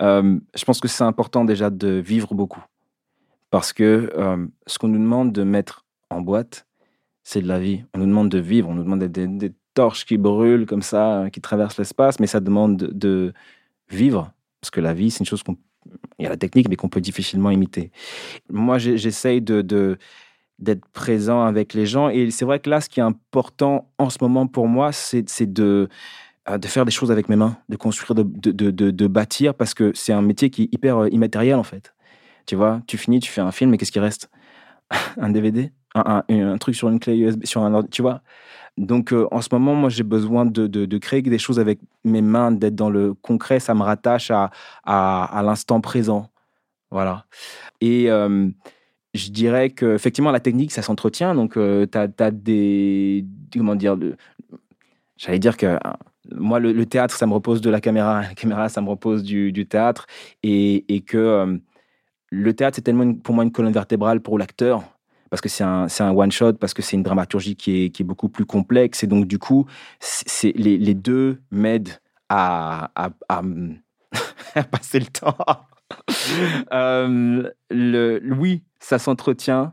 Euh, 0.00 0.38
je 0.54 0.64
pense 0.64 0.80
que 0.80 0.86
c'est 0.86 1.02
important 1.02 1.44
déjà 1.44 1.70
de 1.70 1.88
vivre 1.88 2.32
beaucoup. 2.32 2.62
Parce 3.50 3.72
que 3.72 4.10
euh, 4.16 4.46
ce 4.66 4.78
qu'on 4.78 4.88
nous 4.88 4.98
demande 4.98 5.32
de 5.32 5.42
mettre 5.42 5.84
en 6.10 6.20
boîte, 6.20 6.66
c'est 7.22 7.42
de 7.42 7.48
la 7.48 7.58
vie. 7.58 7.84
On 7.94 7.98
nous 7.98 8.06
demande 8.06 8.30
de 8.30 8.38
vivre, 8.38 8.68
on 8.68 8.74
nous 8.74 8.84
demande 8.84 9.04
des, 9.04 9.26
des 9.26 9.52
torches 9.74 10.04
qui 10.04 10.18
brûlent 10.18 10.66
comme 10.66 10.82
ça, 10.82 11.26
qui 11.32 11.40
traversent 11.40 11.78
l'espace, 11.78 12.18
mais 12.20 12.26
ça 12.26 12.40
demande 12.40 12.76
de, 12.76 13.32
vivre. 13.90 14.32
Parce 14.60 14.70
que 14.70 14.80
la 14.80 14.92
vie, 14.92 15.10
c'est 15.10 15.20
une 15.20 15.26
chose 15.26 15.42
qu'on. 15.42 15.56
Il 16.18 16.24
y 16.24 16.26
a 16.26 16.30
la 16.30 16.36
technique, 16.36 16.68
mais 16.68 16.76
qu'on 16.76 16.88
peut 16.88 17.00
difficilement 17.00 17.50
imiter. 17.50 17.92
Moi, 18.50 18.78
j'essaye 18.78 19.40
de. 19.40 19.96
d'être 20.58 20.84
présent 20.88 21.44
avec 21.44 21.74
les 21.74 21.86
gens. 21.86 22.08
Et 22.08 22.30
c'est 22.30 22.44
vrai 22.44 22.58
que 22.58 22.68
là, 22.68 22.80
ce 22.80 22.88
qui 22.88 22.98
est 23.00 23.04
important 23.04 23.88
en 23.98 24.10
ce 24.10 24.18
moment 24.20 24.46
pour 24.48 24.66
moi, 24.66 24.90
c'est 24.92 25.52
de, 25.52 25.88
euh, 26.50 26.58
de 26.58 26.66
faire 26.66 26.84
des 26.84 26.90
choses 26.90 27.12
avec 27.12 27.28
mes 27.28 27.36
mains, 27.36 27.56
de 27.68 27.76
construire, 27.76 28.14
de, 28.16 28.24
de, 28.50 28.70
de, 28.90 29.06
bâtir, 29.06 29.54
parce 29.54 29.74
que 29.74 29.92
c'est 29.94 30.12
un 30.12 30.22
métier 30.22 30.50
qui 30.50 30.64
est 30.64 30.74
hyper 30.74 30.98
euh, 30.98 31.08
immatériel, 31.10 31.54
en 31.54 31.62
fait. 31.62 31.94
Tu 32.48 32.56
vois, 32.56 32.80
tu 32.86 32.96
finis, 32.96 33.20
tu 33.20 33.30
fais 33.30 33.42
un 33.42 33.52
film, 33.52 33.70
mais 33.70 33.76
qu'est-ce 33.76 33.92
qui 33.92 34.00
reste? 34.00 34.30
Un 35.18 35.28
DVD 35.28 35.70
un, 35.94 36.22
un- 36.28 36.58
truc 36.58 36.74
sur 36.76 36.88
une 36.88 37.00
clé 37.00 37.16
USB, 37.16 37.44
sur 37.44 37.62
un 37.62 37.74
ordi, 37.74 37.90
tu 37.90 38.02
vois? 38.02 38.22
Donc, 38.78 39.12
euh, 39.12 39.26
en 39.32 39.42
ce 39.42 39.48
moment, 39.52 39.74
moi, 39.74 39.90
j'ai 39.90 40.04
besoin 40.04 40.46
de, 40.46 40.66
de, 40.66 40.98
créer 40.98 41.22
des 41.22 41.38
choses 41.38 41.58
avec 41.60 41.80
mes 42.04 42.22
mains, 42.22 42.52
d'être 42.52 42.76
dans 42.76 42.90
le 42.90 43.14
concret. 43.14 43.60
Ça 43.60 43.74
me 43.74 43.82
rattache 43.82 44.30
à, 44.30 44.50
à, 44.84 45.42
l'instant 45.42 45.80
présent. 45.80 46.30
Voilà. 46.90 47.26
Et 47.80 48.10
euh, 48.10 48.48
je 49.14 49.30
dirais 49.30 49.70
que 49.70 49.94
effectivement 49.94 50.30
la 50.30 50.40
technique, 50.40 50.72
ça 50.72 50.82
s'entretient. 50.82 51.34
Donc, 51.34 51.54
tu 51.54 51.98
as, 51.98 52.30
des. 52.30 53.26
Comment 53.52 53.74
dire 53.76 53.96
J'allais 55.18 55.38
dire 55.40 55.56
que 55.56 55.66
euh, 55.66 55.78
moi, 56.32 56.60
le, 56.60 56.72
le 56.72 56.86
théâtre, 56.86 57.16
ça 57.16 57.26
me 57.26 57.34
repose 57.34 57.60
de 57.60 57.70
la 57.70 57.80
caméra. 57.80 58.22
La 58.22 58.34
caméra, 58.34 58.68
ça 58.68 58.80
me 58.80 58.88
repose 58.88 59.22
du, 59.22 59.52
du 59.52 59.66
théâtre. 59.66 60.06
Et, 60.42 60.84
et 60.94 61.00
que 61.00 61.18
euh, 61.18 61.58
le 62.30 62.54
théâtre, 62.54 62.76
c'est 62.76 62.82
tellement 62.82 63.14
pour 63.14 63.34
moi 63.34 63.44
une 63.44 63.52
colonne 63.52 63.72
vertébrale 63.72 64.20
pour 64.20 64.38
l'acteur. 64.38 64.82
Parce 65.30 65.42
que 65.42 65.48
c'est 65.50 65.64
un, 65.64 65.86
un 66.00 66.10
one-shot, 66.10 66.54
parce 66.54 66.72
que 66.72 66.80
c'est 66.80 66.96
une 66.96 67.02
dramaturgie 67.02 67.54
qui 67.54 67.84
est, 67.84 67.90
qui 67.90 68.02
est 68.02 68.04
beaucoup 68.06 68.30
plus 68.30 68.46
complexe. 68.46 69.04
Et 69.04 69.06
donc, 69.06 69.26
du 69.26 69.38
coup, 69.38 69.66
les, 70.42 70.78
les 70.78 70.94
deux 70.94 71.42
m'aident 71.50 72.00
à, 72.30 72.90
à 73.28 73.42
passer 74.70 75.00
le 75.00 75.06
temps. 75.06 75.36
Euh, 76.72 77.50
le, 77.70 78.20
oui, 78.38 78.62
ça 78.78 78.98
s'entretient 78.98 79.72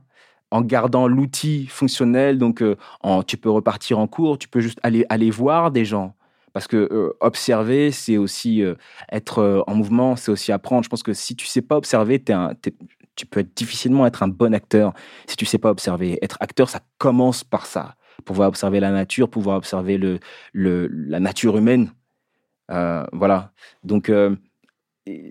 en 0.52 0.62
gardant 0.62 1.08
l'outil 1.08 1.68
fonctionnel. 1.68 2.38
Donc, 2.38 2.62
euh, 2.62 2.78
en- 3.02 3.24
tu 3.24 3.36
peux 3.38 3.50
repartir 3.50 4.00
en 4.00 4.08
cours, 4.08 4.38
tu 4.38 4.48
peux 4.48 4.62
juste 4.62 4.80
aller, 4.84 5.06
aller 5.10 5.30
voir 5.30 5.72
des 5.72 5.84
gens. 5.86 6.16
Parce 6.56 6.68
que 6.68 6.88
euh, 6.90 7.12
observer, 7.20 7.92
c'est 7.92 8.16
aussi 8.16 8.64
euh, 8.64 8.76
être 9.12 9.40
euh, 9.40 9.62
en 9.68 9.76
mouvement, 9.76 10.16
c'est 10.16 10.32
aussi 10.32 10.54
apprendre. 10.54 10.86
Je 10.86 10.90
pense 10.90 11.04
que 11.04 11.12
si 11.12 11.36
tu 11.36 11.46
sais 11.48 11.62
pas 11.62 11.76
observer, 11.76 12.24
tu 13.18 13.26
peux 13.26 13.44
difficilement 13.44 14.08
être 14.08 14.24
un 14.24 14.30
bon 14.30 14.54
acteur 14.54 14.94
si 15.28 15.36
tu 15.36 15.46
sais 15.46 15.58
pas 15.58 15.70
observer. 15.70 16.18
Être 16.22 16.38
acteur, 16.40 16.70
ça 16.70 16.80
commence 16.98 17.44
par 17.44 17.66
ça. 17.66 17.96
Pouvoir 18.24 18.48
observer 18.48 18.80
la 18.80 18.92
nature, 18.92 19.30
pouvoir 19.30 19.58
observer 19.58 20.00
la 20.54 21.20
nature 21.20 21.58
humaine. 21.58 21.92
Voilà. 22.70 23.52
Donc, 23.84 24.10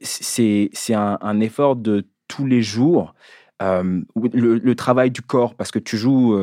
c'est 0.03 0.71
un, 0.93 1.41
effort 1.41 1.77
de 1.77 2.07
tous 2.29 2.45
les 2.45 2.61
jours. 2.61 3.15
Le, 3.61 4.73
travail 4.75 5.11
du 5.11 5.23
corps, 5.23 5.55
parce 5.55 5.71
que 5.71 5.79
tu 5.79 5.97
joues 5.97 6.39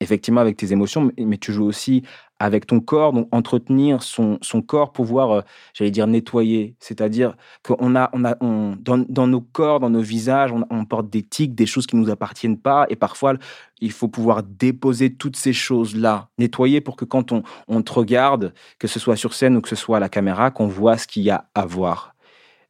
effectivement 0.00 0.40
avec 0.40 0.56
tes 0.56 0.72
émotions, 0.72 1.12
mais 1.18 1.36
tu 1.36 1.52
joues 1.52 1.66
aussi 1.66 2.04
avec 2.38 2.66
ton 2.66 2.80
corps. 2.80 3.12
Donc, 3.12 3.28
entretenir 3.32 4.02
son, 4.02 4.38
son 4.42 4.62
corps, 4.62 4.92
pouvoir, 4.92 5.30
euh, 5.30 5.40
j'allais 5.72 5.90
dire, 5.90 6.06
nettoyer. 6.06 6.76
C'est-à-dire 6.80 7.36
qu'on 7.62 7.96
a, 7.96 8.10
on 8.12 8.24
a 8.24 8.36
on, 8.40 8.76
dans, 8.78 9.04
dans 9.08 9.26
nos 9.26 9.40
corps, 9.40 9.80
dans 9.80 9.90
nos 9.90 10.00
visages, 10.00 10.52
on, 10.52 10.84
porte 10.84 11.08
des 11.10 11.22
tics, 11.22 11.54
des 11.54 11.66
choses 11.66 11.86
qui 11.86 11.96
ne 11.96 12.02
nous 12.02 12.10
appartiennent 12.10 12.58
pas. 12.58 12.86
Et 12.90 12.96
parfois, 12.96 13.34
il 13.80 13.92
faut 13.92 14.08
pouvoir 14.08 14.42
déposer 14.42 15.14
toutes 15.14 15.36
ces 15.36 15.52
choses-là, 15.52 16.28
nettoyer 16.38 16.80
pour 16.80 16.96
que 16.96 17.04
quand 17.04 17.32
on, 17.32 17.42
on 17.68 17.82
te 17.82 17.92
regarde, 17.92 18.52
que 18.78 18.88
ce 18.88 18.98
soit 18.98 19.16
sur 19.16 19.34
scène 19.34 19.56
ou 19.56 19.60
que 19.60 19.68
ce 19.68 19.76
soit 19.76 19.96
à 19.98 20.00
la 20.00 20.08
caméra, 20.08 20.50
qu'on 20.50 20.66
voit 20.68 20.98
ce 20.98 21.06
qu'il 21.06 21.22
y 21.22 21.30
a 21.30 21.48
à 21.54 21.66
voir. 21.66 22.14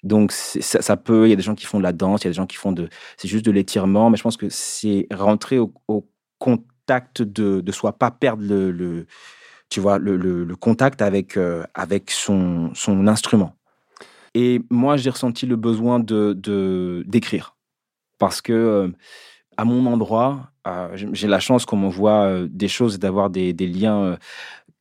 Donc, 0.05 0.33
ça, 0.33 0.96
peut, 0.98 1.27
il 1.27 1.31
y 1.31 1.33
a 1.33 1.37
des 1.37 1.42
gens 1.42 1.55
qui 1.55 1.64
font 1.64 1.79
de 1.79 1.83
la 1.83 1.94
danse, 1.94 2.22
il 2.22 2.27
y 2.27 2.29
a 2.29 2.31
des 2.31 2.37
gens 2.37 2.46
qui 2.46 2.59
font 2.59 2.72
de, 2.72 2.90
c'est 3.16 3.27
juste 3.27 3.44
de 3.44 3.50
l'étirement, 3.50 4.11
mais 4.11 4.18
je 4.18 4.22
pense 4.22 4.37
que 4.37 4.50
c'est 4.50 5.07
rentrer 5.11 5.59
au, 5.59 5.72
contact 6.38 7.22
de, 7.22 7.62
de 7.62 7.72
soi, 7.72 7.96
pas 7.96 8.11
perdre 8.11 8.44
le- 8.44 9.07
tu 9.74 9.80
vois, 9.80 9.98
le, 9.98 10.54
contact 10.54 11.02
avec, 11.02 11.37
euh, 11.37 11.64
avec 11.74 12.12
son, 12.12 12.70
son 12.74 13.08
instrument. 13.08 13.56
Et 14.32 14.62
moi, 14.70 14.96
j'ai 14.96 15.10
ressenti 15.10 15.46
le 15.46 15.56
besoin 15.56 15.98
de, 15.98 17.02
d'écrire. 17.08 17.56
Parce 18.20 18.40
que, 18.40 18.52
euh, 18.52 18.88
à 19.56 19.64
mon 19.64 19.84
endroit, 19.87 20.52
euh, 20.68 20.96
j'ai 21.12 21.26
la 21.26 21.40
chance 21.40 21.66
qu'on 21.66 21.76
m'envoie 21.76 22.46
des 22.48 22.68
choses 22.68 22.94
et 22.94 22.98
d'avoir 22.98 23.30
des, 23.30 23.52
des 23.52 23.66
liens 23.66 24.16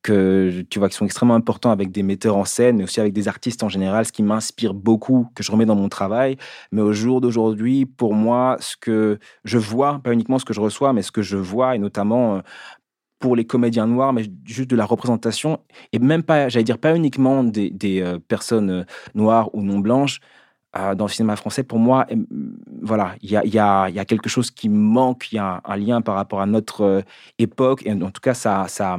que 0.02 0.62
tu 0.70 0.78
vois 0.78 0.88
qui 0.88 0.94
sont 0.94 1.06
extrêmement 1.06 1.34
importants 1.34 1.72
avec 1.72 1.90
des 1.90 2.04
metteurs 2.04 2.36
en 2.36 2.44
scène, 2.44 2.76
mais 2.76 2.84
aussi 2.84 3.00
avec 3.00 3.14
des 3.14 3.26
artistes 3.26 3.64
en 3.64 3.68
général, 3.68 4.06
ce 4.06 4.12
qui 4.12 4.22
m'inspire 4.22 4.74
beaucoup, 4.74 5.26
que 5.34 5.42
je 5.42 5.50
remets 5.50 5.66
dans 5.66 5.74
mon 5.74 5.88
travail. 5.88 6.36
Mais 6.70 6.82
au 6.82 6.92
jour 6.92 7.20
d'aujourd'hui, 7.20 7.84
pour 7.84 8.14
moi, 8.14 8.58
ce 8.60 8.76
que 8.76 9.18
je 9.42 9.58
vois, 9.58 9.98
pas 10.04 10.12
uniquement 10.12 10.38
ce 10.38 10.44
que 10.44 10.54
je 10.54 10.60
reçois, 10.60 10.92
mais 10.92 11.02
ce 11.02 11.10
que 11.10 11.22
je 11.22 11.36
vois, 11.36 11.74
et 11.74 11.78
notamment 11.80 12.42
pour 13.18 13.36
les 13.36 13.44
comédiens 13.44 13.86
noirs, 13.86 14.12
mais 14.12 14.24
juste 14.44 14.70
de 14.70 14.76
la 14.76 14.84
représentation, 14.84 15.60
et 15.92 15.98
même 15.98 16.22
pas, 16.22 16.48
j'allais 16.48 16.64
dire, 16.64 16.78
pas 16.78 16.94
uniquement 16.94 17.44
des, 17.44 17.72
euh, 18.02 18.18
personnes 18.18 18.70
euh, 18.70 18.84
noires 19.14 19.54
ou 19.54 19.62
non 19.62 19.78
blanches, 19.78 20.20
euh, 20.76 20.94
dans 20.94 21.06
le 21.06 21.10
cinéma 21.10 21.36
français, 21.36 21.62
pour 21.62 21.78
moi, 21.78 22.06
voilà, 22.82 23.14
il 23.22 23.30
y 23.30 23.36
a, 23.36 24.04
quelque 24.04 24.28
chose 24.28 24.50
qui 24.50 24.68
manque, 24.68 25.32
il 25.32 25.36
y 25.36 25.38
a 25.38 25.62
un, 25.64 25.76
lien 25.76 26.00
par 26.00 26.16
rapport 26.16 26.40
à 26.40 26.46
notre 26.46 27.04
époque, 27.38 27.82
et 27.86 27.92
en 27.92 28.10
tout 28.10 28.20
cas, 28.20 28.34
ça, 28.34 28.66
a 28.82 28.98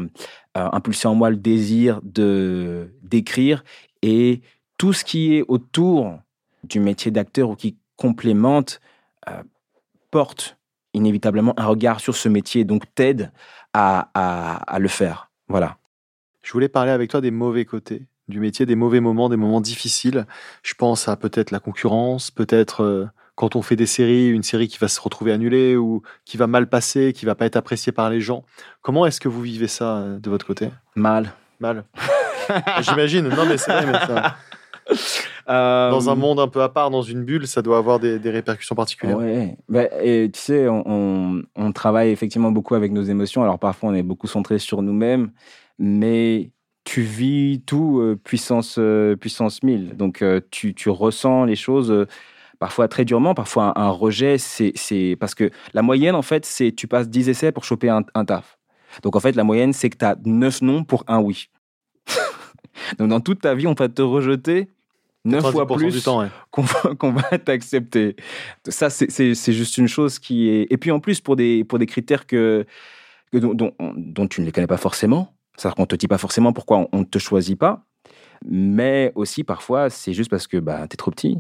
impulsé 0.76 1.08
en 1.08 1.16
moi 1.16 1.30
le 1.30 1.36
désir 1.36 2.00
de 2.02 2.94
d'écrire, 3.04 3.64
et 4.02 4.42
tout 4.78 4.94
ce 4.94 5.04
qui 5.04 5.36
est 5.36 5.44
autour 5.50 6.18
du 6.64 6.80
métier 6.80 7.12
d'acteur 7.12 7.50
ou 7.50 7.56
qui 7.56 7.76
complémente 7.98 8.80
porte 10.12 10.58
inévitablement 10.96 11.54
un 11.58 11.66
regard 11.66 12.00
sur 12.00 12.16
ce 12.16 12.30
métier, 12.30 12.64
donc 12.64 12.84
t'aide 12.96 13.32
à, 13.76 14.10
à, 14.14 14.56
à 14.74 14.80
le 14.80 14.88
faire. 14.88 15.30
Voilà. 15.50 15.78
Je 16.42 16.54
voulais 16.54 16.70
parler 16.70 16.92
avec 16.92 17.10
toi 17.10 17.20
des 17.20 17.32
mauvais 17.32 17.66
côtés 17.66 18.08
du 18.30 18.40
métier, 18.40 18.66
des 18.66 18.76
mauvais 18.76 19.02
moments, 19.02 19.28
des 19.30 19.36
moments 19.36 19.62
difficiles. 19.62 20.26
Je 20.64 20.74
pense 20.74 21.10
à 21.10 21.18
peut-être 21.18 21.52
la 21.52 21.60
concurrence, 21.60 22.32
peut-être 22.32 22.84
euh, 22.84 23.06
quand 23.36 23.58
on 23.58 23.62
fait 23.62 23.76
des 23.76 23.86
séries, 23.86 24.30
une 24.30 24.44
série 24.44 24.70
qui 24.70 24.78
va 24.78 24.88
se 24.88 25.00
retrouver 25.02 25.34
annulée 25.34 25.76
ou 25.76 26.02
qui 26.24 26.38
va 26.38 26.48
mal 26.48 26.68
passer, 26.68 27.12
qui 27.14 27.26
va 27.26 27.36
pas 27.36 27.46
être 27.46 27.58
appréciée 27.58 27.92
par 27.92 28.10
les 28.10 28.22
gens. 28.22 28.46
Comment 28.82 29.06
est-ce 29.06 29.20
que 29.20 29.28
vous 29.28 29.42
vivez 29.42 29.68
ça 29.68 29.98
euh, 29.98 30.20
de 30.20 30.30
votre 30.30 30.48
côté? 30.48 30.70
Mal. 30.96 31.34
Mal. 31.60 31.84
J'imagine. 32.82 33.28
Non, 33.28 33.46
mais 33.46 33.58
c'est 33.58 33.72
vrai. 33.72 33.86
Mais 33.86 34.00
ça... 34.06 34.38
Euh, 35.48 35.92
Dans 35.92 36.10
un 36.10 36.16
monde 36.16 36.40
un 36.40 36.48
peu 36.48 36.62
à 36.62 36.70
part, 36.70 36.90
dans 36.90 37.02
une 37.04 37.24
bulle, 37.24 37.46
ça 37.48 37.62
doit 37.62 37.78
avoir 37.78 38.00
des, 38.00 38.18
des 38.20 38.30
répercussions 38.32 38.76
particulières. 38.76 39.18
Ouais. 39.18 39.58
Bah, 39.70 39.84
et 40.02 40.30
tu 40.34 40.40
sais, 40.40 40.68
on, 40.68 40.84
on, 40.86 41.44
on 41.56 41.72
travaille 41.72 42.10
effectivement 42.10 42.52
beaucoup 42.52 42.76
avec 42.76 42.92
nos 42.92 43.04
émotions. 43.04 43.44
Alors 43.44 43.60
parfois, 43.60 43.90
on 43.90 43.94
est 43.94 44.04
beaucoup 44.04 44.28
centré 44.28 44.58
sur 44.58 44.82
nous-mêmes, 44.82 45.32
mais 45.78 46.52
tu 46.84 47.02
vis 47.02 47.62
tout 47.66 48.00
euh, 48.00 48.16
puissance, 48.16 48.76
euh, 48.80 49.16
puissance 49.16 49.64
1000. 49.64 49.98
Donc, 49.98 50.22
euh, 50.22 50.40
tu, 50.52 50.74
tu 50.74 50.90
ressens 50.90 51.46
les 51.46 51.56
choses 51.56 51.92
euh, 51.92 52.08
parfois 52.60 52.88
très 52.88 53.06
durement, 53.06 53.34
parfois 53.34 53.78
un, 53.78 53.86
un 53.88 53.90
rejet. 53.90 54.38
C'est, 54.38 55.18
parce 55.20 55.36
que 55.36 55.50
la 55.74 55.82
moyenne, 55.82 56.16
en 56.16 56.22
fait, 56.22 56.46
c'est 56.46 56.72
tu 56.72 56.88
passes 56.88 57.10
10 57.10 57.30
essais 57.30 57.52
pour 57.52 57.64
choper 57.66 57.90
un, 57.90 58.04
un 58.14 58.26
taf. 58.26 58.58
Donc, 59.04 59.16
en 59.16 59.20
fait, 59.20 59.36
la 59.36 59.44
moyenne, 59.44 59.74
c'est 59.74 59.90
que 59.90 59.98
tu 59.98 60.06
as 60.06 60.16
9 60.26 60.62
non 60.62 60.84
pour 60.84 61.04
un 61.08 61.20
oui. 61.20 61.50
Donc, 63.00 63.10
dans 63.10 63.20
toute 63.20 63.42
ta 63.42 63.56
vie, 63.56 63.68
on 63.68 63.74
va 63.74 63.90
te 63.90 64.02
rejeter 64.02 64.70
9 65.26 65.42
fois 65.52 65.66
90% 65.66 65.90
plus 65.92 66.08
ouais. 66.08 66.28
qu'on 66.98 67.12
va, 67.12 67.22
va 67.30 67.38
t'accepter. 67.40 68.16
Ça, 68.68 68.90
c'est- 68.90 69.52
juste 69.52 69.78
une 69.78 69.88
chose 69.88 70.20
qui 70.20 70.50
est. 70.50 70.68
Et 70.70 70.78
puis 70.78 70.92
en 70.92 71.00
plus, 71.00 71.20
pour 71.22 71.36
des, 71.36 71.64
pour 71.64 71.80
des 71.80 71.86
critères 71.86 72.28
que, 72.28 72.66
que 73.32 73.38
dont, 73.38 73.54
dont, 73.54 73.74
dont 73.98 74.28
tu 74.28 74.42
ne 74.42 74.46
les 74.46 74.52
connais 74.52 74.68
pas 74.68 74.78
forcément, 74.78 75.34
c'est-à-dire 75.58 75.76
qu'on 75.76 75.84
ne 75.84 75.88
te 75.88 75.96
dit 75.96 76.08
pas 76.08 76.18
forcément 76.18 76.54
pourquoi 76.54 76.88
on 76.92 77.00
ne 77.00 77.04
te 77.06 77.18
choisit 77.20 77.58
pas, 77.58 77.86
mais 78.46 79.12
aussi 79.16 79.44
parfois, 79.44 79.90
c'est 79.90 80.14
juste 80.14 80.30
parce 80.30 80.48
que 80.48 80.58
bah, 80.58 80.88
tu 80.88 80.94
es 80.94 80.98
trop 80.98 81.12
petit. 81.12 81.38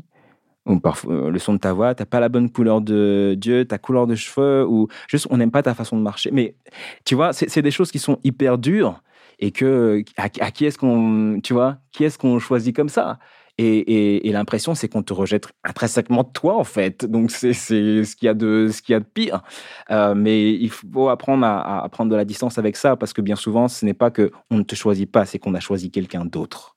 Ou 0.67 0.79
parfois, 0.79 1.13
euh, 1.13 1.29
le 1.29 1.37
son 1.37 1.53
de 1.53 1.59
ta 1.59 1.73
voix, 1.73 1.93
t'as 1.93 2.05
pas 2.07 2.19
la 2.19 2.27
bonne 2.27 2.49
couleur 2.49 2.81
de 2.81 3.35
Dieu, 3.37 3.65
ta 3.65 3.77
couleur 3.77 4.07
de 4.07 4.15
cheveux, 4.15 4.65
ou 4.65 4.87
juste 5.07 5.27
on 5.29 5.37
n'aime 5.37 5.51
pas 5.51 5.61
ta 5.61 5.75
façon 5.75 5.95
de 5.95 6.01
marcher. 6.01 6.31
Mais 6.33 6.55
tu 7.03 7.13
vois, 7.13 7.33
c'est 7.33 7.47
c'est 7.51 7.61
des 7.61 7.69
choses 7.69 7.91
qui 7.91 7.99
sont 7.99 8.17
hyper 8.23 8.57
dures 8.57 9.03
et 9.37 9.51
que 9.51 10.01
à, 10.17 10.23
à 10.23 10.49
qui 10.51 10.65
est-ce 10.65 10.79
qu'on, 10.79 11.39
tu 11.43 11.53
vois, 11.53 11.77
qui 11.91 12.03
est-ce 12.03 12.17
qu'on 12.17 12.39
choisit 12.39 12.75
comme 12.75 12.89
ça? 12.89 13.19
Et, 13.57 14.31
l'impression, 14.31 14.75
c'est 14.75 14.89
qu'on 14.89 15.03
te 15.03 15.13
rejette 15.13 15.47
intrinsèquement 15.63 16.23
toi, 16.25 16.57
en 16.57 16.63
fait. 16.63 17.05
Donc, 17.05 17.31
c'est 17.31 17.53
ce 17.53 18.15
qu'il 18.15 18.25
y, 18.25 18.29
a 18.29 18.33
de, 18.33 18.69
pire. 19.13 19.43
Euh, 19.91 20.13
mais 20.13 20.51
il 20.51 20.69
faut 20.69 21.09
apprendre 21.09 21.45
à, 21.45 21.87
prendre 21.89 22.11
de 22.11 22.15
la 22.15 22.25
distance 22.25 22.57
avec 22.57 22.75
ça, 22.75 22.95
parce 22.95 23.13
que 23.13 23.21
bien 23.21 23.35
souvent, 23.35 23.67
ce 23.67 23.85
n'est 23.85 23.93
pas 23.93 24.11
qu'on 24.11 24.57
ne 24.57 24.63
te 24.63 24.75
choisit 24.75 25.09
pas, 25.09 25.25
c'est 25.25 25.39
qu'on 25.39 25.53
a 25.53 25.59
choisi 25.59 25.89
quelqu'un 25.89 26.25
d'autre. 26.25 26.75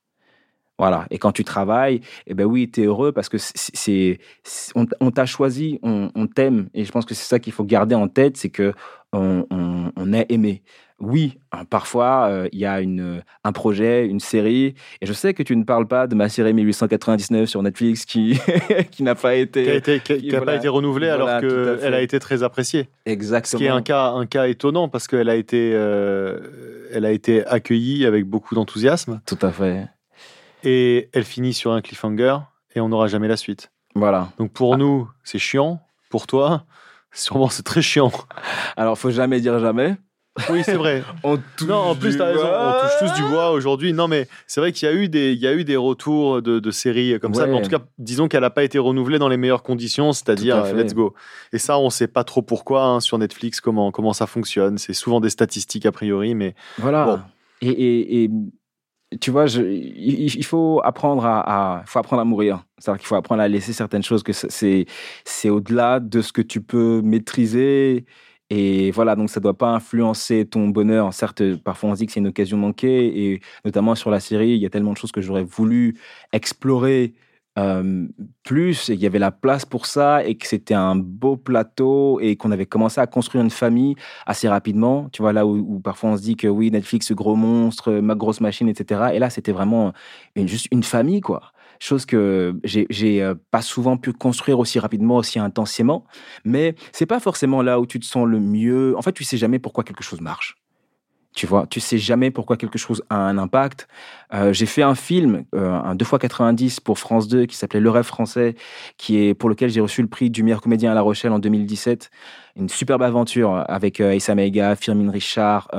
Voilà. 0.77 1.05
Et 1.11 1.17
quand 1.17 1.33
tu 1.33 1.43
travailles, 1.43 1.99
eh 2.25 2.33
ben 2.33 2.45
oui, 2.45 2.71
tu 2.71 2.81
es 2.81 2.85
heureux 2.85 3.11
parce 3.11 3.27
que 3.27 3.37
c'est, 3.37 4.19
on, 4.75 5.11
t'a 5.11 5.25
choisi, 5.25 5.77
on, 5.83 6.27
t'aime. 6.27 6.69
Et 6.73 6.85
je 6.85 6.91
pense 6.93 7.03
que 7.03 7.13
c'est 7.13 7.27
ça 7.27 7.39
qu'il 7.39 7.51
faut 7.51 7.65
garder 7.65 7.95
en 7.95 8.07
tête, 8.07 8.37
c'est 8.37 8.49
que 8.49 8.73
on, 9.11 9.45
on 9.51 10.13
est 10.13 10.27
aimé 10.29 10.63
oui, 10.99 11.39
hein, 11.51 11.65
parfois, 11.65 12.27
euh, 12.29 12.49
il 12.51 12.59
y 12.59 12.65
a 12.65 12.81
une, 12.81 13.23
un 13.43 13.51
projet, 13.51 14.05
une 14.05 14.19
série, 14.19 14.75
et 15.01 15.05
je 15.05 15.13
sais 15.13 15.33
que 15.33 15.43
tu 15.43 15.55
ne 15.55 15.63
parles 15.63 15.87
pas 15.87 16.07
de 16.07 16.15
ma 16.15 16.29
série 16.29 16.53
1899 16.53 17.47
sur 17.47 17.63
Netflix 17.63 18.05
qui, 18.05 18.39
qui 18.91 19.03
n'a 19.03 19.15
pas 19.15 19.35
été... 19.35 19.81
Qui 20.01 20.29
n'a 20.29 20.41
pas 20.41 20.55
été 20.55 20.67
renouvelée 20.67 21.09
alors 21.09 21.39
qu'elle 21.39 21.93
a 21.93 22.01
été 22.01 22.19
très 22.19 22.43
appréciée. 22.43 22.89
Exactement. 23.05 23.51
Ce 23.51 23.57
qui 23.57 23.65
est 23.65 23.69
un 23.69 23.81
cas, 23.81 24.11
un 24.11 24.25
cas 24.25 24.47
étonnant 24.47 24.89
parce 24.89 25.07
qu'elle 25.07 25.29
a, 25.29 25.35
été, 25.35 25.71
euh, 25.73 26.89
elle 26.93 27.05
a 27.05 27.11
été 27.11 27.45
accueillie 27.45 28.05
avec 28.05 28.25
beaucoup 28.25 28.55
d'enthousiasme. 28.55 29.21
Tout 29.25 29.39
à 29.41 29.51
fait. 29.51 29.87
Et 30.63 31.09
elle 31.13 31.23
finit 31.23 31.53
sur 31.53 31.71
un 31.71 31.81
cliffhanger 31.81 32.37
et 32.75 32.81
on 32.81 32.89
n'aura 32.89 33.07
jamais 33.07 33.27
la 33.27 33.37
suite. 33.37 33.71
Voilà. 33.95 34.29
Donc 34.37 34.51
pour 34.51 34.73
ah. 34.73 34.77
nous, 34.77 35.09
c'est 35.23 35.39
chiant. 35.39 35.81
Pour 36.09 36.27
toi, 36.27 36.65
sûrement 37.13 37.49
c'est 37.49 37.63
très 37.63 37.81
chiant. 37.81 38.11
Alors, 38.75 38.97
faut 38.97 39.11
jamais 39.11 39.39
dire 39.39 39.59
jamais. 39.59 39.95
Oui, 40.49 40.61
c'est 40.63 40.75
vrai. 40.75 41.03
on 41.23 41.39
non, 41.67 41.75
en 41.75 41.95
plus, 41.95 42.15
tu 42.15 42.21
as 42.21 42.25
raison. 42.25 42.47
On 42.47 42.81
touche 42.81 42.99
tous 42.99 43.21
du 43.21 43.29
bois 43.29 43.51
aujourd'hui. 43.51 43.93
Non, 43.93 44.07
mais 44.07 44.27
c'est 44.47 44.59
vrai 44.61 44.71
qu'il 44.71 44.87
y 44.87 44.91
a 44.91 44.95
eu 44.95 45.09
des, 45.09 45.33
il 45.33 45.39
y 45.39 45.47
a 45.47 45.53
eu 45.53 45.63
des 45.63 45.75
retours 45.75 46.41
de, 46.41 46.71
séries 46.71 47.19
comme 47.19 47.33
ça. 47.33 47.47
Mais 47.47 47.53
en 47.53 47.61
tout 47.61 47.69
cas, 47.69 47.79
disons 47.97 48.27
qu'elle 48.27 48.41
n'a 48.41 48.49
pas 48.49 48.63
été 48.63 48.79
renouvelée 48.79 49.19
dans 49.19 49.29
les 49.29 49.37
meilleures 49.37 49.63
conditions, 49.63 50.13
c'est-à-dire 50.13 50.73
let's 50.73 50.93
go. 50.93 51.13
Et 51.53 51.57
ça, 51.57 51.79
on 51.79 51.85
ne 51.85 51.89
sait 51.89 52.07
pas 52.07 52.23
trop 52.23 52.41
pourquoi 52.41 52.83
hein, 52.85 52.99
sur 52.99 53.17
Netflix, 53.17 53.61
comment, 53.61 53.91
comment 53.91 54.13
ça 54.13 54.27
fonctionne. 54.27 54.77
C'est 54.77 54.93
souvent 54.93 55.19
des 55.19 55.29
statistiques 55.29 55.85
a 55.85 55.91
priori, 55.91 56.35
mais. 56.35 56.55
Voilà. 56.77 57.27
Et, 57.61 58.23
et, 58.23 58.29
tu 59.19 59.31
vois, 59.31 59.47
je, 59.47 59.61
il, 59.61 60.45
faut 60.45 60.81
apprendre 60.83 61.25
à, 61.25 61.83
faut 61.87 61.97
apprendre 61.97 62.21
à 62.21 62.25
mourir. 62.25 62.63
C'est-à-dire 62.77 62.99
qu'il 62.99 63.07
faut 63.07 63.15
apprendre 63.15 63.41
à 63.41 63.47
laisser 63.47 63.73
certaines 63.73 64.03
choses 64.03 64.21
que 64.21 64.33
c'est, 64.33 64.85
c'est 65.25 65.49
au-delà 65.49 65.99
de 65.99 66.21
ce 66.21 66.31
que 66.31 66.43
tu 66.43 66.61
peux 66.61 67.01
maîtriser 67.03 68.05
et 68.49 68.91
voilà, 68.91 69.15
donc 69.15 69.29
ça 69.29 69.39
ne 69.39 69.43
doit 69.43 69.57
pas 69.57 69.69
influencer 69.69 70.45
ton 70.45 70.69
bonheur. 70.69 71.13
Certes, 71.13 71.55
parfois 71.57 71.91
on 71.91 71.93
se 71.95 71.99
dit 71.99 72.07
que 72.07 72.11
c'est 72.13 72.19
une 72.19 72.27
occasion 72.27 72.57
manquée, 72.57 73.33
et 73.33 73.41
notamment 73.65 73.95
sur 73.95 74.09
la 74.09 74.19
série, 74.19 74.49
il 74.51 74.57
y 74.57 74.65
a 74.65 74.69
tellement 74.69 74.93
de 74.93 74.97
choses 74.97 75.11
que 75.11 75.21
j'aurais 75.21 75.43
voulu 75.43 75.97
explorer 76.33 77.13
euh, 77.59 78.07
plus, 78.43 78.89
et 78.89 78.93
il 78.93 78.99
y 78.99 79.05
avait 79.05 79.19
la 79.19 79.31
place 79.31 79.65
pour 79.65 79.85
ça, 79.85 80.23
et 80.25 80.35
que 80.35 80.47
c'était 80.47 80.73
un 80.73 80.95
beau 80.95 81.37
plateau, 81.37 82.19
et 82.21 82.37
qu'on 82.37 82.51
avait 82.51 82.65
commencé 82.65 82.99
à 83.01 83.07
construire 83.07 83.43
une 83.43 83.49
famille 83.51 83.95
assez 84.25 84.47
rapidement. 84.47 85.09
Tu 85.11 85.21
vois, 85.21 85.33
là 85.33 85.45
où, 85.45 85.79
parfois 85.79 86.11
on 86.11 86.17
se 86.17 86.21
dit 86.23 86.35
que 86.35 86.47
oui, 86.47 86.71
Netflix, 86.71 87.11
gros 87.11 87.35
monstre, 87.35 87.91
ma 87.93 88.15
grosse 88.15 88.41
machine, 88.41 88.69
etc. 88.69 89.11
Et 89.13 89.19
là, 89.19 89.29
c'était 89.29 89.51
vraiment 89.51 89.93
juste 90.35 90.67
une 90.71 90.83
famille, 90.83 91.21
quoi 91.21 91.51
chose 91.85 92.05
que 92.05 92.59
j'ai 92.63 93.23
euh, 93.23 93.35
pas 93.51 93.61
souvent 93.61 93.97
pu 93.97 94.13
construire 94.13 94.59
aussi 94.59 94.79
rapidement, 94.79 95.17
aussi 95.17 95.39
intensément. 95.39 96.05
Mais 96.43 96.75
c'est 96.91 97.05
pas 97.05 97.19
forcément 97.19 97.61
là 97.61 97.79
où 97.79 97.85
tu 97.85 97.99
te 97.99 98.05
sens 98.05 98.27
le 98.27 98.39
mieux. 98.39 98.95
En 98.97 99.01
fait, 99.01 99.13
tu 99.13 99.23
sais 99.23 99.37
jamais 99.37 99.59
pourquoi 99.59 99.83
quelque 99.83 100.03
chose 100.03 100.21
marche. 100.21 100.55
Tu 101.35 101.45
vois, 101.45 101.67
tu 101.67 101.79
sais 101.79 101.99
jamais 101.99 102.31
pourquoi 102.31 102.57
quelque 102.57 102.79
chose 102.79 103.03
a 103.09 103.15
un 103.15 103.37
impact. 103.37 103.87
Euh, 104.33 104.51
j'ai 104.51 104.65
fait 104.65 104.81
un 104.81 104.95
film, 104.95 105.45
euh, 105.55 105.71
un 105.71 105.95
2x90 105.95 106.81
pour 106.81 106.97
France 106.97 107.27
2 107.27 107.45
qui 107.45 107.55
s'appelait 107.55 107.79
Le 107.79 107.89
rêve 107.91 108.03
français, 108.03 108.55
qui 108.97 109.19
est 109.19 109.35
pour 109.35 109.47
lequel 109.47 109.69
j'ai 109.69 109.79
reçu 109.79 110.01
le 110.01 110.07
prix 110.07 110.31
du 110.31 110.41
meilleur 110.41 110.59
comédien 110.59 110.91
à 110.91 110.95
La 110.95 111.01
Rochelle 111.01 111.31
en 111.31 111.39
2017. 111.39 112.09
Une 112.59 112.69
superbe 112.69 113.01
aventure 113.01 113.63
avec 113.67 114.01
euh, 114.01 114.13
Issa 114.13 114.35
Meiga, 114.35 114.75
Firmin 114.75 115.09
Richard, 115.11 115.69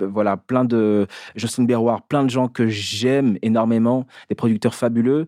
voilà, 0.00 0.36
plein 0.36 0.64
de 0.64 1.06
Justin 1.36 1.64
Berroir, 1.64 2.02
plein 2.02 2.24
de 2.24 2.30
gens 2.30 2.48
que 2.48 2.66
j'aime 2.66 3.36
énormément, 3.42 4.06
des 4.28 4.34
producteurs 4.34 4.74
fabuleux. 4.74 5.26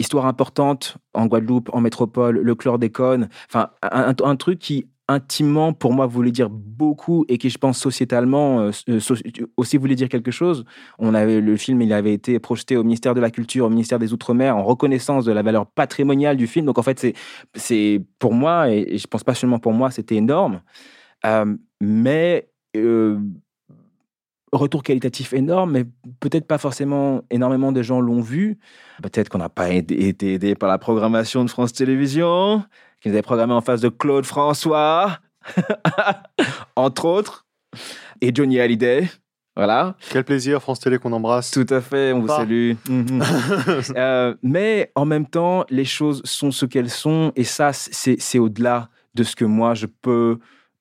Histoire 0.00 0.26
importante 0.26 0.96
en 1.14 1.26
Guadeloupe, 1.26 1.70
en 1.72 1.80
métropole, 1.80 2.38
le 2.38 2.54
chlordécone, 2.54 3.28
enfin 3.48 3.70
un, 3.82 4.36
truc 4.36 4.60
qui 4.60 4.88
intimement, 5.08 5.72
pour 5.72 5.92
moi, 5.92 6.06
voulait 6.06 6.30
dire 6.30 6.50
beaucoup 6.50 7.24
et 7.28 7.38
qui, 7.38 7.48
je 7.48 7.58
pense, 7.58 7.78
sociétalement 7.78 8.60
euh, 8.60 8.70
euh, 8.90 9.00
aussi 9.56 9.76
voulait 9.78 9.94
dire 9.94 10.08
quelque 10.08 10.30
chose. 10.30 10.64
On 10.98 11.14
avait, 11.14 11.40
le 11.40 11.56
film, 11.56 11.80
il 11.80 11.92
avait 11.92 12.12
été 12.12 12.38
projeté 12.38 12.76
au 12.76 12.84
ministère 12.84 13.14
de 13.14 13.20
la 13.20 13.30
Culture, 13.30 13.66
au 13.66 13.70
ministère 13.70 13.98
des 13.98 14.12
Outre-mer, 14.12 14.56
en 14.56 14.64
reconnaissance 14.64 15.24
de 15.24 15.32
la 15.32 15.42
valeur 15.42 15.66
patrimoniale 15.66 16.36
du 16.36 16.46
film. 16.46 16.66
Donc, 16.66 16.78
en 16.78 16.82
fait, 16.82 17.14
c'est, 17.54 18.02
pour 18.18 18.34
moi, 18.34 18.70
et, 18.70 18.98
je 18.98 19.06
pense 19.06 19.24
pas 19.24 19.34
seulement 19.34 19.58
pour 19.58 19.72
moi, 19.72 19.90
c'était 19.90 20.16
énorme. 20.16 20.60
Euh, 21.24 21.56
mais 21.80 22.50
retour 24.52 24.82
qualitatif 24.82 25.32
énorme, 25.32 25.72
mais 25.72 25.84
peut-être 26.20 26.46
pas 26.46 26.58
forcément 26.58 27.22
énormément 27.30 27.72
de 27.72 27.82
gens 27.82 28.00
l'ont 28.00 28.20
vu. 28.20 28.58
Peut-être 29.02 29.28
qu'on 29.28 29.38
n'a 29.38 29.48
pas 29.48 29.70
été 29.70 30.32
aidé 30.32 30.54
par 30.54 30.68
la 30.68 30.78
programmation 30.78 31.44
de 31.44 31.50
France 31.50 31.72
Télévisions 31.72 32.62
qui 33.00 33.08
nous 33.08 33.14
avait 33.14 33.22
programmé 33.22 33.52
en 33.52 33.60
face 33.60 33.80
de 33.80 33.88
Claude 33.88 34.24
François, 34.24 35.18
entre 36.76 37.04
autres, 37.04 37.46
et 38.20 38.34
Johnny 38.34 38.60
Hallyday. 38.60 39.08
Voilà. 39.56 39.96
Quel 40.10 40.22
plaisir, 40.22 40.62
France 40.62 40.78
Télé, 40.78 40.98
qu'on 40.98 41.12
embrasse. 41.12 41.50
Tout 41.50 41.66
à 41.70 41.80
fait, 41.80 42.12
on 42.12 42.20
vous 42.20 42.28
salue. 42.28 42.74
Mhm. 42.88 43.22
Euh, 43.96 44.34
mais 44.42 44.92
en 44.94 45.04
même 45.04 45.26
temps, 45.26 45.64
les 45.68 45.84
choses 45.84 46.22
sont 46.24 46.50
ce 46.50 46.64
qu'elles 46.64 46.90
sont, 46.90 47.32
et 47.34 47.44
ça, 47.44 47.72
c'est 47.72 48.38
au-delà 48.38 48.88
de 49.14 49.24
ce 49.24 49.34
que 49.34 49.44
moi, 49.44 49.74
je 49.74 49.86
peux 49.86 50.38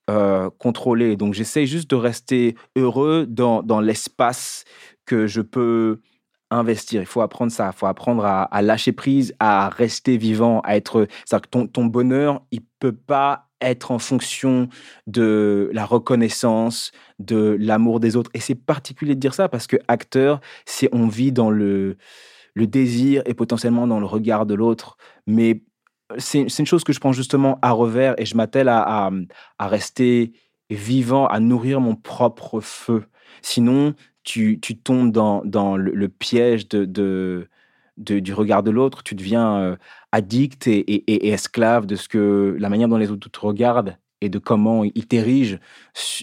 euh, 0.10 0.50
contrôler. 0.60 1.16
Donc, 1.16 1.34
j'essaie 1.34 1.66
juste 1.66 1.90
de 1.90 1.96
rester 1.96 2.56
heureux 2.76 3.26
dans, 3.28 3.64
dans 3.64 3.82
l'espace 3.82 4.64
que 5.06 5.26
je 5.26 5.42
peux 5.42 6.00
investir. 6.52 7.02
Il 7.02 7.08
faut 7.08 7.22
apprendre 7.22 7.52
ça. 7.52 7.72
Il 7.74 7.78
faut 7.78 7.86
apprendre 7.86 8.26
à, 8.26 8.62
lâcher 8.62 8.92
prise, 8.92 9.34
à 9.40 9.70
rester 9.70 10.18
vivant, 10.18 10.62
à 10.62 10.76
être. 10.76 11.08
cest 11.26 11.48
que 11.48 11.66
ton, 11.66 11.86
bonheur, 11.86 12.42
il 12.52 12.62
peut 12.80 12.96
pas 12.96 13.50
être 13.60 13.92
en 13.92 14.00
fonction 14.00 14.70
de 15.08 15.70
la 15.74 15.86
reconnaissance, 15.86 16.92
de 17.20 17.58
l'amour 17.60 18.00
des 18.00 18.16
autres. 18.16 18.30
Et 18.34 18.40
c'est 18.40 18.56
particulier 18.56 19.16
de 19.16 19.20
dire 19.20 19.34
ça 19.34 19.50
parce 19.50 19.68
que 19.68 19.78
acteur, 19.88 20.42
c'est 20.66 20.90
on 20.92 21.08
vit 21.08 21.32
dans 21.32 21.50
le, 21.50 21.98
désir 22.56 23.22
et 23.26 23.34
potentiellement 23.34 23.88
dans 23.88 24.00
le 24.00 24.06
regard 24.06 24.46
de 24.46 24.54
l'autre. 24.54 24.98
Mais 25.26 25.64
c'est 26.18 26.44
une 26.44 26.66
chose 26.66 26.84
que 26.84 26.94
je 26.94 27.00
prends 27.00 27.12
justement 27.12 27.60
à 27.62 27.72
revers 27.72 28.16
et 28.18 28.26
je 28.26 28.36
m'attelle 28.36 28.70
à, 28.70 29.12
à 29.60 29.68
rester 29.68 30.34
vivant, 30.70 31.28
à 31.28 31.40
nourrir 31.40 31.82
mon 31.82 31.96
propre 31.96 32.60
feu. 32.62 33.06
Sinon, 33.42 33.94
tu, 34.28 34.60
tombes 34.84 35.12
dans, 35.12 35.78
le, 35.78 36.10
piège 36.10 36.68
du 36.68 38.34
regard 38.34 38.62
de 38.62 38.72
l'autre, 38.72 39.02
tu 39.04 39.16
deviens 39.16 39.58
euh, 39.58 39.76
addict 40.12 40.68
et, 40.68 41.30
esclave 41.32 41.86
de 41.86 41.96
ce 41.96 42.10
que 42.10 42.56
la 42.60 42.70
manière 42.70 42.90
dont 42.90 42.98
les 42.98 43.10
autres 43.10 43.30
te 43.30 43.40
regardent 43.40 43.98
et 44.20 44.30
de 44.30 44.40
comment 44.40 44.84
ils 44.84 45.08
t'érigent, 45.08 45.60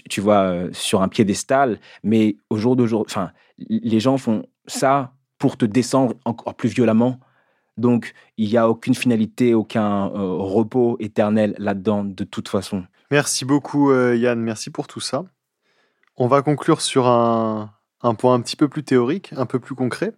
tu 0.09 0.21
vois, 0.21 0.41
euh, 0.41 0.69
sur 0.71 1.01
un 1.01 1.07
piédestal. 1.07 1.79
Mais 2.03 2.37
au 2.49 2.57
jour 2.57 2.75
d'aujourd'hui, 2.75 3.11
enfin, 3.11 3.31
les 3.57 3.99
gens 3.99 4.17
font 4.17 4.45
ça 4.67 5.13
pour 5.39 5.57
te 5.57 5.65
descendre 5.65 6.13
encore 6.25 6.53
plus 6.55 6.69
violemment. 6.69 7.19
Donc, 7.77 8.13
il 8.37 8.49
n'y 8.49 8.57
a 8.57 8.69
aucune 8.69 8.95
finalité, 8.95 9.53
aucun 9.53 10.07
euh, 10.09 10.35
repos 10.37 10.97
éternel 10.99 11.55
là-dedans, 11.57 12.03
de 12.03 12.23
toute 12.23 12.49
façon. 12.49 12.83
Merci 13.09 13.45
beaucoup, 13.45 13.93
Yann. 13.93 14.39
Merci 14.39 14.69
pour 14.69 14.87
tout 14.87 14.99
ça. 14.99 15.25
On 16.17 16.27
va 16.27 16.41
conclure 16.41 16.81
sur 16.81 17.07
un, 17.07 17.74
un 18.05 18.13
point 18.15 18.33
un 18.35 18.41
petit 18.41 18.55
peu 18.55 18.67
plus 18.67 18.83
théorique, 18.83 19.31
un 19.35 19.45
peu 19.45 19.59
plus 19.59 19.75
concret. 19.75 20.13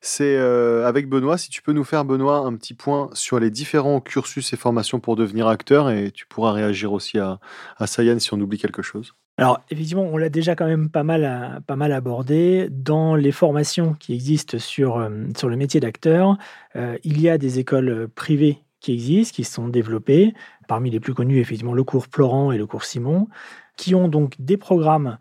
C'est 0.00 0.36
euh, 0.36 0.86
avec 0.86 1.08
Benoît, 1.08 1.38
si 1.38 1.48
tu 1.48 1.62
peux 1.62 1.72
nous 1.72 1.84
faire, 1.84 2.04
Benoît, 2.04 2.38
un 2.38 2.56
petit 2.56 2.74
point 2.74 3.10
sur 3.12 3.38
les 3.38 3.50
différents 3.50 4.00
cursus 4.00 4.52
et 4.52 4.56
formations 4.56 4.98
pour 4.98 5.14
devenir 5.14 5.46
acteur, 5.46 5.90
et 5.90 6.10
tu 6.10 6.26
pourras 6.26 6.52
réagir 6.52 6.92
aussi 6.92 7.18
à, 7.18 7.38
à 7.76 7.86
Sayan 7.86 8.18
si 8.18 8.34
on 8.34 8.40
oublie 8.40 8.58
quelque 8.58 8.82
chose. 8.82 9.14
Alors, 9.38 9.60
effectivement, 9.70 10.02
on 10.02 10.16
l'a 10.16 10.28
déjà 10.28 10.56
quand 10.56 10.66
même 10.66 10.90
pas 10.90 11.04
mal, 11.04 11.62
pas 11.66 11.76
mal 11.76 11.92
abordé. 11.92 12.68
Dans 12.70 13.14
les 13.14 13.32
formations 13.32 13.94
qui 13.94 14.12
existent 14.12 14.58
sur, 14.58 14.98
euh, 14.98 15.08
sur 15.36 15.48
le 15.48 15.56
métier 15.56 15.78
d'acteur, 15.78 16.36
euh, 16.74 16.98
il 17.04 17.20
y 17.20 17.28
a 17.28 17.38
des 17.38 17.60
écoles 17.60 18.08
privées 18.08 18.58
qui 18.80 18.92
existent, 18.92 19.36
qui 19.36 19.44
sont 19.44 19.68
développées. 19.68 20.34
Parmi 20.66 20.90
les 20.90 20.98
plus 20.98 21.14
connus, 21.14 21.38
effectivement, 21.38 21.74
le 21.74 21.84
cours 21.84 22.06
Florent 22.10 22.50
et 22.50 22.58
le 22.58 22.66
cours 22.66 22.84
Simon, 22.84 23.28
qui 23.76 23.94
ont 23.94 24.08
donc 24.08 24.34
des 24.38 24.56
programmes 24.56 25.18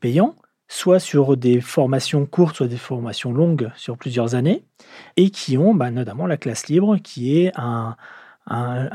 payants 0.00 0.34
soit 0.70 1.00
sur 1.00 1.36
des 1.36 1.60
formations 1.60 2.26
courtes, 2.26 2.56
soit 2.56 2.68
des 2.68 2.76
formations 2.76 3.32
longues 3.32 3.72
sur 3.74 3.98
plusieurs 3.98 4.36
années, 4.36 4.62
et 5.16 5.30
qui 5.30 5.58
ont 5.58 5.74
bah, 5.74 5.90
notamment 5.90 6.28
la 6.28 6.36
classe 6.36 6.68
libre, 6.68 6.96
qui 6.98 7.38
est 7.38 7.52
un, 7.56 7.96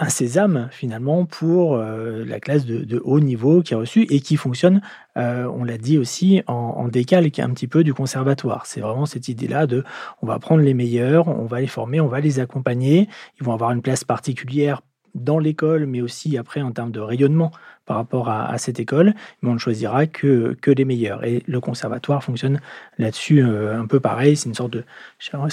sésame 0.08 0.70
finalement 0.72 1.26
pour 1.26 1.78
la 1.78 2.40
classe 2.40 2.66
de, 2.66 3.02
haut 3.04 3.20
niveau 3.20 3.62
qui 3.62 3.74
est 3.74 3.78
reçue 3.78 4.04
et 4.10 4.20
qui 4.20 4.38
fonctionne, 4.38 4.82
on 5.16 5.64
l'a 5.64 5.78
dit 5.78 5.98
aussi, 5.98 6.42
en, 6.48 6.54
en 6.54 6.88
décalque 6.88 7.40
un 7.40 7.50
petit 7.52 7.68
peu 7.68 7.84
du 7.84 7.94
conservatoire. 7.94 8.66
C'est 8.66 8.82
vraiment 8.82 9.06
cette 9.06 9.28
idée-là 9.28 9.68
de 9.68 9.84
on 10.22 10.28
va 10.28 10.40
prendre 10.40 10.62
les 10.62 10.74
meilleurs, 10.74 11.28
on 11.28 11.46
va 11.46 11.60
les 11.60 11.68
former, 11.68 12.00
on 12.00 12.08
va 12.08 12.22
les 12.22 12.40
accompagner, 12.40 13.10
ils 13.40 13.46
vont 13.46 13.54
avoir 13.54 13.72
une 13.72 13.82
place 13.82 14.04
particulière 14.04 14.82
dans 15.16 15.40
l'école, 15.40 15.86
mais 15.88 16.02
aussi 16.02 16.38
après 16.38 16.62
en 16.62 16.72
termes 16.72 16.92
de 16.92 17.00
rayonnement 17.00 17.52
par 17.86 17.98
rapport 17.98 18.30
à, 18.30 18.58
cette 18.58 18.80
école, 18.80 19.14
mais 19.42 19.50
on 19.50 19.54
ne 19.54 19.60
choisira 19.60 20.08
que, 20.08 20.58
que 20.60 20.72
les 20.72 20.86
meilleurs. 20.86 21.24
Et 21.24 21.44
le 21.46 21.60
conservatoire 21.60 22.24
fonctionne 22.24 22.60
là-dessus 22.98 23.44
euh, 23.44 23.80
un 23.80 23.86
peu 23.86 24.00
pareil. 24.00 24.36
C'est 24.36 24.50
une 24.50 24.56
sorte 24.56 24.74
de... 24.74 24.84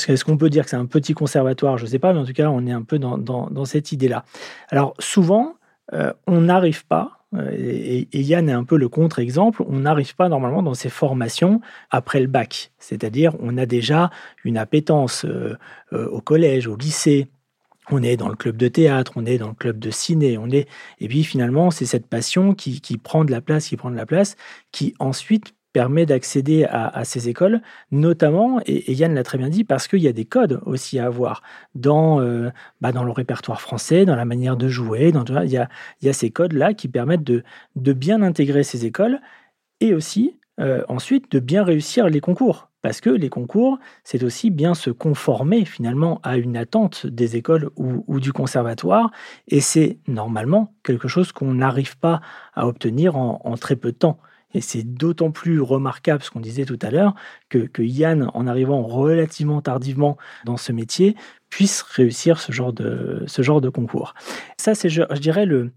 Est-ce 0.08 0.24
qu'on 0.24 0.38
peut 0.38 0.50
dire 0.50 0.64
que 0.64 0.70
c'est 0.70 0.76
un 0.76 0.86
petit 0.86 1.12
conservatoire? 1.12 1.78
Je 1.78 1.84
ne 1.84 1.90
sais 1.90 1.98
pas, 1.98 2.12
mais 2.12 2.20
en 2.20 2.24
tout 2.24 2.32
cas, 2.32 2.48
on 2.48 2.66
est 2.66 2.72
un 2.72 2.82
peu 2.82 2.98
dans, 2.98 3.18
dans, 3.18 3.64
cette 3.64 3.92
idée-là. 3.92 4.24
Alors 4.70 4.94
souvent, 4.98 5.56
euh, 5.92 6.12
on 6.26 6.40
n'arrive 6.40 6.86
pas, 6.86 7.18
euh, 7.34 7.50
et, 7.52 8.08
et, 8.12 8.22
Yann 8.22 8.48
est 8.48 8.52
un 8.52 8.64
peu 8.64 8.76
le 8.76 8.88
contre-exemple, 8.88 9.62
on 9.68 9.80
n'arrive 9.80 10.16
pas 10.16 10.28
normalement 10.28 10.62
dans 10.62 10.74
ces 10.74 10.88
formations 10.88 11.60
après 11.90 12.20
le 12.20 12.28
bac. 12.28 12.72
C'est-à-dire, 12.78 13.34
on 13.40 13.58
a 13.58 13.66
déjà 13.66 14.10
une 14.44 14.56
appétence 14.56 15.26
au 15.92 16.20
collège, 16.22 16.66
au 16.66 16.76
lycée, 16.76 17.28
on 17.90 18.02
est 18.02 18.16
dans 18.16 18.28
le 18.28 18.36
club 18.36 18.56
de 18.56 18.68
théâtre, 18.68 19.12
on 19.16 19.26
est 19.26 19.38
dans 19.38 19.48
le 19.48 19.54
club 19.54 19.78
de 19.78 19.90
ciné, 19.90 20.38
on 20.38 20.50
est 20.50 20.68
et 21.00 21.08
puis 21.08 21.24
finalement 21.24 21.70
c'est 21.70 21.86
cette 21.86 22.06
passion 22.06 22.54
qui, 22.54 22.80
prend 23.02 23.24
de 23.24 23.30
la 23.30 23.40
place, 23.40 23.68
qui 23.68 23.76
prend 23.76 23.90
de 23.90 23.96
la 23.96 24.06
place, 24.06 24.36
qui 24.70 24.94
ensuite 24.98 25.54
permet 25.72 26.04
d'accéder 26.04 26.64
à, 26.64 27.02
ces 27.04 27.30
écoles, 27.30 27.62
notamment, 27.90 28.60
et, 28.66 28.92
Yann 28.92 29.14
l'a 29.14 29.22
très 29.22 29.38
bien 29.38 29.48
dit, 29.48 29.64
parce 29.64 29.88
qu'il 29.88 30.00
y 30.00 30.08
a 30.08 30.12
des 30.12 30.26
codes 30.26 30.60
aussi 30.66 30.98
à 30.98 31.06
avoir 31.06 31.42
dans, 31.74 32.20
euh, 32.20 32.50
bah, 32.82 32.92
dans 32.92 33.04
le 33.04 33.10
répertoire 33.10 33.60
français, 33.62 34.04
dans 34.04 34.16
la 34.16 34.26
manière 34.26 34.58
de 34.58 34.68
jouer, 34.68 35.12
dans, 35.12 35.24
il, 35.24 35.50
y 35.50 35.56
a, 35.56 35.70
il 36.02 36.06
y 36.06 36.08
a 36.10 36.12
ces 36.12 36.30
codes-là 36.30 36.74
qui 36.74 36.88
permettent 36.88 37.24
de, 37.24 37.42
de 37.76 37.92
bien 37.94 38.20
intégrer 38.20 38.64
ces 38.64 38.84
écoles 38.84 39.20
et 39.80 39.94
aussi 39.94 40.38
euh, 40.60 40.84
ensuite 40.88 41.32
de 41.32 41.40
bien 41.40 41.64
réussir 41.64 42.08
les 42.08 42.20
concours. 42.20 42.71
Parce 42.82 43.00
que 43.00 43.10
les 43.10 43.28
concours, 43.28 43.78
c'est 44.02 44.24
aussi 44.24 44.50
bien 44.50 44.74
se 44.74 44.90
conformer 44.90 45.64
finalement 45.64 46.20
à 46.24 46.36
une 46.36 46.56
attente 46.56 47.06
des 47.06 47.36
écoles 47.36 47.70
ou, 47.76 48.20
du 48.20 48.32
conservatoire, 48.32 49.10
et 49.48 49.60
c'est 49.60 49.98
normalement 50.08 50.74
quelque 50.82 51.08
chose 51.08 51.30
qu'on 51.32 51.54
n'arrive 51.54 51.96
pas 51.98 52.20
à 52.54 52.66
obtenir 52.66 53.16
en, 53.16 53.56
très 53.56 53.76
peu 53.76 53.92
de 53.92 53.96
temps. 53.96 54.18
Et 54.54 54.60
c'est 54.60 54.82
d'autant 54.82 55.30
plus 55.30 55.60
remarquable, 55.60 56.22
ce 56.22 56.30
qu'on 56.30 56.40
disait 56.40 56.64
tout 56.64 56.78
à 56.82 56.90
l'heure, 56.90 57.14
que, 57.48 57.82
Yann, 57.82 58.30
en 58.34 58.46
arrivant 58.46 58.82
relativement 58.82 59.60
tardivement 59.60 60.16
dans 60.44 60.56
ce 60.56 60.72
métier, 60.72 61.16
puisse 61.50 61.82
réussir 61.82 62.40
ce 62.40 62.50
genre 62.50 62.72
de, 62.72 63.68
concours. 63.68 64.14
Ça, 64.56 64.74
c'est, 64.74 64.88
je, 64.88 65.02
dirais, 65.18 65.46
le, 65.46 65.70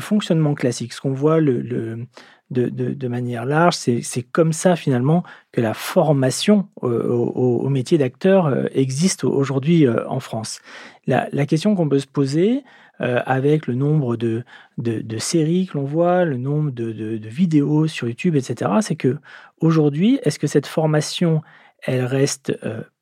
fonctionnement 0.00 0.54
classique, 0.54 0.92
ce 0.92 1.00
qu'on 1.00 1.14
voit 1.14 1.40
de, 1.40 3.08
manière 3.08 3.46
large. 3.46 3.74
C'est 3.76 4.22
comme 4.22 4.52
ça 4.52 4.76
finalement 4.76 5.24
que 5.52 5.60
la 5.60 5.74
formation 5.74 6.68
euh, 6.82 7.08
au, 7.08 7.68
métier 7.68 7.96
d'acteur 7.96 8.46
euh, 8.46 8.66
existe 8.72 9.24
aujourd'hui 9.24 9.86
euh, 9.86 10.06
en 10.08 10.20
France. 10.20 10.60
La, 11.06 11.46
question 11.46 11.74
qu'on 11.74 11.88
peut 11.88 11.98
se 11.98 12.06
poser 12.06 12.62
avec 13.00 13.66
le 13.66 13.74
nombre 13.74 14.16
de, 14.16 14.44
de 14.78 15.18
séries 15.18 15.66
que 15.66 15.76
l'on 15.76 15.84
voit, 15.84 16.24
le 16.24 16.36
nombre 16.36 16.70
de, 16.70 17.18
vidéos 17.22 17.86
sur 17.86 18.08
YouTube, 18.08 18.36
etc., 18.36 18.70
c'est 18.80 18.94
que 18.94 19.16
aujourd'hui, 19.60 20.20
est-ce 20.22 20.38
que 20.38 20.46
cette 20.46 20.66
formation, 20.66 21.42
elle 21.82 22.04
reste 22.04 22.56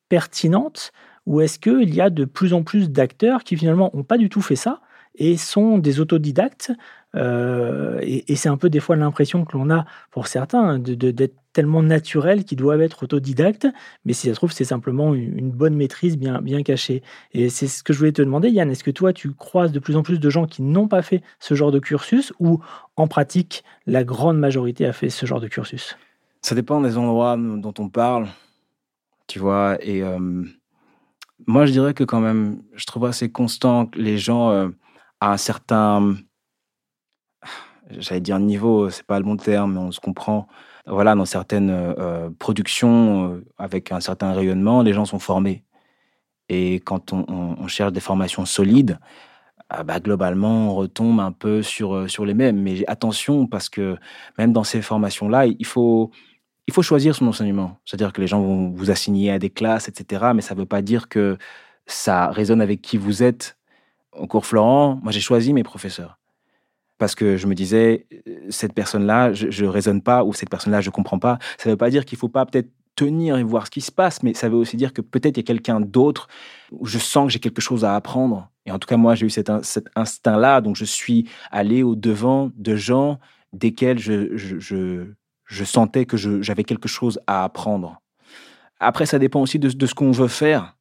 pertinente 0.09 0.91
ou 1.25 1.41
est-ce 1.41 1.59
qu'il 1.59 1.93
y 1.93 2.01
a 2.01 2.09
de 2.09 2.25
plus 2.25 2.53
en 2.53 2.63
plus 2.63 2.89
d'acteurs 2.89 3.43
qui 3.43 3.55
finalement 3.55 3.91
n'ont 3.93 4.03
pas 4.03 4.17
du 4.17 4.29
tout 4.29 4.41
fait 4.41 4.55
ça 4.55 4.81
et 5.15 5.37
sont 5.37 5.77
des 5.77 5.99
autodidactes 5.99 6.71
euh, 7.15 7.99
et, 8.01 8.35
c'est 8.35 8.49
un 8.49 8.57
peu 8.57 8.69
des 8.69 8.79
fois 8.79 8.95
l'impression 8.95 9.45
que 9.45 9.57
l'on 9.57 9.69
a 9.69 9.85
pour 10.11 10.27
certains 10.27 10.79
d'être 10.79 11.35
tellement 11.53 11.83
naturels 11.83 12.43
qu'ils 12.43 12.57
doivent 12.57 12.81
être 12.81 13.03
autodidactes, 13.03 13.67
mais 14.05 14.13
si 14.13 14.27
ça 14.27 14.33
se 14.33 14.35
trouve, 14.37 14.51
c'est 14.51 14.65
simplement 14.65 15.13
une, 15.13 15.51
bonne 15.51 15.75
maîtrise 15.75 16.17
bien, 16.17 16.63
cachée. 16.63 17.03
Et 17.33 17.49
c'est 17.49 17.67
ce 17.67 17.83
que 17.83 17.93
je 17.93 17.99
voulais 17.99 18.11
te 18.11 18.21
demander, 18.21 18.49
Yann, 18.49 18.69
est-ce 18.69 18.83
que 18.83 18.91
toi, 18.91 19.13
tu 19.13 19.31
croises 19.33 19.71
de 19.71 19.79
plus 19.79 19.95
en 19.95 20.03
plus 20.03 20.19
de 20.19 20.29
gens 20.29 20.47
qui 20.47 20.61
n'ont 20.61 20.87
pas 20.87 21.01
fait 21.01 21.21
ce 21.39 21.53
genre 21.53 21.71
de 21.71 21.79
cursus 21.79 22.33
ou 22.39 22.59
en 22.95 23.07
pratique, 23.07 23.63
la 23.85 24.03
grande 24.03 24.37
majorité 24.37 24.85
a 24.85 24.93
fait 24.93 25.09
ce 25.09 25.25
genre 25.25 25.39
de 25.39 25.47
cursus? 25.47 25.97
Ça 26.41 26.55
dépend 26.55 26.81
des 26.81 26.97
endroits 26.97 27.37
dont 27.37 27.73
on 27.79 27.87
parle, 27.87 28.27
tu 29.27 29.39
vois, 29.39 29.77
et 29.81 30.03
moi, 31.47 31.65
je 31.65 31.71
dirais 31.71 31.93
que 31.93 32.03
quand 32.03 32.19
même, 32.19 32.61
je 32.73 32.85
trouve 32.85 33.05
assez 33.05 33.31
constant 33.31 33.85
que 33.85 33.99
les 33.99 34.17
gens, 34.17 34.51
euh, 34.51 34.69
à 35.19 35.33
un 35.33 35.37
certain 35.37 36.15
j'allais 37.97 38.21
dire 38.21 38.39
niveau, 38.39 38.89
c'est 38.89 39.05
pas 39.05 39.19
le 39.19 39.25
bon 39.25 39.37
terme, 39.37 39.73
mais 39.73 39.79
on 39.79 39.91
se 39.91 39.99
comprend. 39.99 40.47
Voilà, 40.85 41.15
dans 41.15 41.25
certaines 41.25 41.69
euh, 41.71 42.29
productions 42.39 43.33
euh, 43.35 43.45
avec 43.57 43.91
un 43.93 44.01
certain 44.01 44.33
rayonnement, 44.33 44.81
les 44.81 44.93
gens 44.93 45.05
sont 45.05 45.19
formés. 45.19 45.63
Et 46.49 46.75
quand 46.81 47.13
on, 47.13 47.67
cherche 47.67 47.93
des 47.93 48.01
formations 48.01 48.45
solides, 48.45 48.99
ah 49.69 49.83
bah, 49.83 49.99
globalement, 49.99 50.69
on 50.71 50.75
retombe 50.75 51.19
un 51.21 51.31
peu 51.31 51.61
sur, 51.63 51.95
euh, 51.95 52.07
sur 52.07 52.25
les 52.25 52.33
mêmes. 52.33 52.61
Mais 52.61 52.83
attention, 52.87 53.47
parce 53.47 53.69
que 53.69 53.97
même 54.37 54.53
dans 54.53 54.65
ces 54.65 54.81
formations-là, 54.81 55.47
il 55.47 55.65
faut, 55.65 56.11
il 56.67 56.73
faut 56.73 56.81
choisir 56.81 57.15
son 57.15 57.27
enseignement. 57.27 57.79
C'est-à-dire 57.85 58.13
que 58.13 58.21
les 58.21 58.27
gens 58.27 58.41
vont 58.41 58.69
vous 58.71 58.91
assigner 58.91 59.31
à 59.31 59.39
des 59.39 59.49
classes, 59.49 59.87
etc. 59.87 60.31
Mais 60.35 60.41
ça 60.41 60.53
ne 60.55 60.59
veut 60.59 60.65
pas 60.65 60.81
dire 60.81 61.09
que 61.09 61.37
ça 61.87 62.29
résonne 62.31 62.61
avec 62.61 62.81
qui 62.81 62.97
vous 62.97 63.23
êtes. 63.23 63.57
Au 64.13 64.27
cours 64.27 64.45
Florent, 64.45 64.99
moi 65.03 65.11
j'ai 65.11 65.21
choisi 65.21 65.53
mes 65.53 65.63
professeurs 65.63 66.19
parce 66.97 67.15
que 67.15 67.37
je 67.37 67.47
me 67.47 67.55
disais, 67.55 68.07
euh, 68.27 68.47
cette 68.49 68.73
personne-là, 68.73 69.33
je 69.33 69.63
ne 69.63 69.69
raisonne 69.69 70.01
pas, 70.01 70.23
ou 70.23 70.33
cette 70.33 70.49
personne-là, 70.49 70.81
je 70.81 70.89
ne 70.89 70.93
comprends 70.93 71.19
pas. 71.19 71.39
Ça 71.57 71.69
ne 71.69 71.73
veut 71.73 71.77
pas 71.77 71.89
dire 71.89 72.05
qu'il 72.05 72.17
ne 72.17 72.19
faut 72.19 72.29
pas 72.29 72.45
peut-être 72.45 72.69
tenir 72.95 73.37
et 73.37 73.43
voir 73.43 73.65
ce 73.65 73.71
qui 73.71 73.81
se 73.81 73.91
passe, 73.91 74.23
mais 74.23 74.33
ça 74.33 74.49
veut 74.49 74.55
aussi 74.55 74.77
dire 74.77 74.93
que 74.93 75.01
peut-être 75.01 75.37
il 75.37 75.39
y 75.39 75.43
a 75.43 75.47
quelqu'un 75.47 75.81
d'autre 75.81 76.27
où 76.71 76.85
je 76.85 76.99
sens 76.99 77.27
que 77.27 77.33
j'ai 77.33 77.39
quelque 77.39 77.61
chose 77.61 77.85
à 77.85 77.95
apprendre. 77.95 78.49
Et 78.65 78.71
en 78.71 78.79
tout 78.79 78.87
cas, 78.87 78.97
moi, 78.97 79.15
j'ai 79.15 79.25
eu 79.25 79.29
cet, 79.29 79.49
instinct-là, 79.95 80.61
donc 80.61 80.75
je 80.75 80.85
suis 80.85 81.29
allé 81.51 81.83
au 81.83 81.95
devant 81.95 82.51
de 82.55 82.75
gens 82.75 83.19
desquels 83.51 83.99
je, 83.99 85.05
sentais 85.65 86.05
que 86.05 86.17
j'avais 86.17 86.63
quelque 86.63 86.87
chose 86.87 87.19
à 87.27 87.43
apprendre. 87.43 88.01
Après, 88.79 89.05
ça 89.05 89.19
dépend 89.19 89.41
aussi 89.41 89.59
de, 89.59 89.85
ce 89.85 89.93
qu'on 89.93 90.11
veut 90.11 90.27
faire, 90.27 90.77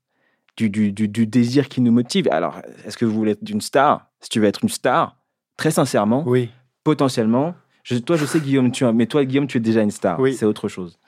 du, 0.57 0.69
désir 0.71 1.69
qui 1.69 1.81
nous 1.81 1.93
motive. 1.93 2.29
Alors, 2.31 2.61
est-ce 2.85 2.97
que 2.97 3.05
vous 3.05 3.15
voulez 3.15 3.33
être 3.33 3.49
une 3.49 3.61
star? 3.61 4.11
Si 4.21 4.29
tu 4.29 4.41
veux 4.41 4.47
être 4.47 4.63
une 4.63 4.69
star, 4.69 5.17
très 5.57 5.71
sincèrement, 5.71 6.25
oui. 6.27 6.51
potentiellement, 6.85 7.55
je, 7.83 7.97
toi, 7.97 8.17
je 8.17 8.25
sais, 8.25 8.41
Guillaume, 8.41 8.71
tu, 8.71 8.85
mais 8.93 9.07
toi, 9.07 9.25
Guillaume, 9.25 9.47
tu 9.47 9.59
es 9.59 9.61
déjà 9.61 9.83
une 9.83 9.91
star. 9.91 10.19
Oui. 10.21 10.35
C'est 10.35 10.47
autre 10.47 10.69
chose. 10.69 10.99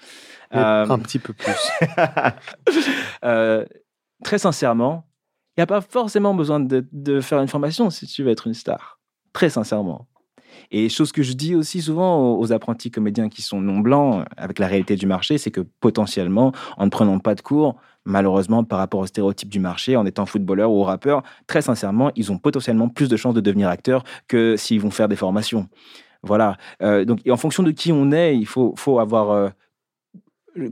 Euh, 0.55 0.87
un 0.89 0.99
petit 0.99 1.19
peu 1.19 1.33
plus. 1.33 1.53
Euh, 3.25 3.65
très 4.23 4.39
sincèrement, 4.39 5.07
il 5.57 5.61
n'y 5.61 5.63
a 5.63 5.67
pas 5.67 5.81
forcément 5.81 6.35
besoin 6.35 6.61
de, 6.61 6.87
de, 6.93 7.23
faire 7.23 7.41
une 7.41 7.49
formation 7.49 7.89
si 7.89 8.07
tu 8.07 8.23
veux 8.23 8.31
être 8.31 8.47
une 8.47 8.53
star. 8.53 9.01
Très 9.33 9.49
sincèrement. 9.49 10.07
Et 10.71 10.91
chose 10.91 11.11
que 11.11 11.23
je 11.23 11.33
dis 11.33 11.55
aussi 11.55 11.81
souvent 11.81 12.37
aux, 12.39 12.53
apprentis 12.53 12.91
comédiens 12.91 13.31
qui 13.31 13.41
sont 13.41 13.63
non 13.63 13.79
blancs, 13.79 14.27
avec 14.37 14.59
la 14.59 14.67
réalité 14.67 14.97
du 14.97 15.07
marché, 15.07 15.39
c'est 15.39 15.51
que 15.51 15.63
potentiellement, 15.63 16.53
en 16.77 16.85
ne 16.85 16.91
prenant 16.91 17.19
pas 17.19 17.35
de 17.35 17.41
cours, 17.41 17.77
malheureusement, 18.05 18.65
par 18.65 18.79
rapport 18.79 19.01
aux 19.01 19.07
stéréotypes 19.07 19.49
du 19.49 19.61
marché, 19.61 19.97
en 19.97 20.07
étant 20.07 20.27
footballeur 20.27 20.71
ou 20.71 20.83
rappeur, 20.83 21.23
très 21.47 21.63
sincèrement, 21.63 22.11
ils 22.17 22.33
ont 22.33 22.39
potentiellement 22.39 22.89
plus 22.89 23.09
de 23.09 23.17
chances 23.17 23.35
de 23.35 23.41
devenir 23.41 23.69
acteurs 23.69 24.05
que 24.29 24.57
s'ils 24.57 24.81
vont 24.81 24.91
faire 24.91 25.09
des 25.09 25.17
formations. 25.17 25.69
Voilà. 26.23 26.57
Euh, 26.83 27.05
donc, 27.05 27.21
en 27.29 27.37
fonction 27.37 27.63
de 27.63 27.71
qui 27.71 27.93
on 27.93 28.13
est, 28.13 28.37
il 28.37 28.47
faut, 28.47 28.75
faut 28.77 28.99
avoir 28.99 29.31
euh, 29.31 29.51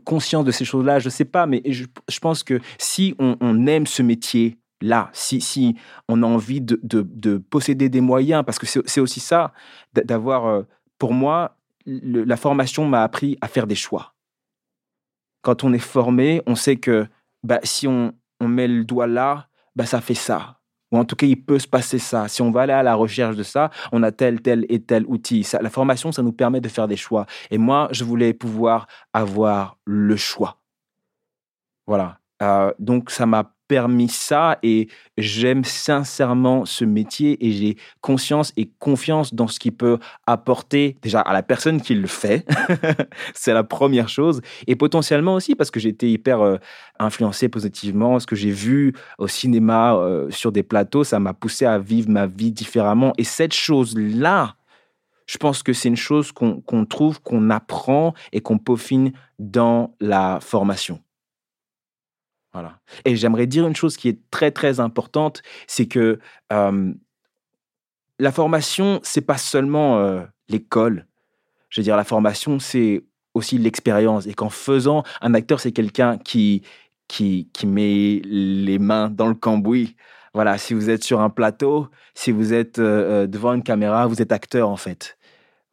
conscience 0.04 0.44
de 0.44 0.50
ces 0.50 0.64
choses-là. 0.64 0.98
Je 0.98 1.06
ne 1.06 1.10
sais 1.10 1.24
pas, 1.24 1.46
mais 1.46 1.62
je, 1.66 1.84
pense 2.20 2.42
que 2.42 2.60
si 2.78 3.14
on 3.18 3.66
aime 3.66 3.86
ce 3.86 4.02
métier, 4.02 4.58
là, 4.82 5.10
si, 5.12 5.40
si 5.40 5.76
on 6.08 6.22
a 6.22 6.26
envie 6.26 6.60
de, 6.60 6.78
de, 6.82 7.38
posséder 7.38 7.88
des 7.88 8.00
moyens, 8.00 8.44
parce 8.44 8.58
que 8.58 8.66
c'est 8.66 9.00
aussi 9.00 9.20
ça, 9.20 9.52
d'avoir, 9.94 10.46
euh, 10.46 10.62
pour 10.98 11.12
moi, 11.12 11.56
la 11.86 12.36
formation 12.36 12.86
m'a 12.86 13.02
appris 13.02 13.38
à 13.40 13.48
faire 13.48 13.66
des 13.66 13.74
choix. 13.74 14.14
Quand 15.40 15.64
on 15.64 15.72
est 15.72 15.78
formé, 15.78 16.42
on 16.46 16.54
sait 16.54 16.76
que 16.76 17.06
bah, 17.42 17.60
si 17.62 17.86
on, 17.86 18.12
on, 18.40 18.48
met 18.48 18.68
le 18.68 18.84
doigt 18.84 19.06
là, 19.06 19.48
bah, 19.74 19.86
ça 19.86 20.00
fait 20.00 20.14
ça. 20.14 20.58
Ou 20.90 20.98
en 20.98 21.04
tout 21.04 21.16
cas, 21.16 21.26
il 21.26 21.42
peut 21.42 21.58
se 21.58 21.66
passer 21.66 21.98
ça. 21.98 22.28
Si 22.28 22.42
on 22.42 22.50
va 22.50 22.62
aller 22.62 22.72
à 22.72 22.82
la 22.82 22.94
recherche 22.94 23.34
de 23.34 23.42
ça, 23.42 23.70
on 23.92 24.02
a 24.02 24.12
tel, 24.12 24.42
tel 24.42 24.66
et 24.68 24.82
tel 24.82 25.06
outil. 25.06 25.46
La 25.60 25.70
formation, 25.70 26.12
ça 26.12 26.22
nous 26.22 26.32
permet 26.32 26.60
de 26.60 26.68
faire 26.68 26.86
des 26.86 26.96
choix. 26.96 27.26
Et 27.50 27.56
moi, 27.56 27.88
je 27.92 28.04
voulais 28.04 28.34
pouvoir 28.34 28.86
avoir 29.14 29.78
le 29.86 30.16
choix. 30.16 30.58
Voilà. 31.86 32.18
Euh, 32.42 32.72
donc, 32.78 33.10
ça 33.10 33.24
m'a 33.24 33.54
permis 33.72 34.10
ça 34.10 34.58
et 34.62 34.88
j'aime 35.16 35.64
sincèrement 35.64 36.66
ce 36.66 36.84
métier 36.84 37.42
et 37.42 37.52
j'ai 37.52 37.76
conscience 38.02 38.52
et 38.58 38.68
confiance 38.78 39.32
dans 39.32 39.48
ce 39.48 39.58
qu'il 39.58 39.72
peut 39.72 39.98
apporter 40.26 40.98
déjà 41.00 41.22
à 41.22 41.32
la 41.32 41.42
personne 41.42 41.80
qui 41.80 41.94
le 41.94 42.06
fait. 42.06 42.46
c'est 43.34 43.54
la 43.54 43.64
première 43.64 44.10
chose. 44.10 44.42
Et 44.66 44.76
potentiellement 44.76 45.36
aussi 45.36 45.54
parce 45.54 45.70
que 45.70 45.80
j'ai 45.80 45.88
été 45.88 46.10
hyper 46.10 46.42
euh, 46.42 46.58
influencé 46.98 47.48
positivement. 47.48 48.20
Ce 48.20 48.26
que 48.26 48.36
j'ai 48.36 48.50
vu 48.50 48.92
au 49.16 49.26
cinéma, 49.26 49.94
euh, 49.94 50.30
sur 50.30 50.52
des 50.52 50.62
plateaux, 50.62 51.02
ça 51.02 51.18
m'a 51.18 51.32
poussé 51.32 51.64
à 51.64 51.78
vivre 51.78 52.10
ma 52.10 52.26
vie 52.26 52.52
différemment. 52.52 53.14
Et 53.16 53.24
cette 53.24 53.54
chose-là, 53.54 54.56
je 55.24 55.38
pense 55.38 55.62
que 55.62 55.72
c'est 55.72 55.88
une 55.88 55.96
chose 55.96 56.30
qu'on 56.30 56.84
trouve, 56.84 57.22
qu'on 57.22 57.48
apprend 57.48 58.12
et 58.32 58.42
qu'on 58.42 58.58
peaufine 58.58 59.12
dans 59.38 59.94
la 59.98 60.40
formation. 60.42 61.00
Et 63.04 63.16
j'aimerais 63.16 63.46
dire 63.46 63.66
une 63.66 63.76
chose 63.76 63.96
qui 63.96 64.08
est 64.08 64.18
très 64.30 64.50
très 64.50 64.80
importante, 64.80 65.42
c'est 65.66 65.86
que 65.86 66.18
euh, 66.52 66.92
la 68.18 68.32
formation, 68.32 69.00
c'est 69.02 69.22
pas 69.22 69.38
seulement 69.38 69.98
euh, 69.98 70.22
l'école. 70.48 71.06
Je 71.70 71.80
veux 71.80 71.84
dire, 71.84 71.96
la 71.96 72.04
formation, 72.04 72.58
c'est 72.58 73.04
aussi 73.34 73.58
l'expérience. 73.58 74.26
Et 74.26 74.34
qu'en 74.34 74.50
faisant, 74.50 75.02
un 75.22 75.34
acteur, 75.34 75.60
c'est 75.60 75.72
quelqu'un 75.72 76.18
qui, 76.18 76.62
qui, 77.08 77.48
met 77.64 78.20
les 78.24 78.78
mains 78.78 79.08
dans 79.08 79.26
le 79.26 79.34
cambouis. 79.34 79.96
Voilà, 80.34 80.56
si 80.58 80.74
vous 80.74 80.88
êtes 80.88 81.04
sur 81.04 81.20
un 81.20 81.30
plateau, 81.30 81.88
si 82.14 82.32
vous 82.32 82.54
êtes 82.54 82.78
euh, 82.78 83.26
devant 83.26 83.52
une 83.54 83.62
caméra, 83.62 84.06
vous 84.06 84.22
êtes 84.22 84.32
acteur 84.32 84.68
en 84.68 84.76
fait. 84.76 85.18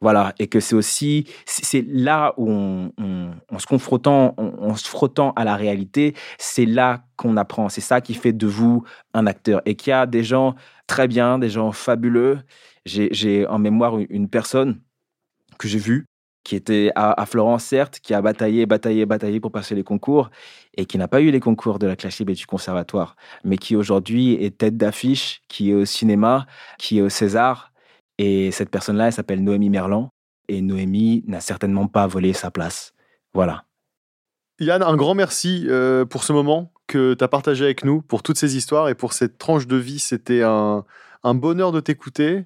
Voilà, 0.02 0.32
et 0.38 0.46
que 0.46 0.60
c'est 0.60 0.74
aussi, 0.74 1.26
c'est 1.44 1.84
là 1.86 2.32
où 2.38 2.50
on, 2.50 3.58
se 3.58 3.66
confrontant, 3.66 4.34
on, 4.38 4.74
se 4.74 4.88
frottant 4.88 5.32
à 5.32 5.44
la 5.44 5.56
réalité, 5.56 6.14
c'est 6.38 6.64
là 6.64 7.04
qu'on 7.16 7.36
apprend. 7.36 7.68
C'est 7.68 7.82
ça 7.82 8.00
qui 8.00 8.14
fait 8.14 8.32
de 8.32 8.46
vous 8.46 8.82
un 9.12 9.26
acteur. 9.26 9.60
Et 9.66 9.74
qu'il 9.74 9.90
y 9.90 9.94
a 9.94 10.06
des 10.06 10.24
gens 10.24 10.54
très 10.86 11.06
bien, 11.06 11.38
des 11.38 11.50
gens 11.50 11.70
fabuleux. 11.72 12.40
J'ai 12.86 13.46
en 13.46 13.58
mémoire 13.58 13.98
une 14.08 14.28
personne 14.30 14.80
que 15.58 15.68
j'ai 15.68 15.78
vue, 15.78 16.06
qui 16.44 16.56
était 16.56 16.90
à, 16.94 17.26
Florence, 17.26 17.64
certes, 17.64 18.00
qui 18.00 18.14
a 18.14 18.22
bataillé, 18.22 18.64
bataillé, 18.66 19.04
bataillé 19.04 19.40
pour 19.40 19.52
passer 19.52 19.74
les 19.74 19.84
concours 19.84 20.30
et 20.76 20.86
qui 20.86 20.96
n'a 20.96 21.08
pas 21.08 21.20
eu 21.20 21.30
les 21.30 21.40
concours 21.40 21.78
de 21.78 21.86
la 21.86 21.96
classe 21.96 22.18
libre 22.18 22.32
et 22.32 22.34
du 22.34 22.46
conservatoire, 22.46 23.16
mais 23.44 23.58
qui 23.58 23.76
aujourd'hui 23.76 24.32
est 24.42 24.56
tête 24.56 24.76
d'affiche, 24.76 25.42
qui 25.48 25.70
est 25.70 25.74
au 25.74 25.84
cinéma, 25.84 26.46
qui 26.78 26.98
est 26.98 27.02
au 27.02 27.10
César, 27.10 27.69
et 28.22 28.50
cette 28.50 28.68
personne-là, 28.68 29.06
elle 29.06 29.14
s'appelle 29.14 29.42
Noémie 29.42 29.70
Merlan. 29.70 30.12
Et 30.48 30.60
Noémie 30.60 31.24
n'a 31.26 31.40
certainement 31.40 31.86
pas 31.86 32.06
volé 32.06 32.34
sa 32.34 32.50
place. 32.50 32.92
Voilà. 33.32 33.64
Yann, 34.58 34.82
un 34.82 34.94
grand 34.94 35.14
merci 35.14 35.64
euh, 35.68 36.04
pour 36.04 36.22
ce 36.22 36.34
moment 36.34 36.70
que 36.86 37.14
tu 37.14 37.24
as 37.24 37.28
partagé 37.28 37.64
avec 37.64 37.82
nous, 37.82 38.02
pour 38.02 38.22
toutes 38.22 38.36
ces 38.36 38.58
histoires 38.58 38.90
et 38.90 38.94
pour 38.94 39.14
cette 39.14 39.38
tranche 39.38 39.66
de 39.66 39.76
vie. 39.76 40.00
C'était 40.00 40.42
un, 40.42 40.84
bonheur 41.24 41.72
de 41.72 41.80
t'écouter 41.80 42.44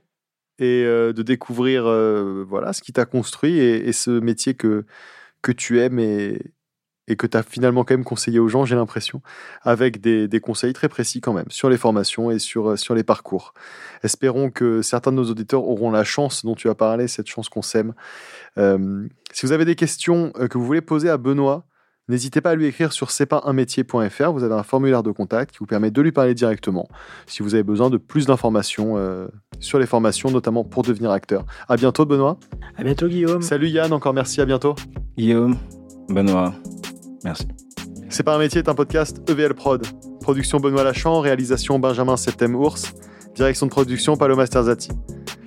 et 0.61 0.85
euh, 0.85 1.13
de 1.13 1.23
découvrir 1.23 1.87
euh, 1.87 2.45
voilà 2.49 2.73
ce 2.73 2.81
qui 2.81 2.93
t'a 2.93 3.05
construit 3.05 3.59
et, 3.59 3.91
ce 3.91 4.13
métier 4.13 4.55
que, 4.55 4.87
que 5.43 5.51
tu 5.51 5.81
aimes 5.81 5.99
et, 5.99 6.39
et 7.09 7.17
que 7.17 7.27
tu 7.27 7.37
as 7.37 7.43
finalement 7.43 7.85
quand 7.85 7.95
même 7.95 8.05
conseillé 8.05 8.39
aux 8.39 8.49
gens, 8.49 8.65
j'ai 8.65 8.77
l'impression, 8.77 9.21
avec 9.63 10.01
des, 10.01 10.41
conseils 10.41 10.73
très 10.73 10.89
précis 10.89 11.21
quand 11.21 11.33
même 11.33 11.47
sur 11.49 11.71
les 11.71 11.77
formations 11.77 12.31
et 12.31 12.39
sur, 12.39 12.71
euh, 12.71 12.77
sur 12.77 12.95
les 12.95 13.03
parcours. 13.03 13.55
Espérons 14.03 14.51
que 14.51 14.83
certains 14.83 15.11
de 15.11 15.17
nos 15.17 15.31
auditeurs 15.31 15.65
auront 15.65 15.91
la 15.91 16.05
chance 16.05 16.45
dont 16.45 16.55
tu 16.55 16.69
as 16.69 16.75
parlé, 16.75 17.09
cette 17.09 17.29
chance 17.29 17.49
qu'on 17.49 17.63
sème. 17.63 17.95
Euh, 18.59 19.07
si 19.33 19.47
vous 19.47 19.53
avez 19.53 19.65
des 19.65 19.75
questions 19.75 20.33
euh, 20.39 20.49
que 20.49 20.59
vous 20.59 20.65
voulez 20.67 20.81
poser 20.81 21.09
à 21.09 21.17
Benoît, 21.17 21.65
n'hésitez 22.09 22.41
pas 22.41 22.51
à 22.51 22.55
lui 22.55 22.67
écrire 22.67 22.93
sur 22.93 23.11
c'est-pas-un-métier.fr. 23.11 24.33
Vous 24.33 24.45
avez 24.45 24.55
un 24.55 24.63
formulaire 24.63 25.03
de 25.03 25.11
contact 25.11 25.53
qui 25.53 25.59
vous 25.59 25.67
permet 25.67 25.91
de 25.91 26.03
lui 26.03 26.13
parler 26.13 26.35
directement 26.35 26.89
si 27.27 27.43
vous 27.43 27.55
avez 27.55 27.65
besoin 27.65 27.91
de 27.91 27.97
plus 27.97 28.27
d'informations 28.27 29.29
sur 29.61 29.79
les 29.79 29.87
formations, 29.87 30.31
notamment 30.31 30.65
pour 30.65 30.83
devenir 30.83 31.11
acteur. 31.11 31.47
À 31.69 31.77
bientôt, 31.77 32.05
Benoît. 32.05 32.39
À 32.77 32.85
bientôt, 32.85 33.09
Guillaume. 33.09 33.41
Salut 33.41 33.69
Yann, 33.69 33.93
encore 33.93 34.13
merci, 34.13 34.41
à 34.43 34.45
bientôt. 34.45 34.75
Guillaume, 35.17 35.57
Benoît. 36.09 36.55
Merci. 37.25 37.49
C'est 38.11 38.23
pas 38.23 38.35
un 38.35 38.39
métier, 38.39 38.61
est 38.61 38.69
un 38.69 38.75
podcast 38.75 39.29
EVL 39.29 39.55
Prod. 39.55 39.85
Production 40.21 40.59
Benoît 40.59 40.85
Lachan, 40.85 41.21
réalisation 41.21 41.79
Benjamin 41.79 42.17
Septem 42.17 42.55
Ours, 42.55 42.95
direction 43.35 43.67
de 43.67 43.71
production 43.71 44.17
Paloma 44.17 44.47
Sterzati. 44.47 44.91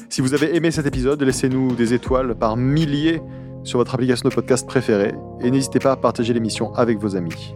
Si 0.10 0.22
vous 0.22 0.34
avez 0.34 0.56
aimé 0.56 0.72
cet 0.72 0.86
épisode, 0.86 1.22
laissez-nous 1.22 1.76
des 1.76 1.94
étoiles 1.94 2.36
par 2.36 2.58
milliers 2.58 3.22
sur 3.64 3.80
votre 3.80 3.94
application 3.94 4.28
de 4.30 4.34
podcast 4.34 4.66
préférée 4.66 5.14
et 5.42 5.52
n'hésitez 5.52 5.80
pas 5.80 5.92
à 5.92 5.96
partager 5.96 6.34
l'émission 6.34 6.74
avec 6.74 7.00
vos 7.00 7.16
amis. 7.16 7.54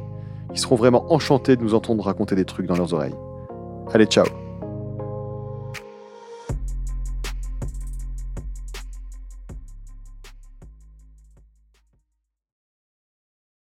Ils 0.53 0.59
seront 0.59 0.75
vraiment 0.75 1.11
enchantés 1.13 1.55
de 1.55 1.61
nous 1.61 1.73
entendre 1.73 2.03
raconter 2.03 2.35
des 2.35 2.45
trucs 2.45 2.65
dans 2.65 2.75
leurs 2.75 2.93
oreilles. 2.93 3.15
Allez, 3.93 4.05
ciao 4.05 4.50